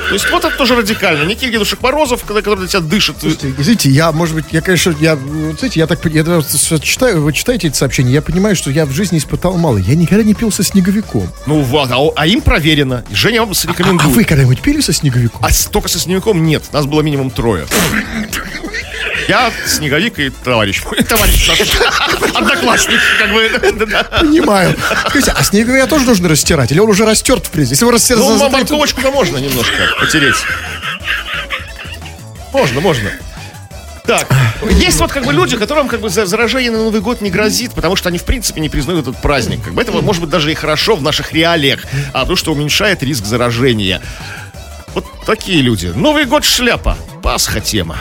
То 0.09 0.15
есть 0.15 0.31
вот 0.31 0.45
это 0.45 0.57
тоже 0.57 0.77
радикально. 0.77 1.25
Никаких 1.25 1.51
Дедушек 1.53 1.81
Морозов, 1.83 2.25
когда- 2.25 2.41
которые 2.41 2.69
тебя 2.69 2.81
дышат. 2.81 3.17
Слушайте, 3.21 3.53
Извините, 3.59 3.91
я, 3.91 4.13
может 4.13 4.35
быть, 4.37 4.45
я, 4.53 4.61
конечно, 4.61 4.95
я, 5.01 5.17
знаете, 5.59 5.81
я 5.81 5.87
так, 5.87 6.05
я 6.07 6.23
читаю, 6.81 7.23
вы 7.23 7.33
читаете 7.33 7.69
эти 7.69 7.77
сообщения, 7.77 8.13
я 8.13 8.23
понимаю, 8.23 8.55
что 8.57 8.71
я 8.71 8.87
в 8.87 8.93
жизни 8.93 9.19
испытал 9.19 9.57
мало. 9.59 9.77
Я 9.79 9.97
никогда 9.97 10.23
не 10.25 10.35
пил 10.35 10.53
со 10.53 10.63
снеговиком. 10.63 11.29
Ну 11.47 11.61
вот, 11.63 11.91
а, 11.91 11.99
а 12.17 12.27
им 12.27 12.41
проверено. 12.43 13.05
Женя 13.13 13.41
вам 13.41 13.51
А, 13.51 13.55
срекомендует. 13.55 14.03
а 14.05 14.09
вы 14.09 14.25
когда-нибудь 14.25 14.61
пили 14.61 14.81
со 14.81 14.93
снеговиком? 14.93 15.41
А 15.45 15.49
только 15.71 15.89
со 15.89 15.99
снеговиком 15.99 16.45
нет. 16.45 16.63
Нас 16.73 16.87
было 16.87 17.01
минимум 17.03 17.31
трое. 17.31 17.67
Я, 19.29 19.53
снеговик 19.67 20.19
и 20.19 20.31
товарищ 20.31 20.83
мой. 20.85 21.03
Товарищ 21.05 21.49
наш. 21.49 21.61
Одноклассник, 22.35 23.01
как 23.19 23.33
бы. 23.33 23.49
Понимаю. 24.21 24.77
Скажите, 25.09 25.33
а 25.37 25.43
снеговика 25.43 25.87
тоже 25.87 26.05
нужно 26.07 26.29
растирать? 26.29 26.71
Или 26.73 26.81
он 26.81 26.89
уже 26.91 27.05
растерт, 27.05 27.47
в 27.47 27.51
принципе? 27.51 27.75
Если 27.75 27.85
его 27.85 27.93
растер... 27.93 28.17
Ну, 28.19 28.37
за- 28.39 28.49
морковочку-то 28.49 29.11
можно 29.11 29.39
немножко 29.39 29.75
потереть. 30.01 30.37
Можно, 32.53 32.81
можно. 32.81 33.11
Так, 34.05 34.27
есть 34.69 34.99
вот 34.99 35.13
как 35.13 35.25
бы 35.25 35.33
люди, 35.33 35.57
которым 35.57 35.87
как 35.87 36.01
бы 36.01 36.11
за- 36.11 36.27
заражение 36.27 36.73
на 36.73 36.79
Новый 36.79 37.01
год 37.01 37.21
не 37.21 37.31
грозит, 37.31 37.73
потому 37.73 37.95
что 37.95 38.09
они 38.09 38.19
в 38.19 38.25
принципе 38.25 38.61
не 38.61 38.69
признают 38.69 39.07
этот 39.07 39.23
праздник. 39.23 39.63
Как 39.63 39.75
бы 39.75 39.81
это 39.81 39.93
может 39.93 40.21
быть 40.23 40.31
даже 40.31 40.51
и 40.51 40.55
хорошо 40.57 40.97
в 40.97 41.03
наших 41.03 41.33
реалиях, 41.33 41.85
а 42.13 42.21
потому 42.21 42.37
что 42.37 42.53
уменьшает 42.53 43.03
риск 43.05 43.25
заражения. 43.25 44.03
Вот 44.95 45.07
такие 45.25 45.63
люди. 45.63 45.87
Новый 45.95 46.25
год 46.25 46.45
шляпа, 46.45 46.99
Пасха 47.23 47.61
тема. 47.61 47.97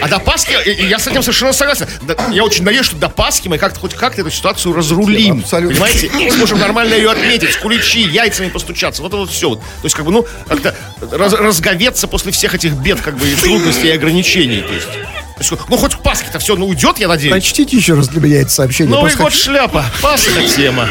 А 0.00 0.08
до 0.08 0.18
Пасхи, 0.18 0.52
я 0.88 0.98
с 0.98 1.06
этим 1.06 1.22
совершенно 1.22 1.52
согласен. 1.52 1.86
Я 2.32 2.44
очень 2.44 2.64
надеюсь, 2.64 2.86
что 2.86 2.96
до 2.96 3.08
Пасхи 3.08 3.48
мы 3.48 3.58
как-то 3.58 3.80
хоть 3.80 3.94
как-то 3.94 4.20
эту 4.20 4.30
ситуацию 4.30 4.74
разрулим. 4.74 5.40
Абсолютно. 5.40 5.74
Понимаете? 5.74 6.10
И 6.20 6.30
сможем 6.30 6.58
нормально 6.58 6.94
ее 6.94 7.10
отметить, 7.10 7.56
куличи, 7.56 8.00
яйцами 8.00 8.48
постучаться. 8.48 9.02
Вот 9.02 9.08
это 9.08 9.18
вот 9.18 9.30
все. 9.30 9.54
То 9.54 9.62
есть, 9.84 9.94
как 9.96 10.04
бы, 10.04 10.12
ну, 10.12 10.26
как-то 10.48 10.74
раз- 11.12 11.32
разговеться 11.34 12.06
после 12.08 12.32
всех 12.32 12.54
этих 12.54 12.72
бед, 12.72 13.00
как 13.00 13.16
бы, 13.16 13.28
и 13.28 13.34
трудностей, 13.34 13.88
и 13.88 13.90
ограничений. 13.90 14.62
То 14.62 14.72
есть, 14.72 15.52
ну, 15.68 15.76
хоть 15.76 15.94
к 15.94 16.00
Пасхе-то 16.00 16.38
все, 16.38 16.56
ну, 16.56 16.66
уйдет, 16.66 16.98
я 16.98 17.08
надеюсь. 17.08 17.32
Прочтите 17.32 17.76
еще 17.76 17.94
раз 17.94 18.08
для 18.08 18.20
меня 18.20 18.42
это 18.42 18.50
сообщение. 18.50 18.90
Новый 18.94 19.12
Просто 19.12 19.22
год 19.22 19.32
шляпа, 19.32 19.84
Пасха 20.02 20.42
тема. 20.56 20.88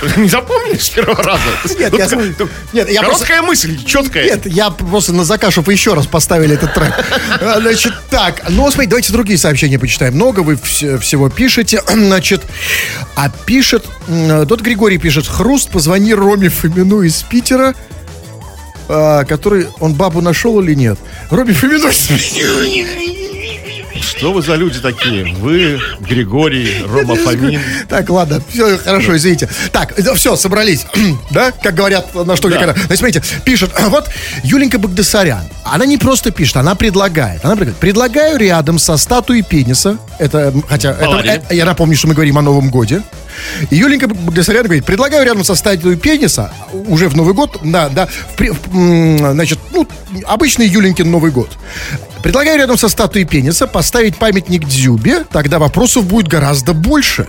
Не 0.16 0.28
запомнили 0.28 0.78
с 0.78 0.90
первого 0.90 1.22
раза? 1.22 1.42
Нет, 1.78 1.92
я 1.96 2.08
нет, 2.72 2.90
я 2.90 3.02
Короткая 3.02 3.42
мысль, 3.42 3.82
четкая. 3.84 4.24
Нет, 4.24 4.46
я 4.46 4.70
просто 4.70 5.12
на 5.12 5.24
заказ, 5.24 5.52
чтобы 5.52 5.66
вы 5.66 5.72
еще 5.72 5.94
раз 5.94 6.06
поставили 6.06 6.54
этот 6.54 6.74
трек. 6.74 6.92
Значит, 7.60 7.92
так, 8.10 8.42
ну, 8.48 8.70
смотрите, 8.70 8.90
давайте 8.90 9.12
другие 9.12 9.38
сообщения 9.38 9.78
почитаем. 9.78 10.14
Много 10.14 10.40
вы 10.40 10.54
вс- 10.54 10.98
всего 10.98 11.28
пишете. 11.28 11.82
Значит, 11.88 12.42
а 13.16 13.28
пишет, 13.28 13.86
тот 14.06 14.60
Григорий 14.60 14.98
пишет, 14.98 15.26
Хруст, 15.26 15.70
позвони 15.70 16.14
Роме 16.14 16.48
Фомину 16.48 17.02
из 17.02 17.22
Питера, 17.22 17.74
а, 18.88 19.24
который, 19.24 19.68
он 19.78 19.94
бабу 19.94 20.20
нашел 20.20 20.60
или 20.60 20.74
нет? 20.74 20.98
Роме 21.30 21.52
Фомину 21.52 21.88
из 21.88 22.06
Питера. 22.06 23.26
Что 24.00 24.32
вы 24.32 24.42
за 24.42 24.54
люди 24.56 24.80
такие? 24.80 25.34
Вы, 25.34 25.80
Григорий, 26.00 26.84
Рома 26.88 27.16
Фомин. 27.16 27.60
Так, 27.88 28.08
ладно, 28.10 28.42
все, 28.48 28.78
хорошо, 28.78 29.16
извините. 29.16 29.48
Так, 29.72 29.94
все, 30.14 30.36
собрались, 30.36 30.86
да, 31.30 31.52
как 31.52 31.74
говорят 31.74 32.14
на 32.14 32.36
что 32.36 32.48
Да. 32.48 32.74
Значит, 32.74 32.98
смотрите, 32.98 33.22
пишет, 33.44 33.70
вот 33.88 34.08
Юленька 34.42 34.78
Багдасарян, 34.78 35.42
она 35.64 35.86
не 35.86 35.98
просто 35.98 36.30
пишет, 36.30 36.56
она 36.56 36.74
предлагает. 36.74 37.44
Она 37.44 37.56
предлагает, 37.56 37.76
предлагаю 37.78 38.38
рядом 38.38 38.78
со 38.78 38.96
статуей 38.96 39.42
пениса, 39.42 39.98
это, 40.18 40.52
хотя, 40.68 40.92
это, 40.92 41.42
э, 41.50 41.54
я 41.54 41.64
напомню, 41.64 41.96
что 41.96 42.08
мы 42.08 42.14
говорим 42.14 42.38
о 42.38 42.42
Новом 42.42 42.70
Годе, 42.70 43.02
и 43.70 43.76
Юленька 43.76 44.08
Багдасарян 44.08 44.64
говорит, 44.64 44.84
предлагаю 44.84 45.24
рядом 45.24 45.44
со 45.44 45.54
статуей 45.54 45.96
пениса, 45.96 46.52
уже 46.72 47.08
в 47.08 47.16
Новый 47.16 47.34
год, 47.34 47.58
да, 47.62 47.88
да, 47.88 48.06
в 48.06 48.40
в, 48.40 49.32
значит, 49.32 49.58
ну, 49.72 49.86
обычный 50.26 50.66
Юленькин 50.66 51.10
Новый 51.10 51.30
год. 51.30 51.50
Предлагаю 52.22 52.58
рядом 52.58 52.76
со 52.76 52.88
статуей 52.88 53.24
пениса 53.24 53.66
поставить 53.66 54.16
памятник 54.16 54.66
Дзюбе, 54.66 55.24
тогда 55.32 55.58
вопросов 55.58 56.04
будет 56.06 56.28
гораздо 56.28 56.72
больше. 56.74 57.26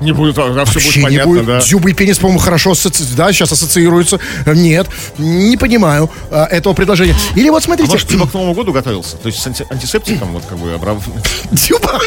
Не 0.00 0.10
будет, 0.10 0.34
все 0.34 0.48
будет 0.48 0.56
Вообще 0.74 0.98
не 0.98 1.04
понятно, 1.04 1.30
будет. 1.32 1.46
да. 1.46 1.60
Дзюба 1.60 1.90
и 1.90 1.92
пенис, 1.92 2.18
по-моему, 2.18 2.40
хорошо 2.40 2.72
асоци- 2.72 3.04
да, 3.14 3.32
сейчас 3.32 3.52
ассоциируются. 3.52 4.18
Нет, 4.46 4.88
не 5.16 5.56
понимаю 5.56 6.10
а, 6.28 6.44
этого 6.46 6.74
предложения. 6.74 7.14
Или 7.36 7.50
вот 7.50 7.58
А 7.62 7.66
смотрите. 7.66 7.92
может, 7.92 8.08
Дзюба 8.08 8.26
к 8.26 8.34
Новому 8.34 8.52
году 8.52 8.72
готовился? 8.72 9.16
То 9.16 9.28
есть 9.28 9.40
с 9.40 9.46
анти- 9.46 9.64
антисептиком, 9.70 10.32
вот 10.32 10.42
как 10.48 10.58
бы, 10.58 10.72
обрав... 10.74 10.98
Дзюба 11.52 12.00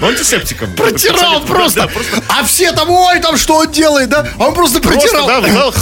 Ну, 0.00 0.08
антисептиком. 0.08 0.72
протирал 0.72 1.42
просто. 1.42 1.88
просто 1.88 2.22
А 2.28 2.42
все 2.44 2.72
там, 2.72 2.88
ой, 2.88 3.20
там 3.20 3.36
что 3.36 3.56
он 3.58 3.70
делает, 3.70 4.08
да? 4.08 4.26
А 4.38 4.46
он 4.48 4.54
просто 4.54 4.80
Просто, 4.80 5.00
протирал. 5.02 5.26
да, 5.26 5.40
взял 5.42 5.72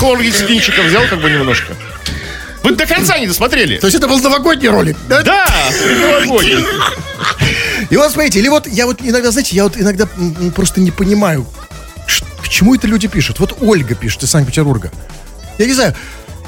кинчиком, 0.48 0.86
взял 0.88 1.02
как 1.08 1.20
бы 1.22 1.30
немножко. 1.30 1.74
Вы 2.62 2.76
до 2.76 2.86
конца 2.86 3.18
не 3.18 3.26
досмотрели. 3.26 3.78
То 3.78 3.86
есть 3.86 3.96
это 3.96 4.06
был 4.06 4.18
новогодний 4.20 4.68
ролик, 4.68 4.96
да? 5.08 5.22
Да, 5.22 5.46
новогодний. 6.20 6.64
И 7.88 7.96
вот 7.96 8.12
смотрите, 8.12 8.38
или 8.38 8.48
вот 8.48 8.66
я 8.66 8.86
вот 8.86 8.98
иногда, 9.00 9.30
знаете, 9.30 9.56
я 9.56 9.64
вот 9.64 9.76
иногда 9.76 10.06
просто 10.54 10.80
не 10.80 10.90
понимаю, 10.90 11.46
к 12.42 12.48
чему 12.48 12.74
это 12.74 12.86
люди 12.86 13.08
пишут. 13.08 13.40
Вот 13.40 13.58
Ольга 13.60 13.94
пишет 13.94 14.22
из 14.22 14.30
Санкт-Петербурга. 14.30 14.92
Я 15.58 15.66
не 15.66 15.72
знаю, 15.72 15.94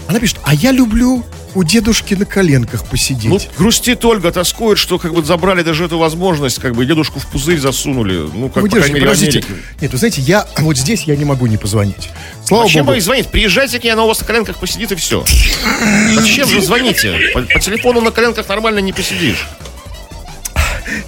она 0.08 0.18
пишет, 0.18 0.38
а 0.44 0.54
я 0.54 0.72
люблю 0.72 1.24
у 1.54 1.64
дедушки 1.64 2.14
на 2.14 2.24
коленках 2.24 2.84
посидеть. 2.86 3.30
Ну, 3.30 3.38
грустит 3.58 4.04
Ольга, 4.04 4.32
тоскует, 4.32 4.78
что 4.78 4.98
как 4.98 5.12
бы 5.12 5.22
забрали 5.22 5.62
даже 5.62 5.84
эту 5.84 5.98
возможность, 5.98 6.58
как 6.58 6.74
бы 6.74 6.86
дедушку 6.86 7.20
в 7.20 7.26
пузырь 7.26 7.58
засунули. 7.58 8.28
Ну, 8.34 8.48
как, 8.48 8.62
Вы 8.62 8.70
по 8.70 8.76
крайней 8.76 8.94
мере, 8.94 9.06
в 9.06 9.10
подождите. 9.10 9.44
Нет, 9.80 9.92
вы 9.92 9.98
знаете, 9.98 10.22
я 10.22 10.46
вот 10.58 10.76
здесь 10.76 11.02
я 11.04 11.16
не 11.16 11.24
могу 11.24 11.46
не 11.46 11.56
позвонить. 11.56 12.10
Слава 12.44 12.64
Зачем 12.64 12.86
богу. 12.86 12.94
вы 12.94 13.00
звонить? 13.00 13.28
Приезжайте 13.28 13.78
к 13.78 13.84
ней, 13.84 13.90
она 13.90 14.04
у 14.04 14.08
вас 14.08 14.20
на 14.20 14.26
коленках 14.26 14.56
посидит 14.58 14.92
и 14.92 14.94
все. 14.94 15.24
Зачем 16.14 16.48
же 16.48 16.62
звоните? 16.62 17.18
По, 17.34 17.42
по 17.42 17.60
телефону 17.60 18.00
на 18.00 18.10
коленках 18.10 18.48
нормально 18.48 18.78
не 18.78 18.92
посидишь. 18.92 19.46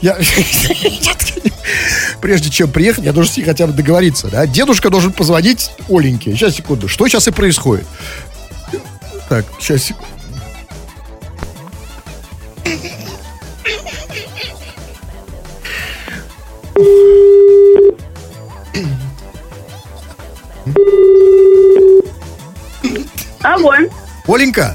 Я... 0.00 0.18
Прежде 2.20 2.50
чем 2.50 2.70
приехать, 2.70 3.04
я 3.04 3.12
должен 3.12 3.32
с 3.32 3.36
ней 3.36 3.44
хотя 3.44 3.66
бы 3.66 3.72
договориться. 3.72 4.28
Да? 4.28 4.46
Дедушка 4.46 4.90
должен 4.90 5.12
позвонить 5.12 5.70
Оленьке. 5.88 6.32
Сейчас, 6.32 6.54
секунду. 6.54 6.88
Что 6.88 7.08
сейчас 7.08 7.28
и 7.28 7.30
происходит? 7.30 7.86
Так, 9.34 9.44
сейчас, 9.58 9.82
секунду. 9.82 10.06
Алло. 23.42 23.72
Оленька, 24.26 24.74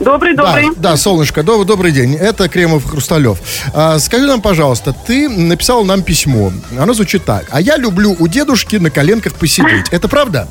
Добрый, 0.00 0.34
Да, 0.34 0.44
добрый. 0.46 0.68
да, 0.76 0.96
солнышко, 0.96 1.42
доб- 1.42 1.66
добрый 1.66 1.92
день. 1.92 2.14
Это 2.14 2.48
Кремов 2.48 2.86
Хрусталев. 2.88 3.38
А, 3.74 3.98
скажи 3.98 4.26
нам, 4.26 4.40
пожалуйста, 4.40 4.94
ты 5.06 5.28
написал 5.28 5.84
нам 5.84 6.00
письмо. 6.02 6.50
Оно 6.78 6.94
звучит 6.94 7.26
так. 7.26 7.44
А 7.50 7.60
я 7.60 7.76
люблю 7.76 8.16
у 8.18 8.26
дедушки 8.26 8.76
на 8.76 8.90
коленках 8.90 9.34
посидеть. 9.34 9.88
Это 9.90 10.08
правда? 10.08 10.48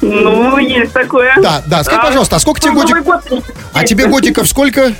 Ну, 0.00 0.58
есть 0.58 0.92
такое. 0.92 1.34
Да, 1.40 1.62
да. 1.66 1.84
Скажи, 1.84 2.00
пожалуйста, 2.02 2.36
а 2.36 2.40
сколько 2.40 2.60
тебе 2.60 2.72
Ну, 2.72 2.80
годик? 2.80 2.94
Новый 2.96 3.02
год 3.04 3.44
А 3.72 3.84
тебе 3.84 4.06
годиков 4.06 4.48
сколько? 4.48 4.92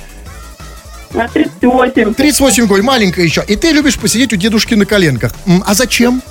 А, 1.15 1.27
38. 1.27 2.13
38 2.15 2.65
год, 2.65 2.81
маленькая 2.81 3.23
еще. 3.23 3.43
И 3.47 3.55
ты 3.55 3.71
любишь 3.71 3.99
посидеть 3.99 4.33
у 4.33 4.35
дедушки 4.35 4.73
на 4.73 4.85
коленках. 4.85 5.31
А 5.65 5.73
зачем? 5.73 6.21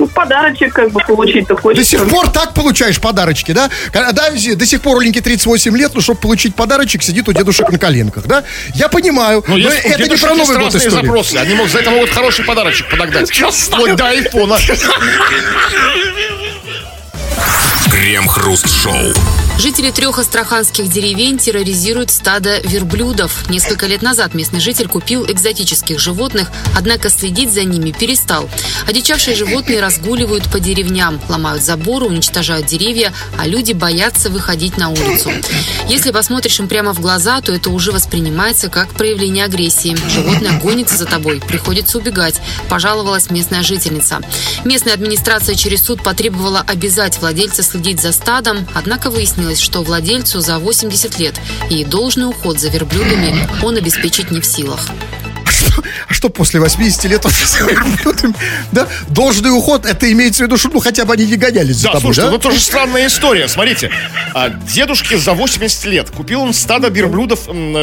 Ну, 0.00 0.06
подарочек 0.08 0.72
как 0.72 0.90
бы 0.92 1.00
получить-то 1.06 1.54
До 1.56 1.60
хочется. 1.60 1.84
сих 1.90 2.08
пор 2.08 2.30
так 2.30 2.54
получаешь 2.54 2.98
подарочки, 2.98 3.52
да? 3.52 3.68
Когда- 3.92 4.12
до 4.30 4.66
сих 4.66 4.80
пор 4.80 4.98
Оленьке 4.98 5.20
38 5.20 5.76
лет, 5.76 5.92
ну, 5.94 6.00
чтобы 6.00 6.18
получить 6.20 6.54
подарочек, 6.54 7.02
сидит 7.02 7.28
у 7.28 7.32
дедушек 7.34 7.70
на 7.70 7.78
коленках, 7.78 8.24
да? 8.26 8.42
Я 8.74 8.88
понимаю, 8.88 9.44
но 9.46 9.56
Ну, 9.56 9.60
есть- 9.60 9.84
это 9.84 10.08
не 10.08 10.16
про 10.16 10.34
Новый 10.34 10.56
год 10.56 10.74
история. 10.74 10.90
запросы. 10.90 11.36
Они 11.36 11.54
могут, 11.54 11.70
за 11.70 11.80
это 11.80 11.90
могут 11.90 12.08
хороший 12.10 12.46
подарочек 12.46 12.88
подогнать. 12.90 13.30
Вплоть 13.30 13.94
до 13.96 14.08
айфона. 14.08 14.56
Крем-хруст-шоу. 17.90 19.39
Жители 19.60 19.90
трех 19.90 20.18
астраханских 20.18 20.88
деревень 20.88 21.36
терроризируют 21.36 22.10
стадо 22.10 22.60
верблюдов. 22.60 23.50
Несколько 23.50 23.86
лет 23.86 24.00
назад 24.00 24.32
местный 24.32 24.58
житель 24.58 24.88
купил 24.88 25.26
экзотических 25.26 26.00
животных, 26.00 26.50
однако 26.74 27.10
следить 27.10 27.52
за 27.52 27.64
ними 27.64 27.90
перестал. 27.90 28.48
Одичавшие 28.88 29.36
животные 29.36 29.82
разгуливают 29.82 30.50
по 30.50 30.60
деревням, 30.60 31.20
ломают 31.28 31.62
заборы, 31.62 32.06
уничтожают 32.06 32.64
деревья, 32.64 33.12
а 33.36 33.46
люди 33.46 33.74
боятся 33.74 34.30
выходить 34.30 34.78
на 34.78 34.88
улицу. 34.88 35.30
Если 35.90 36.10
посмотришь 36.10 36.58
им 36.58 36.66
прямо 36.66 36.94
в 36.94 37.00
глаза, 37.00 37.42
то 37.42 37.52
это 37.52 37.68
уже 37.68 37.92
воспринимается 37.92 38.70
как 38.70 38.88
проявление 38.94 39.44
агрессии. 39.44 39.94
Животное 40.08 40.58
гонится 40.58 40.96
за 40.96 41.04
тобой, 41.04 41.38
приходится 41.38 41.98
убегать, 41.98 42.40
пожаловалась 42.70 43.28
местная 43.28 43.62
жительница. 43.62 44.22
Местная 44.64 44.94
администрация 44.94 45.54
через 45.54 45.82
суд 45.82 46.02
потребовала 46.02 46.64
обязать 46.66 47.18
владельца 47.18 47.62
следить 47.62 48.00
за 48.00 48.12
стадом, 48.12 48.66
однако 48.74 49.10
выяснилось, 49.10 49.49
что 49.58 49.82
владельцу 49.82 50.40
за 50.40 50.58
80 50.58 51.18
лет 51.18 51.40
и 51.70 51.84
должный 51.84 52.28
уход 52.28 52.58
за 52.60 52.68
верблюдами 52.68 53.34
он 53.62 53.76
обеспечить 53.76 54.30
не 54.30 54.40
в 54.40 54.46
силах. 54.46 54.88
А 56.08 56.12
что 56.14 56.28
после 56.28 56.60
80 56.60 57.04
лет 57.04 57.24
он 57.24 57.32
да? 58.72 58.86
Должный 59.08 59.50
уход, 59.50 59.86
это 59.86 60.10
имеется 60.12 60.42
в 60.42 60.46
виду, 60.46 60.56
что 60.56 60.68
ну 60.70 60.80
хотя 60.80 61.04
бы 61.04 61.12
они 61.14 61.26
не 61.26 61.36
гонялись 61.36 61.76
за 61.76 61.84
Да, 61.88 61.92
тобой, 61.94 62.02
слушайте, 62.14 62.22
да? 62.28 62.30
ну 62.32 62.38
тоже 62.38 62.60
странная 62.60 63.06
история. 63.06 63.48
Смотрите, 63.48 63.90
а, 64.34 64.48
дедушке 64.50 65.18
за 65.18 65.32
80 65.32 65.84
лет 65.86 66.10
купил 66.10 66.42
он 66.42 66.54
стадо 66.54 66.88
верблюдов 66.88 67.40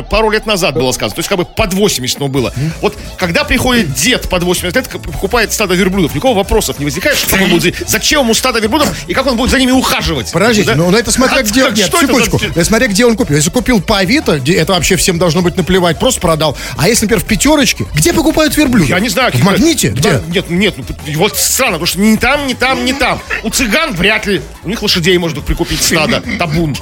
пару 0.10 0.30
лет 0.30 0.46
назад, 0.46 0.76
было 0.76 0.92
сказано. 0.92 1.16
То 1.16 1.20
есть 1.20 1.30
как 1.30 1.38
бы 1.38 1.46
под 1.46 1.74
80 1.74 2.18
ему 2.18 2.28
было. 2.28 2.54
Вот 2.82 2.98
когда 3.18 3.44
приходит 3.44 3.94
дед 3.94 4.30
под 4.30 4.44
80 4.44 4.76
лет, 4.76 4.90
покупает 4.90 5.54
стадо 5.54 5.76
верблюдов, 5.76 6.14
никакого 6.16 6.38
вопросов 6.38 6.80
не 6.80 6.86
возникает, 6.86 7.18
что 7.18 7.36
он 7.36 7.50
будет, 7.50 7.78
за- 7.78 7.86
зачем 7.88 8.22
ему 8.22 8.34
стадо 8.34 8.60
верблюдов 8.60 8.90
и 9.08 9.14
как 9.14 9.26
он 9.28 9.38
будет 9.38 9.52
за 9.52 9.60
ними 9.60 9.72
ухаживать. 9.72 10.32
Подождите, 10.32 10.70
Да? 10.70 10.76
ну, 10.76 10.90
ну 10.92 10.98
это 10.98 11.12
смотря 11.12 11.38
А 11.38 11.44
где... 11.44 11.64
как- 11.64 11.76
Нет, 11.78 11.88
что 11.88 12.00
за- 12.00 12.08
секундочку. 12.08 12.38
Это 12.44 12.64
смотря 12.66 12.88
где 12.88 13.06
он 13.06 13.16
купил. 13.16 13.36
Если 13.36 13.50
купил 13.50 13.82
по 13.82 13.98
Авито, 14.00 14.34
это 14.46 14.74
вообще 14.74 14.96
всем 14.96 15.18
должно 15.20 15.42
быть 15.42 15.56
наплевать, 15.58 16.00
просто 16.00 16.20
продал. 16.22 16.58
А 16.78 16.88
если, 16.88 17.06
например, 17.06 17.24
в 17.24 17.28
пятерочке, 17.76 17.86
где 17.96 18.14
покупают 18.14 18.56
верблюдов? 18.56 18.90
Я 18.90 19.00
не 19.00 19.10
знаю. 19.10 19.32
В 19.34 19.44
магните? 19.44 19.92
Да, 19.92 20.20
Где? 20.20 20.22
нет, 20.34 20.50
нет, 20.50 20.76
ну, 20.78 20.86
вот 21.16 21.38
странно, 21.38 21.74
потому 21.74 21.88
что 21.88 22.00
ни 22.00 22.16
там, 22.16 22.48
ни 22.48 22.54
там, 22.54 22.86
ни 22.86 22.94
там. 22.94 23.20
У 23.44 23.50
цыган 23.50 23.94
вряд 23.94 24.26
ли. 24.26 24.42
У 24.64 24.70
них 24.70 24.82
лошадей 24.82 25.18
можно 25.18 25.42
прикупить 25.42 25.82
стадо, 25.82 26.22
табун. 26.40 26.76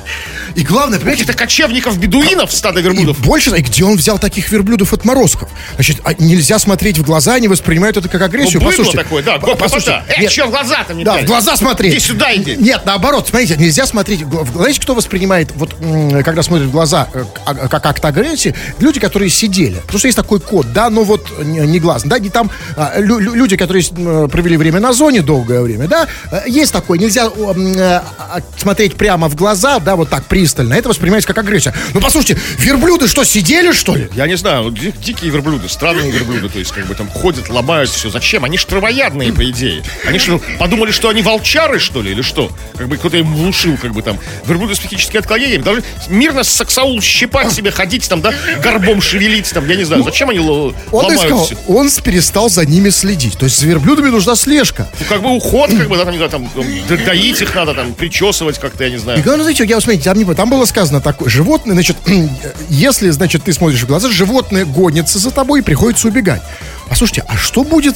И 0.56 0.62
главное, 0.64 1.00
понимаете, 1.00 1.24
Каких-то 1.26 1.38
кочевников, 1.44 1.98
бедуинов 1.98 2.52
стадо 2.52 2.80
И 2.80 2.84
верблюдов. 2.84 3.20
больше, 3.22 3.50
и 3.58 3.62
где 3.62 3.84
он 3.86 3.96
взял 3.96 4.20
таких 4.20 4.50
верблюдов 4.52 4.92
отморозков? 4.94 5.50
Значит, 5.76 6.02
а 6.04 6.14
нельзя 6.18 6.60
смотреть 6.60 6.98
в 6.98 7.04
глаза, 7.04 7.36
они 7.36 7.48
воспринимают 7.48 7.96
это 7.98 8.10
как 8.10 8.22
агрессию. 8.22 8.62
Ну, 8.62 8.68
Послушайте, 8.70 8.98
такое, 8.98 9.24
да, 9.24 9.38
по- 9.40 9.56
послушайте, 9.56 10.04
Э, 10.08 10.22
нет, 10.22 10.32
че 10.32 10.46
в 10.46 10.50
глаза-то 10.52 10.94
мне 10.94 11.04
Да, 11.06 11.14
пялить? 11.14 11.26
в 11.26 11.30
глаза 11.30 11.56
смотреть. 11.56 11.94
Иди 11.94 12.00
сюда, 12.02 12.36
иди. 12.36 12.56
Нет, 12.58 12.82
наоборот, 12.86 13.28
смотрите, 13.30 13.56
нельзя 13.58 13.86
смотреть. 13.86 14.22
Знаете, 14.54 14.82
кто 14.82 14.94
воспринимает, 14.94 15.52
вот, 15.56 15.74
когда 16.24 16.44
смотрят 16.44 16.68
в 16.68 16.72
глаза, 16.72 17.08
э, 17.14 17.24
а- 17.46 17.54
как 17.68 17.86
акт 17.86 18.04
агрессии? 18.04 18.54
Люди, 18.80 19.00
которые 19.00 19.30
сидели. 19.30 19.76
Потому 19.82 20.00
что 20.00 20.08
есть 20.08 20.18
такой 20.18 20.40
код, 20.40 20.74
да, 20.76 20.90
ну 20.90 21.04
вот 21.04 21.26
не, 21.44 21.60
не 21.62 21.80
глаз, 21.80 22.04
да, 22.04 22.20
не 22.20 22.30
там 22.30 22.52
а, 22.76 23.00
лю- 23.00 23.18
лю- 23.20 23.34
люди, 23.34 23.56
которые 23.58 23.84
провели 24.28 24.58
время 24.58 24.80
на 24.82 24.92
зоне 24.94 25.22
долгое 25.22 25.62
время, 25.62 25.88
да, 25.88 26.08
э, 26.32 26.42
есть 26.48 26.74
такой, 26.74 27.00
нельзя 27.00 27.26
э, 27.26 27.30
а, 28.20 28.40
смотреть 28.58 28.96
прямо 28.96 29.30
в 29.30 29.36
глаза, 29.36 29.80
да, 29.80 29.96
вот 29.96 30.10
так 30.10 30.26
пристально. 30.26 30.74
Это 30.74 30.90
воспринимается 30.90 31.28
как 31.28 31.38
агрессия. 31.38 31.74
Ну, 31.94 32.02
послушайте, 32.02 32.38
верблюды 32.60 33.08
что, 33.08 33.24
сидели, 33.24 33.72
что 33.72 33.96
ли? 33.96 34.10
Я 34.16 34.28
не 34.28 34.36
знаю, 34.36 34.64
ну, 34.66 34.72
ди- 34.72 34.94
дикие 35.02 35.32
верблюды, 35.32 35.70
странные 35.70 36.12
верблюды, 36.12 36.50
то 36.50 36.60
есть 36.60 36.72
как 36.72 36.86
бы 36.86 36.94
там 36.94 37.08
ходят, 37.10 37.50
ломают 37.50 37.90
все. 37.90 38.10
Зачем? 38.10 38.44
Они 38.44 38.58
ж 38.58 38.66
травоядные, 38.66 39.32
по 39.32 39.50
идее. 39.50 39.82
Они 40.06 40.20
что, 40.20 40.42
подумали, 40.60 40.92
что 40.92 41.08
они 41.10 41.22
волчары, 41.22 41.80
что 41.80 42.02
ли, 42.02 42.12
или 42.12 42.22
что? 42.22 42.52
Как 42.78 42.90
бы 42.90 42.98
кто-то 42.98 43.16
им 43.18 43.34
внушил, 43.34 43.78
как 43.82 43.94
бы 43.94 44.02
там, 44.02 44.20
верблюды 44.46 44.76
с 44.76 44.80
психическими 44.80 45.20
отклонениями 45.20 45.64
должны 45.64 45.84
мирно 46.10 46.44
саксаул 46.44 47.02
щипать 47.02 47.54
себе, 47.54 47.72
ходить 47.72 48.08
там, 48.10 48.20
да, 48.22 48.34
горбом 48.62 49.02
шевелить 49.02 49.50
там, 49.54 49.68
я 49.70 49.76
не 49.76 49.86
знаю. 49.86 50.04
Зачем 50.04 50.30
они 50.30 50.40
Он 50.92 51.12
и 51.14 51.16
все? 51.16 51.48
он 51.68 51.90
перестал 52.04 52.50
за 52.50 52.66
ними 52.66 52.90
следить. 52.90 53.38
То 53.38 53.46
есть 53.46 53.60
за 53.60 53.66
верблюдами 53.68 54.10
нужна 54.10 54.36
слежка. 54.36 54.88
Ну, 55.00 55.06
как 55.08 55.22
бы 55.22 55.30
уход, 55.32 55.70
как 55.70 55.88
бы, 55.90 55.98
да, 55.98 56.06
там, 56.06 56.16
знаю, 56.16 56.30
там, 56.30 56.50
доить 57.06 57.42
их 57.42 57.56
надо, 57.56 57.74
там, 57.74 57.94
причесывать 57.94 58.60
как-то, 58.60 58.84
я 58.84 58.90
не 58.90 58.96
И 58.96 59.00
знаю. 59.00 59.22
главное, 59.24 59.44
знаете, 59.44 59.66
я 59.66 59.80
смотрите, 59.82 60.06
там, 60.06 60.18
не, 60.18 60.26
там 60.34 60.50
было 60.50 60.66
сказано 60.66 61.02
такое, 61.02 61.30
животное, 61.30 61.74
значит, 61.74 61.98
если, 62.70 63.10
значит, 63.10 63.44
ты 63.44 63.54
смотришь 63.54 63.82
в 63.82 63.88
глаза, 63.88 64.10
животное 64.10 64.66
гонится 64.66 65.20
за 65.20 65.32
тобой 65.32 65.60
и 65.60 65.64
приходится 65.64 66.08
убегать. 66.08 66.42
А 66.90 66.96
слушайте, 66.96 67.24
а 67.28 67.36
что 67.38 67.64
будет, 67.64 67.96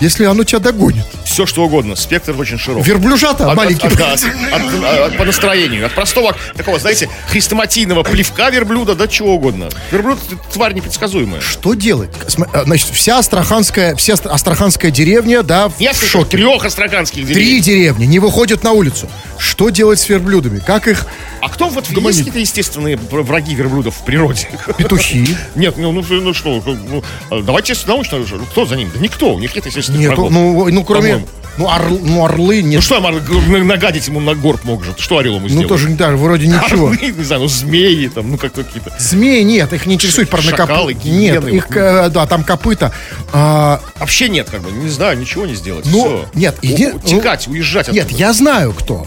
если 0.00 0.24
оно 0.24 0.44
тебя 0.44 0.58
догонит? 0.58 1.04
Все 1.24 1.46
что 1.46 1.64
угодно, 1.64 1.96
спектр 1.96 2.34
очень 2.38 2.58
широк. 2.58 2.86
Верблюжата 2.86 3.50
От- 3.50 3.56
маленький. 3.56 3.86
от- 3.86 3.96
да, 3.96 4.12
от- 4.12 4.24
от- 4.24 5.08
от- 5.12 5.16
по 5.18 5.24
настроению. 5.24 5.86
От 5.86 5.94
простого, 5.94 6.34
такого, 6.56 6.78
знаете, 6.78 7.08
хрестоматийного 7.28 8.02
плевка 8.02 8.50
верблюда 8.50 8.94
до 8.94 9.06
чего 9.08 9.34
угодно. 9.34 9.68
Верблюд— 9.90 10.18
тварь 10.52 10.72
непредсказуемая. 10.74 11.40
Что 11.40 11.74
делать? 11.74 12.10
Э, 12.52 12.64
Значит, 12.64 12.88
вся 12.92 13.18
астраханская, 13.18 13.94
вся 13.96 14.14
астр- 14.14 14.28
астраханская 14.30 14.90
деревня, 14.90 15.42
да, 15.42 15.68
в 15.68 15.78
Несколько, 15.80 16.06
шоке. 16.06 16.36
трех 16.38 16.64
астраханских 16.64 17.24
Три 17.26 17.34
деревень. 17.34 17.62
деревни 17.62 18.04
не 18.06 18.18
выходят 18.18 18.62
на 18.64 18.72
улицу. 18.72 19.08
Что 19.38 19.68
делать 19.70 20.00
с 20.00 20.08
верблюдами? 20.08 20.60
Как 20.60 20.88
их 20.88 21.06
А 21.42 21.48
кто 21.50 21.68
вот 21.68 21.84
Гуманит. 21.90 22.06
есть 22.08 22.18
какие-то 22.20 22.38
естественные 22.40 22.96
вр- 22.96 23.22
враги 23.22 23.54
верблюдов 23.54 23.94
в 23.96 24.04
природе? 24.04 24.48
петухи? 24.78 25.36
Нет, 25.54 25.76
ну, 25.76 25.92
ну, 25.92 26.02
ну 26.08 26.34
что, 26.34 26.62
ну, 26.64 27.04
э, 27.30 27.42
давайте 27.42 27.74
научно, 27.86 28.24
кто 28.50 28.64
за 28.66 28.76
ним? 28.76 28.90
Да 28.92 28.98
никто, 29.00 29.32
у 29.34 29.38
них 29.38 29.54
нет 29.54 29.66
естественных 29.66 29.85
Нет, 29.92 30.08
врагов. 30.08 30.30
ну, 30.30 30.68
ну 30.70 30.84
кроме... 30.84 31.08
По-моему. 31.12 31.28
Ну, 31.58 31.68
орл- 31.68 32.00
ну, 32.04 32.22
орлы 32.22 32.60
Ну 32.62 32.68
нет. 32.68 32.82
что, 32.82 33.00
Мар- 33.00 33.14
г- 33.14 33.64
нагадить 33.64 34.06
ему 34.08 34.20
на 34.20 34.34
горб 34.34 34.62
может? 34.64 35.00
Что 35.00 35.16
орел 35.16 35.36
ему 35.36 35.44
Ну, 35.44 35.48
сделает? 35.48 35.68
тоже, 35.70 35.88
да, 35.88 36.10
вроде 36.10 36.48
ничего. 36.48 36.88
Орлы, 36.88 36.98
не 37.16 37.24
знаю, 37.24 37.40
ну 37.42 37.48
змеи 37.48 38.08
там, 38.08 38.30
ну 38.30 38.36
как 38.36 38.52
какие-то. 38.52 38.92
Змеи 38.98 39.40
нет, 39.40 39.72
их 39.72 39.86
не 39.86 39.94
интересует 39.94 40.28
Шакалы, 40.30 40.52
парнокопыта. 40.94 41.08
Нет, 41.08 41.42
гиены, 41.44 41.56
их, 41.56 41.74
э, 41.74 42.10
да, 42.10 42.26
там 42.26 42.44
копыта. 42.44 42.92
А, 43.32 43.80
Вообще 43.98 44.28
нет, 44.28 44.48
как 44.50 44.60
бы, 44.60 44.70
не 44.70 44.90
знаю, 44.90 45.18
ничего 45.18 45.46
не 45.46 45.54
сделать. 45.54 45.86
Ну, 45.86 46.04
Всё. 46.04 46.26
нет, 46.34 46.56
иди- 46.60 46.92
Текать, 47.06 47.48
уезжать 47.48 47.90
нет, 47.90 48.04
оттуда. 48.04 48.20
я 48.20 48.32
знаю 48.34 48.74
кто. 48.74 49.06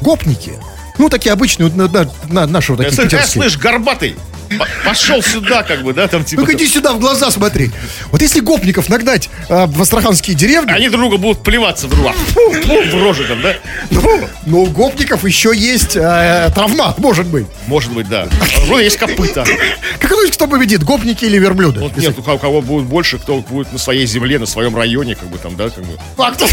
Гопники. 0.00 0.54
Ну, 0.98 1.08
такие 1.08 1.32
обычные, 1.32 1.70
на- 1.70 1.86
на- 1.86 2.10
на- 2.28 2.46
наши 2.48 2.72
вот 2.72 2.82
Я 2.82 2.90
такие 2.90 3.04
питерские. 3.04 3.42
слышь, 3.42 3.56
горбатый, 3.56 4.16
пошел 4.84 5.22
сюда, 5.22 5.62
как 5.62 5.82
бы, 5.82 5.92
да, 5.92 6.08
там 6.08 6.24
типа... 6.24 6.40
Ну-ка 6.42 6.54
иди 6.54 6.66
сюда 6.66 6.92
в 6.92 7.00
глаза 7.00 7.30
смотри. 7.30 7.70
Вот 8.10 8.22
если 8.22 8.40
гопников 8.40 8.88
нагнать 8.88 9.28
э, 9.48 9.66
в 9.66 9.82
астраханские 9.82 10.36
деревни, 10.36 10.70
Они 10.70 10.88
друг 10.88 11.02
друга 11.02 11.16
будут 11.18 11.42
плеваться 11.42 11.86
в 11.86 11.90
фу, 11.90 12.50
в 12.50 13.02
рожи 13.02 13.24
там, 13.24 13.40
да? 13.42 13.54
но 14.46 14.60
у 14.60 14.66
гопников 14.66 15.24
еще 15.24 15.52
есть 15.54 15.96
э, 15.96 16.50
травмат, 16.54 16.98
может 16.98 17.26
быть. 17.26 17.46
Может 17.66 17.92
быть, 17.92 18.08
да. 18.08 18.26
А 18.40 18.60
Вроде 18.66 18.84
есть 18.84 18.96
копыта. 18.96 19.44
Как 20.00 20.10
думаете, 20.10 20.32
кто 20.32 20.46
победит, 20.46 20.82
гопники 20.82 21.24
или 21.24 21.38
верблюды? 21.38 21.80
Вот 21.80 21.96
нет, 21.96 22.18
у 22.18 22.22
кого, 22.22 22.60
будет 22.60 22.86
больше, 22.86 23.18
кто 23.18 23.38
будет 23.38 23.72
на 23.72 23.78
своей 23.78 24.06
земле, 24.06 24.38
на 24.38 24.46
своем 24.46 24.76
районе, 24.76 25.14
как 25.14 25.28
бы 25.28 25.38
там, 25.38 25.56
да, 25.56 25.70
как 25.70 25.84
бы. 25.84 25.98
А 26.16 26.32
кто- 26.32 26.48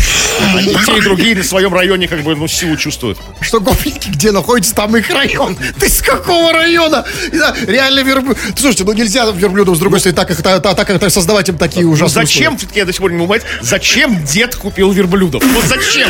Они 0.56 0.74
те, 0.74 0.98
и 0.98 1.02
другие 1.02 1.36
на 1.36 1.44
своем 1.44 1.74
районе, 1.74 2.08
как 2.08 2.22
бы, 2.22 2.36
ну, 2.36 2.48
силу 2.48 2.78
чувствуют. 2.78 3.18
Что 3.42 3.60
гопники, 3.60 4.10
где 4.10 4.32
находится, 4.32 4.76
там 4.76 4.96
их 4.96 5.10
район. 5.10 5.58
Ты 5.80 5.90
с 5.90 6.02
какого 6.02 6.54
района? 6.54 7.06
Да, 7.32 7.56
реально 7.86 8.08
верблюд. 8.08 8.38
Слушайте, 8.56 8.84
ну 8.84 8.94
нельзя 8.94 9.26
верблюдов, 9.32 9.76
с 9.76 9.80
другой 9.80 10.00
стороны, 10.00 10.16
так, 10.16 10.28
как, 10.28 10.42
так, 10.42 10.76
так, 10.76 10.88
как 10.88 11.12
создавать 11.12 11.50
им 11.50 11.58
такие 11.58 11.86
Ну, 11.86 11.92
ужасные 11.92 12.26
зачем, 12.26 12.58
все-таки 12.58 12.80
я 12.80 12.86
до 12.86 12.92
сих 12.92 13.02
пор 13.02 13.12
не 13.12 13.26
понять, 13.26 13.44
зачем 13.62 14.24
дед 14.24 14.56
купил 14.56 14.92
верблюдов? 14.92 15.44
Вот 15.44 15.66
зачем? 15.66 16.10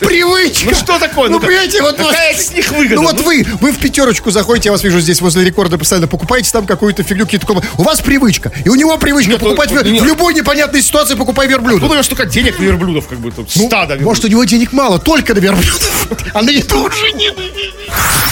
Привычка. 0.00 0.70
Ну 0.70 0.74
что 0.74 0.98
такое? 0.98 1.28
Ну, 1.28 1.38
Ну, 1.38 1.46
понимаете, 1.46 1.82
вот... 1.82 1.96
какая 1.96 2.34
с 2.34 2.52
них 2.52 2.70
выгода? 2.70 2.96
Ну 2.96 3.02
вот 3.02 3.16
Ну, 3.16 3.22
вы, 3.22 3.46
вы 3.60 3.72
в 3.72 3.78
пятерочку 3.78 4.30
заходите, 4.30 4.68
я 4.68 4.72
вас 4.72 4.82
вижу 4.82 5.00
здесь 5.00 5.20
возле 5.20 5.44
рекорда 5.44 5.78
постоянно, 5.78 6.08
покупаете 6.08 6.50
там 6.52 6.66
какую-то 6.66 7.02
фигню, 7.02 7.24
какие-то. 7.24 7.62
У 7.78 7.82
вас 7.82 8.00
привычка. 8.00 8.52
И 8.64 8.68
у 8.68 8.74
него 8.74 8.96
привычка 8.98 9.38
покупать 9.38 9.70
ну, 9.72 9.82
нет. 9.82 10.02
в 10.02 10.06
любой 10.06 10.34
непонятной 10.34 10.82
ситуации 10.82 11.14
покупай 11.14 11.46
верблюда. 11.46 11.76
Откуда 11.76 11.92
у 11.92 11.94
него 11.94 12.02
столько 12.02 12.26
денег 12.26 12.58
на 12.58 12.64
верблюдов, 12.64 13.06
как 13.06 13.18
бы, 13.18 13.32
Ну, 13.36 13.66
стадо 13.66 13.96
может, 14.00 14.24
у 14.24 14.28
него 14.28 14.44
денег 14.44 14.72
мало, 14.72 14.98
только 14.98 15.34
на 15.34 15.38
верблюдов. 15.38 16.08
А 16.34 16.42
на 16.42 16.50
еду 16.50 16.84
уже 16.84 17.12
нет. 17.12 17.34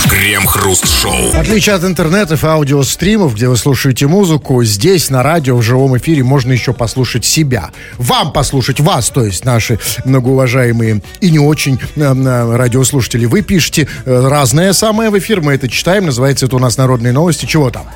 Крем-хруст-шоу. 0.08 1.30
В 1.32 1.38
отличие 1.38 1.74
от 1.74 1.84
интернетов 1.84 2.42
и 2.80 2.90
аудиостримов, 2.90 3.34
где 3.34 3.48
вы 3.48 3.56
слушаете 3.56 4.06
музыку, 4.06 4.64
здесь 4.64 5.10
на 5.10 5.22
радио 5.22 5.56
в 5.56 5.62
живом 5.62 5.96
эфире 5.98 6.22
можно 6.22 6.52
еще 6.52 6.72
послушать 6.72 7.24
себя. 7.24 7.70
Вам 7.98 8.32
послушать 8.32 8.80
вас, 8.80 9.10
то 9.10 9.24
есть 9.24 9.44
наши 9.44 9.78
многоуважаемые 10.04 11.02
и 11.20 11.30
не 11.30 11.38
очень 11.38 11.78
э, 11.96 12.00
э, 12.00 12.56
радиослушатели. 12.56 13.26
Вы 13.26 13.42
пишете 13.42 13.86
э, 14.04 14.28
разное 14.28 14.72
самое 14.72 15.10
в 15.10 15.18
эфир, 15.18 15.40
мы 15.40 15.54
это 15.54 15.68
читаем, 15.68 16.06
называется 16.06 16.46
это 16.46 16.56
у 16.56 16.58
нас 16.58 16.76
«Народные 16.76 17.12
новости». 17.12 17.46
Чего 17.46 17.70
там? 17.70 17.86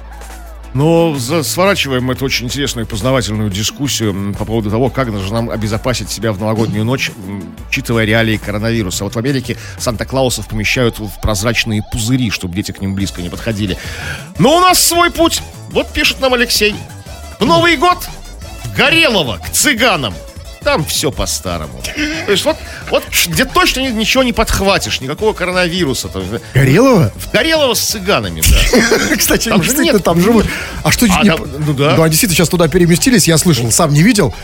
Но 0.75 1.15
за- 1.17 1.45
сворачиваем 1.45 2.11
эту 2.11 2.25
очень 2.25 2.47
интересную 2.47 2.85
и 2.85 2.89
познавательную 2.89 3.49
дискуссию 3.49 4.35
по 4.37 4.45
поводу 4.45 4.71
того, 4.71 4.91
как 4.91 5.17
же 5.17 5.33
нам 5.33 5.49
обезопасить 5.51 6.11
себя 6.11 6.33
в 6.33 6.41
новогоднюю 6.41 6.85
ночь, 6.85 7.13
учитывая 7.69 8.05
реалии 8.05 8.37
коронавируса. 8.37 9.05
Вот 9.05 9.15
в 9.15 9.19
Америке 9.19 9.57
Санта-Клаусов 9.79 10.49
помещают 10.49 10.99
в 10.99 11.21
прозрачные 11.23 11.83
пузыри, 11.93 12.31
чтобы 12.31 12.55
дети 12.55 12.73
к 12.73 12.81
ним 12.81 12.95
близко 12.95 13.23
не 13.23 13.29
подходили. 13.29 13.79
Но 14.39 14.57
у 14.57 14.61
нас 14.61 14.81
свой 14.81 15.11
путь. 15.13 15.43
Вот 15.71 15.93
пишет 15.93 16.21
нам 16.21 16.35
Алексей. 16.35 16.75
В 17.39 17.45
Новый 17.45 17.77
год 17.77 18.09
в 18.65 18.77
Горелово 18.77 19.39
к 19.39 19.51
цыганам. 19.51 20.13
Там 20.65 20.85
все 20.85 21.13
по-старому. 21.13 21.83
То 22.27 22.33
есть 22.33 22.45
вот, 22.45 22.57
вот 22.91 23.05
где 23.27 23.45
точно 23.45 23.81
ни- 23.81 23.91
ничего 23.91 24.23
не 24.23 24.33
подхватишь, 24.33 25.01
никакого 25.01 25.33
коронавируса. 25.35 26.11
Есть, 26.15 26.43
Горелого? 26.55 27.13
В 27.17 27.31
Горелово 27.33 27.75
с 27.75 27.81
цыганами, 27.81 28.43
да. 28.43 29.17
Кстати, 29.17 29.51
Там 29.51 29.61
нет. 29.61 30.03
там 30.03 30.21
живут. 30.21 30.47
А 30.83 30.91
что 30.91 31.07
А 31.11 31.23
не- 31.23 31.29
там- 31.31 31.47
ну 31.67 31.73
да. 31.75 31.95
они 31.95 32.09
действительно 32.11 32.37
сейчас 32.37 32.49
туда 32.49 32.69
переместились, 32.69 33.29
я 33.29 33.37
слышал, 33.39 33.71
сам 33.71 33.93
не 33.93 34.03
видел. 34.03 34.35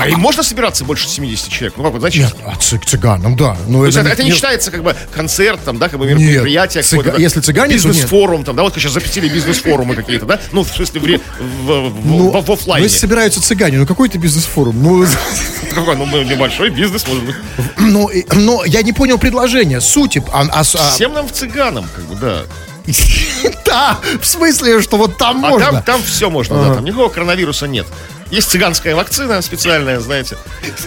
А 0.00 0.08
и 0.08 0.14
можно 0.16 0.42
собираться 0.42 0.84
больше 0.84 1.08
70 1.08 1.48
человек? 1.50 1.74
Ну, 1.76 1.84
как 1.84 1.92
бы, 1.92 2.00
значит, 2.00 2.22
Нет, 2.24 2.34
а 2.46 2.54
цы- 2.58 2.80
цыганам, 2.84 3.36
да. 3.36 3.56
Ну, 3.66 3.80
то 3.80 3.86
есть 3.86 3.98
это, 3.98 4.08
это 4.08 4.22
не 4.24 4.32
считается 4.32 4.70
как 4.70 4.82
бы 4.82 4.96
концерт, 5.14 5.60
там, 5.64 5.78
да, 5.78 5.88
как 5.88 5.98
бы 5.98 6.06
мероприятие, 6.06 6.82
цыга- 6.82 7.20
если 7.20 7.40
цыгане, 7.40 7.74
бизнес-форум, 7.74 8.44
там, 8.44 8.56
да, 8.56 8.62
вот 8.62 8.74
сейчас 8.74 8.92
запретили 8.92 9.28
бизнес-форумы 9.28 9.94
какие-то, 9.94 10.26
да, 10.26 10.40
ну, 10.52 10.62
в 10.64 10.68
смысле, 10.68 11.00
в, 11.00 11.04
в, 11.40 11.90
в- 11.90 12.06
Ну, 12.06 12.30
в- 12.30 12.44
в 12.46 12.50
оффлайне. 12.52 12.80
ну, 12.82 12.84
если 12.84 12.98
собираются 12.98 13.42
цыгане, 13.42 13.78
ну 13.78 13.86
какой-то 13.86 14.18
бизнес-форум. 14.18 14.82
Ну, 14.82 15.06
Какой, 15.74 15.96
ну, 15.96 16.22
небольшой 16.22 16.70
бизнес, 16.70 17.06
может 17.06 17.24
быть. 17.24 17.36
ну, 17.78 18.10
но 18.34 18.64
я 18.64 18.82
не 18.82 18.92
понял 18.92 19.18
предложение, 19.18 19.80
сути. 19.80 20.22
А, 20.32 20.42
а- 20.50 20.60
а- 20.60 20.90
Всем 20.92 21.12
нам 21.12 21.28
в 21.28 21.32
цыганам, 21.32 21.86
как 21.94 22.04
бы, 22.06 22.14
да. 22.16 22.42
да, 23.64 23.98
в 24.20 24.26
смысле, 24.26 24.82
что 24.82 24.96
вот 24.96 25.16
там 25.18 25.44
А 25.44 25.50
можно. 25.50 25.72
там, 25.72 25.82
там 25.82 26.02
все 26.02 26.30
можно, 26.30 26.62
да, 26.68 26.74
там 26.74 26.84
никакого 26.84 27.08
коронавируса 27.08 27.66
нет. 27.66 27.86
Есть 28.30 28.50
цыганская 28.50 28.94
вакцина 28.94 29.42
специальная, 29.42 30.00
знаете. 30.00 30.36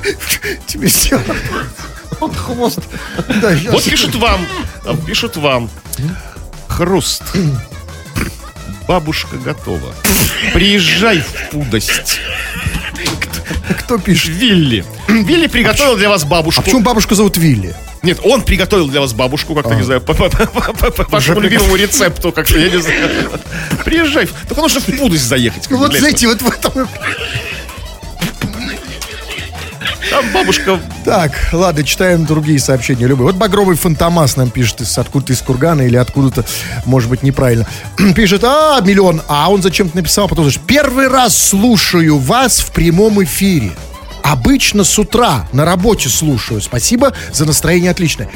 Тебе 0.67 0.87
все. 0.87 1.21
Вот 2.19 2.35
хвост. 2.35 2.79
Да. 3.41 3.57
Вот 3.69 3.83
пишут 3.83 4.15
вам, 4.15 4.45
пишут 5.05 5.35
вам. 5.37 5.69
Хруст. 6.67 7.23
Бабушка 8.87 9.37
готова. 9.37 9.93
Приезжай 10.53 11.19
в 11.21 11.49
пудость. 11.51 12.19
Кто 13.79 13.97
пишет? 13.97 14.29
Вилли. 14.31 14.85
Вилли 15.07 15.47
приготовил 15.47 15.95
для 15.97 16.09
вас 16.09 16.23
А 16.23 16.27
бабушку. 16.27 16.61
почему 16.63 16.81
бабушку 16.81 17.15
зовут 17.15 17.37
Вилли? 17.37 17.75
Нет, 18.01 18.19
он 18.23 18.41
приготовил 18.41 18.87
для 18.89 18.99
вас 19.01 19.13
бабушку, 19.13 19.55
как-то, 19.55 19.75
не 19.75 19.83
знаю, 19.83 20.01
по, 20.01 20.13
по- 20.13 20.29
по- 20.29 20.91
по- 20.91 21.05
вашему 21.09 21.39
любимому 21.39 21.75
рецепту, 21.75 22.31
как-то, 22.33 22.57
я 22.59 22.69
не 22.69 22.81
знаю. 22.81 23.09
Приезжай. 23.85 24.27
Только 24.47 24.61
нужно 24.61 24.81
в 24.81 24.85
пудость 24.85 25.23
заехать. 25.23 25.69
бы, 25.69 25.77
Вот 25.77 25.93
знаете, 25.95 26.27
вот 26.27 26.41
в 26.41 26.49
этом... 26.49 26.87
Там 30.09 30.25
бабушка... 30.33 30.79
Так, 31.05 31.31
ладно, 31.53 31.83
читаем 31.83 32.25
другие 32.25 32.59
сообщения. 32.59 33.07
Любые. 33.07 33.27
Вот 33.27 33.35
Багровый 33.35 33.75
Фантомас 33.77 34.35
нам 34.35 34.49
пишет 34.49 34.81
из, 34.81 34.97
откуда-то 34.97 35.33
из 35.33 35.39
Кургана 35.41 35.81
или 35.83 35.95
откуда-то, 35.95 36.45
может 36.85 37.09
быть, 37.09 37.23
неправильно. 37.23 37.65
пишет, 38.15 38.43
а, 38.43 38.79
миллион. 38.81 39.21
А 39.27 39.49
он 39.49 39.61
зачем-то 39.61 39.95
написал, 39.95 40.27
потом 40.27 40.43
говорит, 40.43 40.61
первый 40.67 41.07
раз 41.07 41.35
слушаю 41.37 42.19
вас 42.19 42.59
в 42.59 42.71
прямом 42.71 43.23
эфире. 43.23 43.71
Обычно 44.23 44.85
с 44.85 44.97
утра 44.97 45.47
на 45.51 45.65
работе 45.65 46.09
слушаю. 46.09 46.61
Спасибо 46.61 47.13
за 47.31 47.45
настроение 47.45 47.91
отличное. 47.91 48.29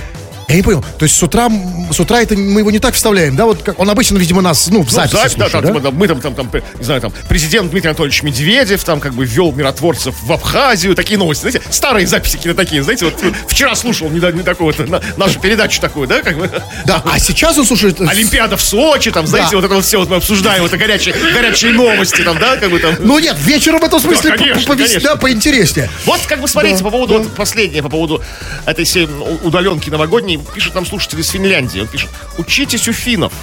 Я 0.48 0.56
не 0.56 0.62
понял. 0.62 0.82
То 0.98 1.04
есть 1.04 1.18
с 1.18 1.22
утра, 1.24 1.50
с 1.92 2.00
утра 2.00 2.22
это 2.22 2.36
мы 2.38 2.62
его 2.62 2.72
не 2.72 2.80
так 2.80 2.94
вставляем, 2.96 3.36
да? 3.36 3.46
Вот 3.46 3.64
как, 3.64 3.78
он 3.80 3.90
обычно, 3.90 4.18
видимо, 4.18 4.42
нас, 4.42 4.68
ну, 4.70 4.82
в 4.82 4.86
Ну, 4.86 4.90
записи 4.92 5.14
запись, 5.18 5.36
да, 5.36 5.50
слушает, 5.50 5.52
там, 5.52 5.62
да? 5.74 5.80
типа, 5.80 5.92
мы 5.92 6.08
там, 6.08 6.22
там, 6.22 6.36
там, 6.36 6.50
не 6.80 6.84
знаю, 6.86 7.02
там, 7.02 7.12
президент 7.28 7.70
Дмитрий 7.72 7.90
Анатольевич 7.90 8.24
Медведев, 8.24 8.82
там, 8.86 9.02
как 9.02 9.14
бы, 9.14 9.26
ввел 9.26 9.52
миротворцев 9.52 10.16
в 10.24 10.32
Абхазию, 10.32 10.96
такие 10.96 11.18
новости, 11.20 11.42
знаете, 11.42 11.62
старые 11.70 12.08
записи 12.08 12.38
какие-то 12.38 12.56
такие, 12.58 12.82
знаете, 12.82 13.04
вот 13.06 13.16
вчера 13.50 13.76
слушал 13.76 14.10
не, 14.10 14.20
не 14.20 14.44
такого-то, 14.44 14.86
на- 14.86 15.02
нашу 15.18 15.38
передачу 15.42 15.82
такую, 15.82 16.08
да, 16.08 16.22
как 16.22 16.38
бы, 16.38 16.50
Да, 16.86 17.04
а 17.06 17.20
сейчас 17.20 17.58
он 17.58 17.66
слушает... 17.66 18.00
э, 18.00 18.06
Олимпиада 18.08 18.56
в 18.56 18.62
Сочи, 18.62 19.12
там, 19.12 19.28
знаете, 19.28 19.50
Да. 19.52 19.58
вот 19.58 19.66
это 19.66 19.76
вот 19.76 19.84
все, 19.84 20.00
вот 20.00 20.10
мы 20.10 20.16
обсуждаем, 20.16 20.62
вот 20.62 20.70
это 20.72 20.78
горячие, 20.78 21.14
горячие 21.34 21.74
новости, 21.74 22.22
там, 22.24 22.40
да, 22.40 22.56
как 22.56 22.72
бы 22.72 22.80
там. 22.80 22.96
Ну 23.00 23.20
нет, 23.20 23.36
вечером 23.42 23.82
в 23.82 23.84
этом 23.84 24.00
смысле 24.00 24.30
Да, 24.32 24.38
конечно, 24.38 24.62
по- 24.66 24.74
повес- 24.80 24.86
конечно. 24.88 25.10
да, 25.10 25.16
поинтереснее. 25.18 25.90
Вот, 26.06 26.22
как 26.26 26.40
бы, 26.40 26.48
смотрите, 26.48 26.78
Да, 26.78 26.84
по 26.86 26.92
поводу, 26.92 27.14
да. 27.16 27.20
вот 27.20 27.36
последнее, 27.36 27.84
по 27.84 27.90
поводу 27.90 28.24
этой 28.66 28.86
всей 28.86 29.10
удаленки 29.44 29.90
новогодней, 29.90 30.37
пишет 30.40 30.76
нам 30.76 30.86
слушатель 30.86 31.20
из 31.20 31.30
Финляндии, 31.30 31.80
он 31.80 31.88
пишет, 31.88 32.10
учитесь 32.38 32.88
у 32.88 32.94
финнов, 32.94 33.34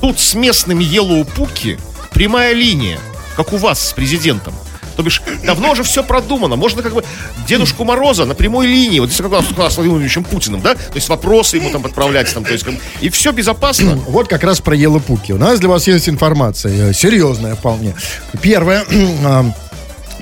тут 0.00 0.18
с 0.18 0.34
местными 0.34 0.84
Yellow 0.84 1.24
Пуки 1.24 1.78
прямая 2.12 2.54
линия, 2.54 2.98
как 3.36 3.52
у 3.52 3.56
вас 3.56 3.88
с 3.88 3.92
президентом. 3.92 4.54
То 4.96 5.02
бишь, 5.02 5.22
давно 5.44 5.72
уже 5.72 5.82
все 5.82 6.02
продумано. 6.02 6.56
Можно 6.56 6.82
как 6.82 6.94
бы 6.94 7.04
Дедушку 7.46 7.84
Мороза 7.84 8.24
на 8.24 8.34
прямой 8.34 8.66
линии, 8.66 8.98
вот 8.98 9.10
здесь 9.10 9.20
как 9.20 9.32
раз 9.32 9.74
с 9.74 9.76
Владимиром 9.76 10.24
Путиным, 10.24 10.62
да? 10.62 10.74
То 10.74 10.94
есть 10.94 11.08
вопросы 11.10 11.58
ему 11.58 11.70
там 11.70 11.84
отправлять, 11.84 12.32
там, 12.32 12.44
то 12.44 12.52
есть, 12.52 12.64
и 13.02 13.10
все 13.10 13.32
безопасно. 13.32 14.00
Вот 14.16 14.28
как 14.28 14.44
раз 14.44 14.60
про 14.60 14.74
Елопуки. 14.74 15.32
У 15.32 15.38
нас 15.38 15.60
для 15.60 15.68
вас 15.68 15.86
есть 15.86 16.08
информация, 16.08 16.90
э, 16.90 16.92
серьезная 16.94 17.54
вполне. 17.54 17.94
Первое. 18.40 18.84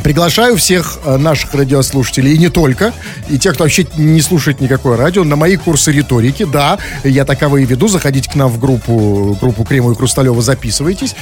Приглашаю 0.05 0.59
всех 0.59 0.99
э, 1.07 1.17
наших 1.17 1.55
радиослушателей, 1.55 2.35
и 2.35 2.39
не 2.39 2.51
только, 2.51 2.93
и 3.31 3.39
тех, 3.39 3.55
кто 3.55 3.65
вообще 3.65 3.87
не 3.97 4.21
слушает 4.21 4.61
никакое 4.61 4.99
радио, 4.99 5.25
на 5.25 5.35
мои 5.35 5.57
курсы 5.57 5.93
риторики. 5.93 6.45
Да, 6.45 6.79
я 7.05 7.25
таковые 7.25 7.65
веду. 7.65 7.89
Заходите 7.89 8.31
к 8.31 8.35
нам 8.35 8.51
в 8.51 8.61
группу, 8.61 9.35
группу 9.41 9.65
Крема 9.65 9.93
и 9.93 9.95
Хрусталева, 9.95 10.43
записывайтесь. 10.43 11.17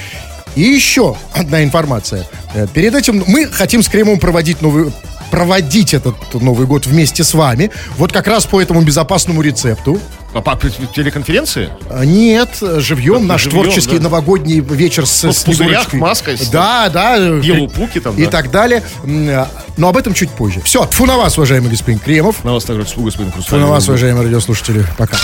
И 0.56 0.62
еще 0.62 1.16
одна 1.32 1.62
информация. 1.62 2.26
Э, 2.54 2.66
Перед 2.74 2.96
этим 2.96 3.22
мы 3.28 3.46
хотим 3.46 3.84
с 3.84 3.88
Кремом 3.88 4.18
проводить 4.18 4.60
новый 4.60 4.92
проводить 5.30 5.94
этот 5.94 6.16
Новый 6.34 6.66
год 6.66 6.84
вместе 6.86 7.24
с 7.24 7.32
вами. 7.32 7.70
Вот 7.96 8.12
как 8.12 8.26
раз 8.26 8.44
по 8.44 8.60
этому 8.60 8.82
безопасному 8.82 9.42
рецепту. 9.42 9.98
По, 10.32 10.40
по 10.40 10.56
телеконференции? 10.56 11.68
А, 11.90 12.04
Нет, 12.04 12.58
живьем 12.78 13.26
наш 13.26 13.42
живьем, 13.42 13.62
творческий 13.62 13.98
да. 13.98 14.04
новогодний 14.04 14.60
вечер 14.60 15.06
с 15.06 15.22
Ну, 15.24 15.32
в 15.32 15.44
пузырях, 15.44 15.92
маской, 15.92 16.38
с- 16.38 16.48
Да, 16.48 16.88
да. 16.88 17.16
Елупуки 17.16 18.00
там, 18.00 18.16
И 18.16 18.24
да. 18.24 18.30
так 18.30 18.50
далее. 18.50 18.82
А, 19.04 19.48
Но 19.76 19.88
об 19.88 19.96
этом 19.96 20.14
чуть 20.14 20.30
позже. 20.30 20.60
Все, 20.64 20.84
тфу 20.86 21.04
на 21.06 21.16
вас, 21.18 21.36
уважаемый 21.36 21.68
господин 21.70 21.98
Кремов. 21.98 22.44
На 22.44 22.52
вас 22.54 22.64
также 22.64 22.86
слуга, 22.86 23.06
господин 23.10 23.30
Тфу 23.30 23.38
на 23.38 23.42
Хрусталев. 23.44 23.68
вас, 23.68 23.88
уважаемые 23.88 24.24
радиослушатели. 24.24 24.86
Пока. 24.96 25.16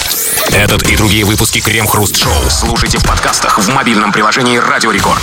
Этот 0.52 0.82
и 0.88 0.96
другие 0.96 1.24
выпуски 1.24 1.60
Крем 1.60 1.86
Хруст 1.86 2.16
Шоу 2.16 2.32
слушайте 2.50 2.98
в 2.98 3.04
подкастах 3.04 3.58
в 3.58 3.68
мобильном 3.74 4.12
приложении 4.12 4.56
Радио 4.58 4.90
Рекорд. 4.90 5.22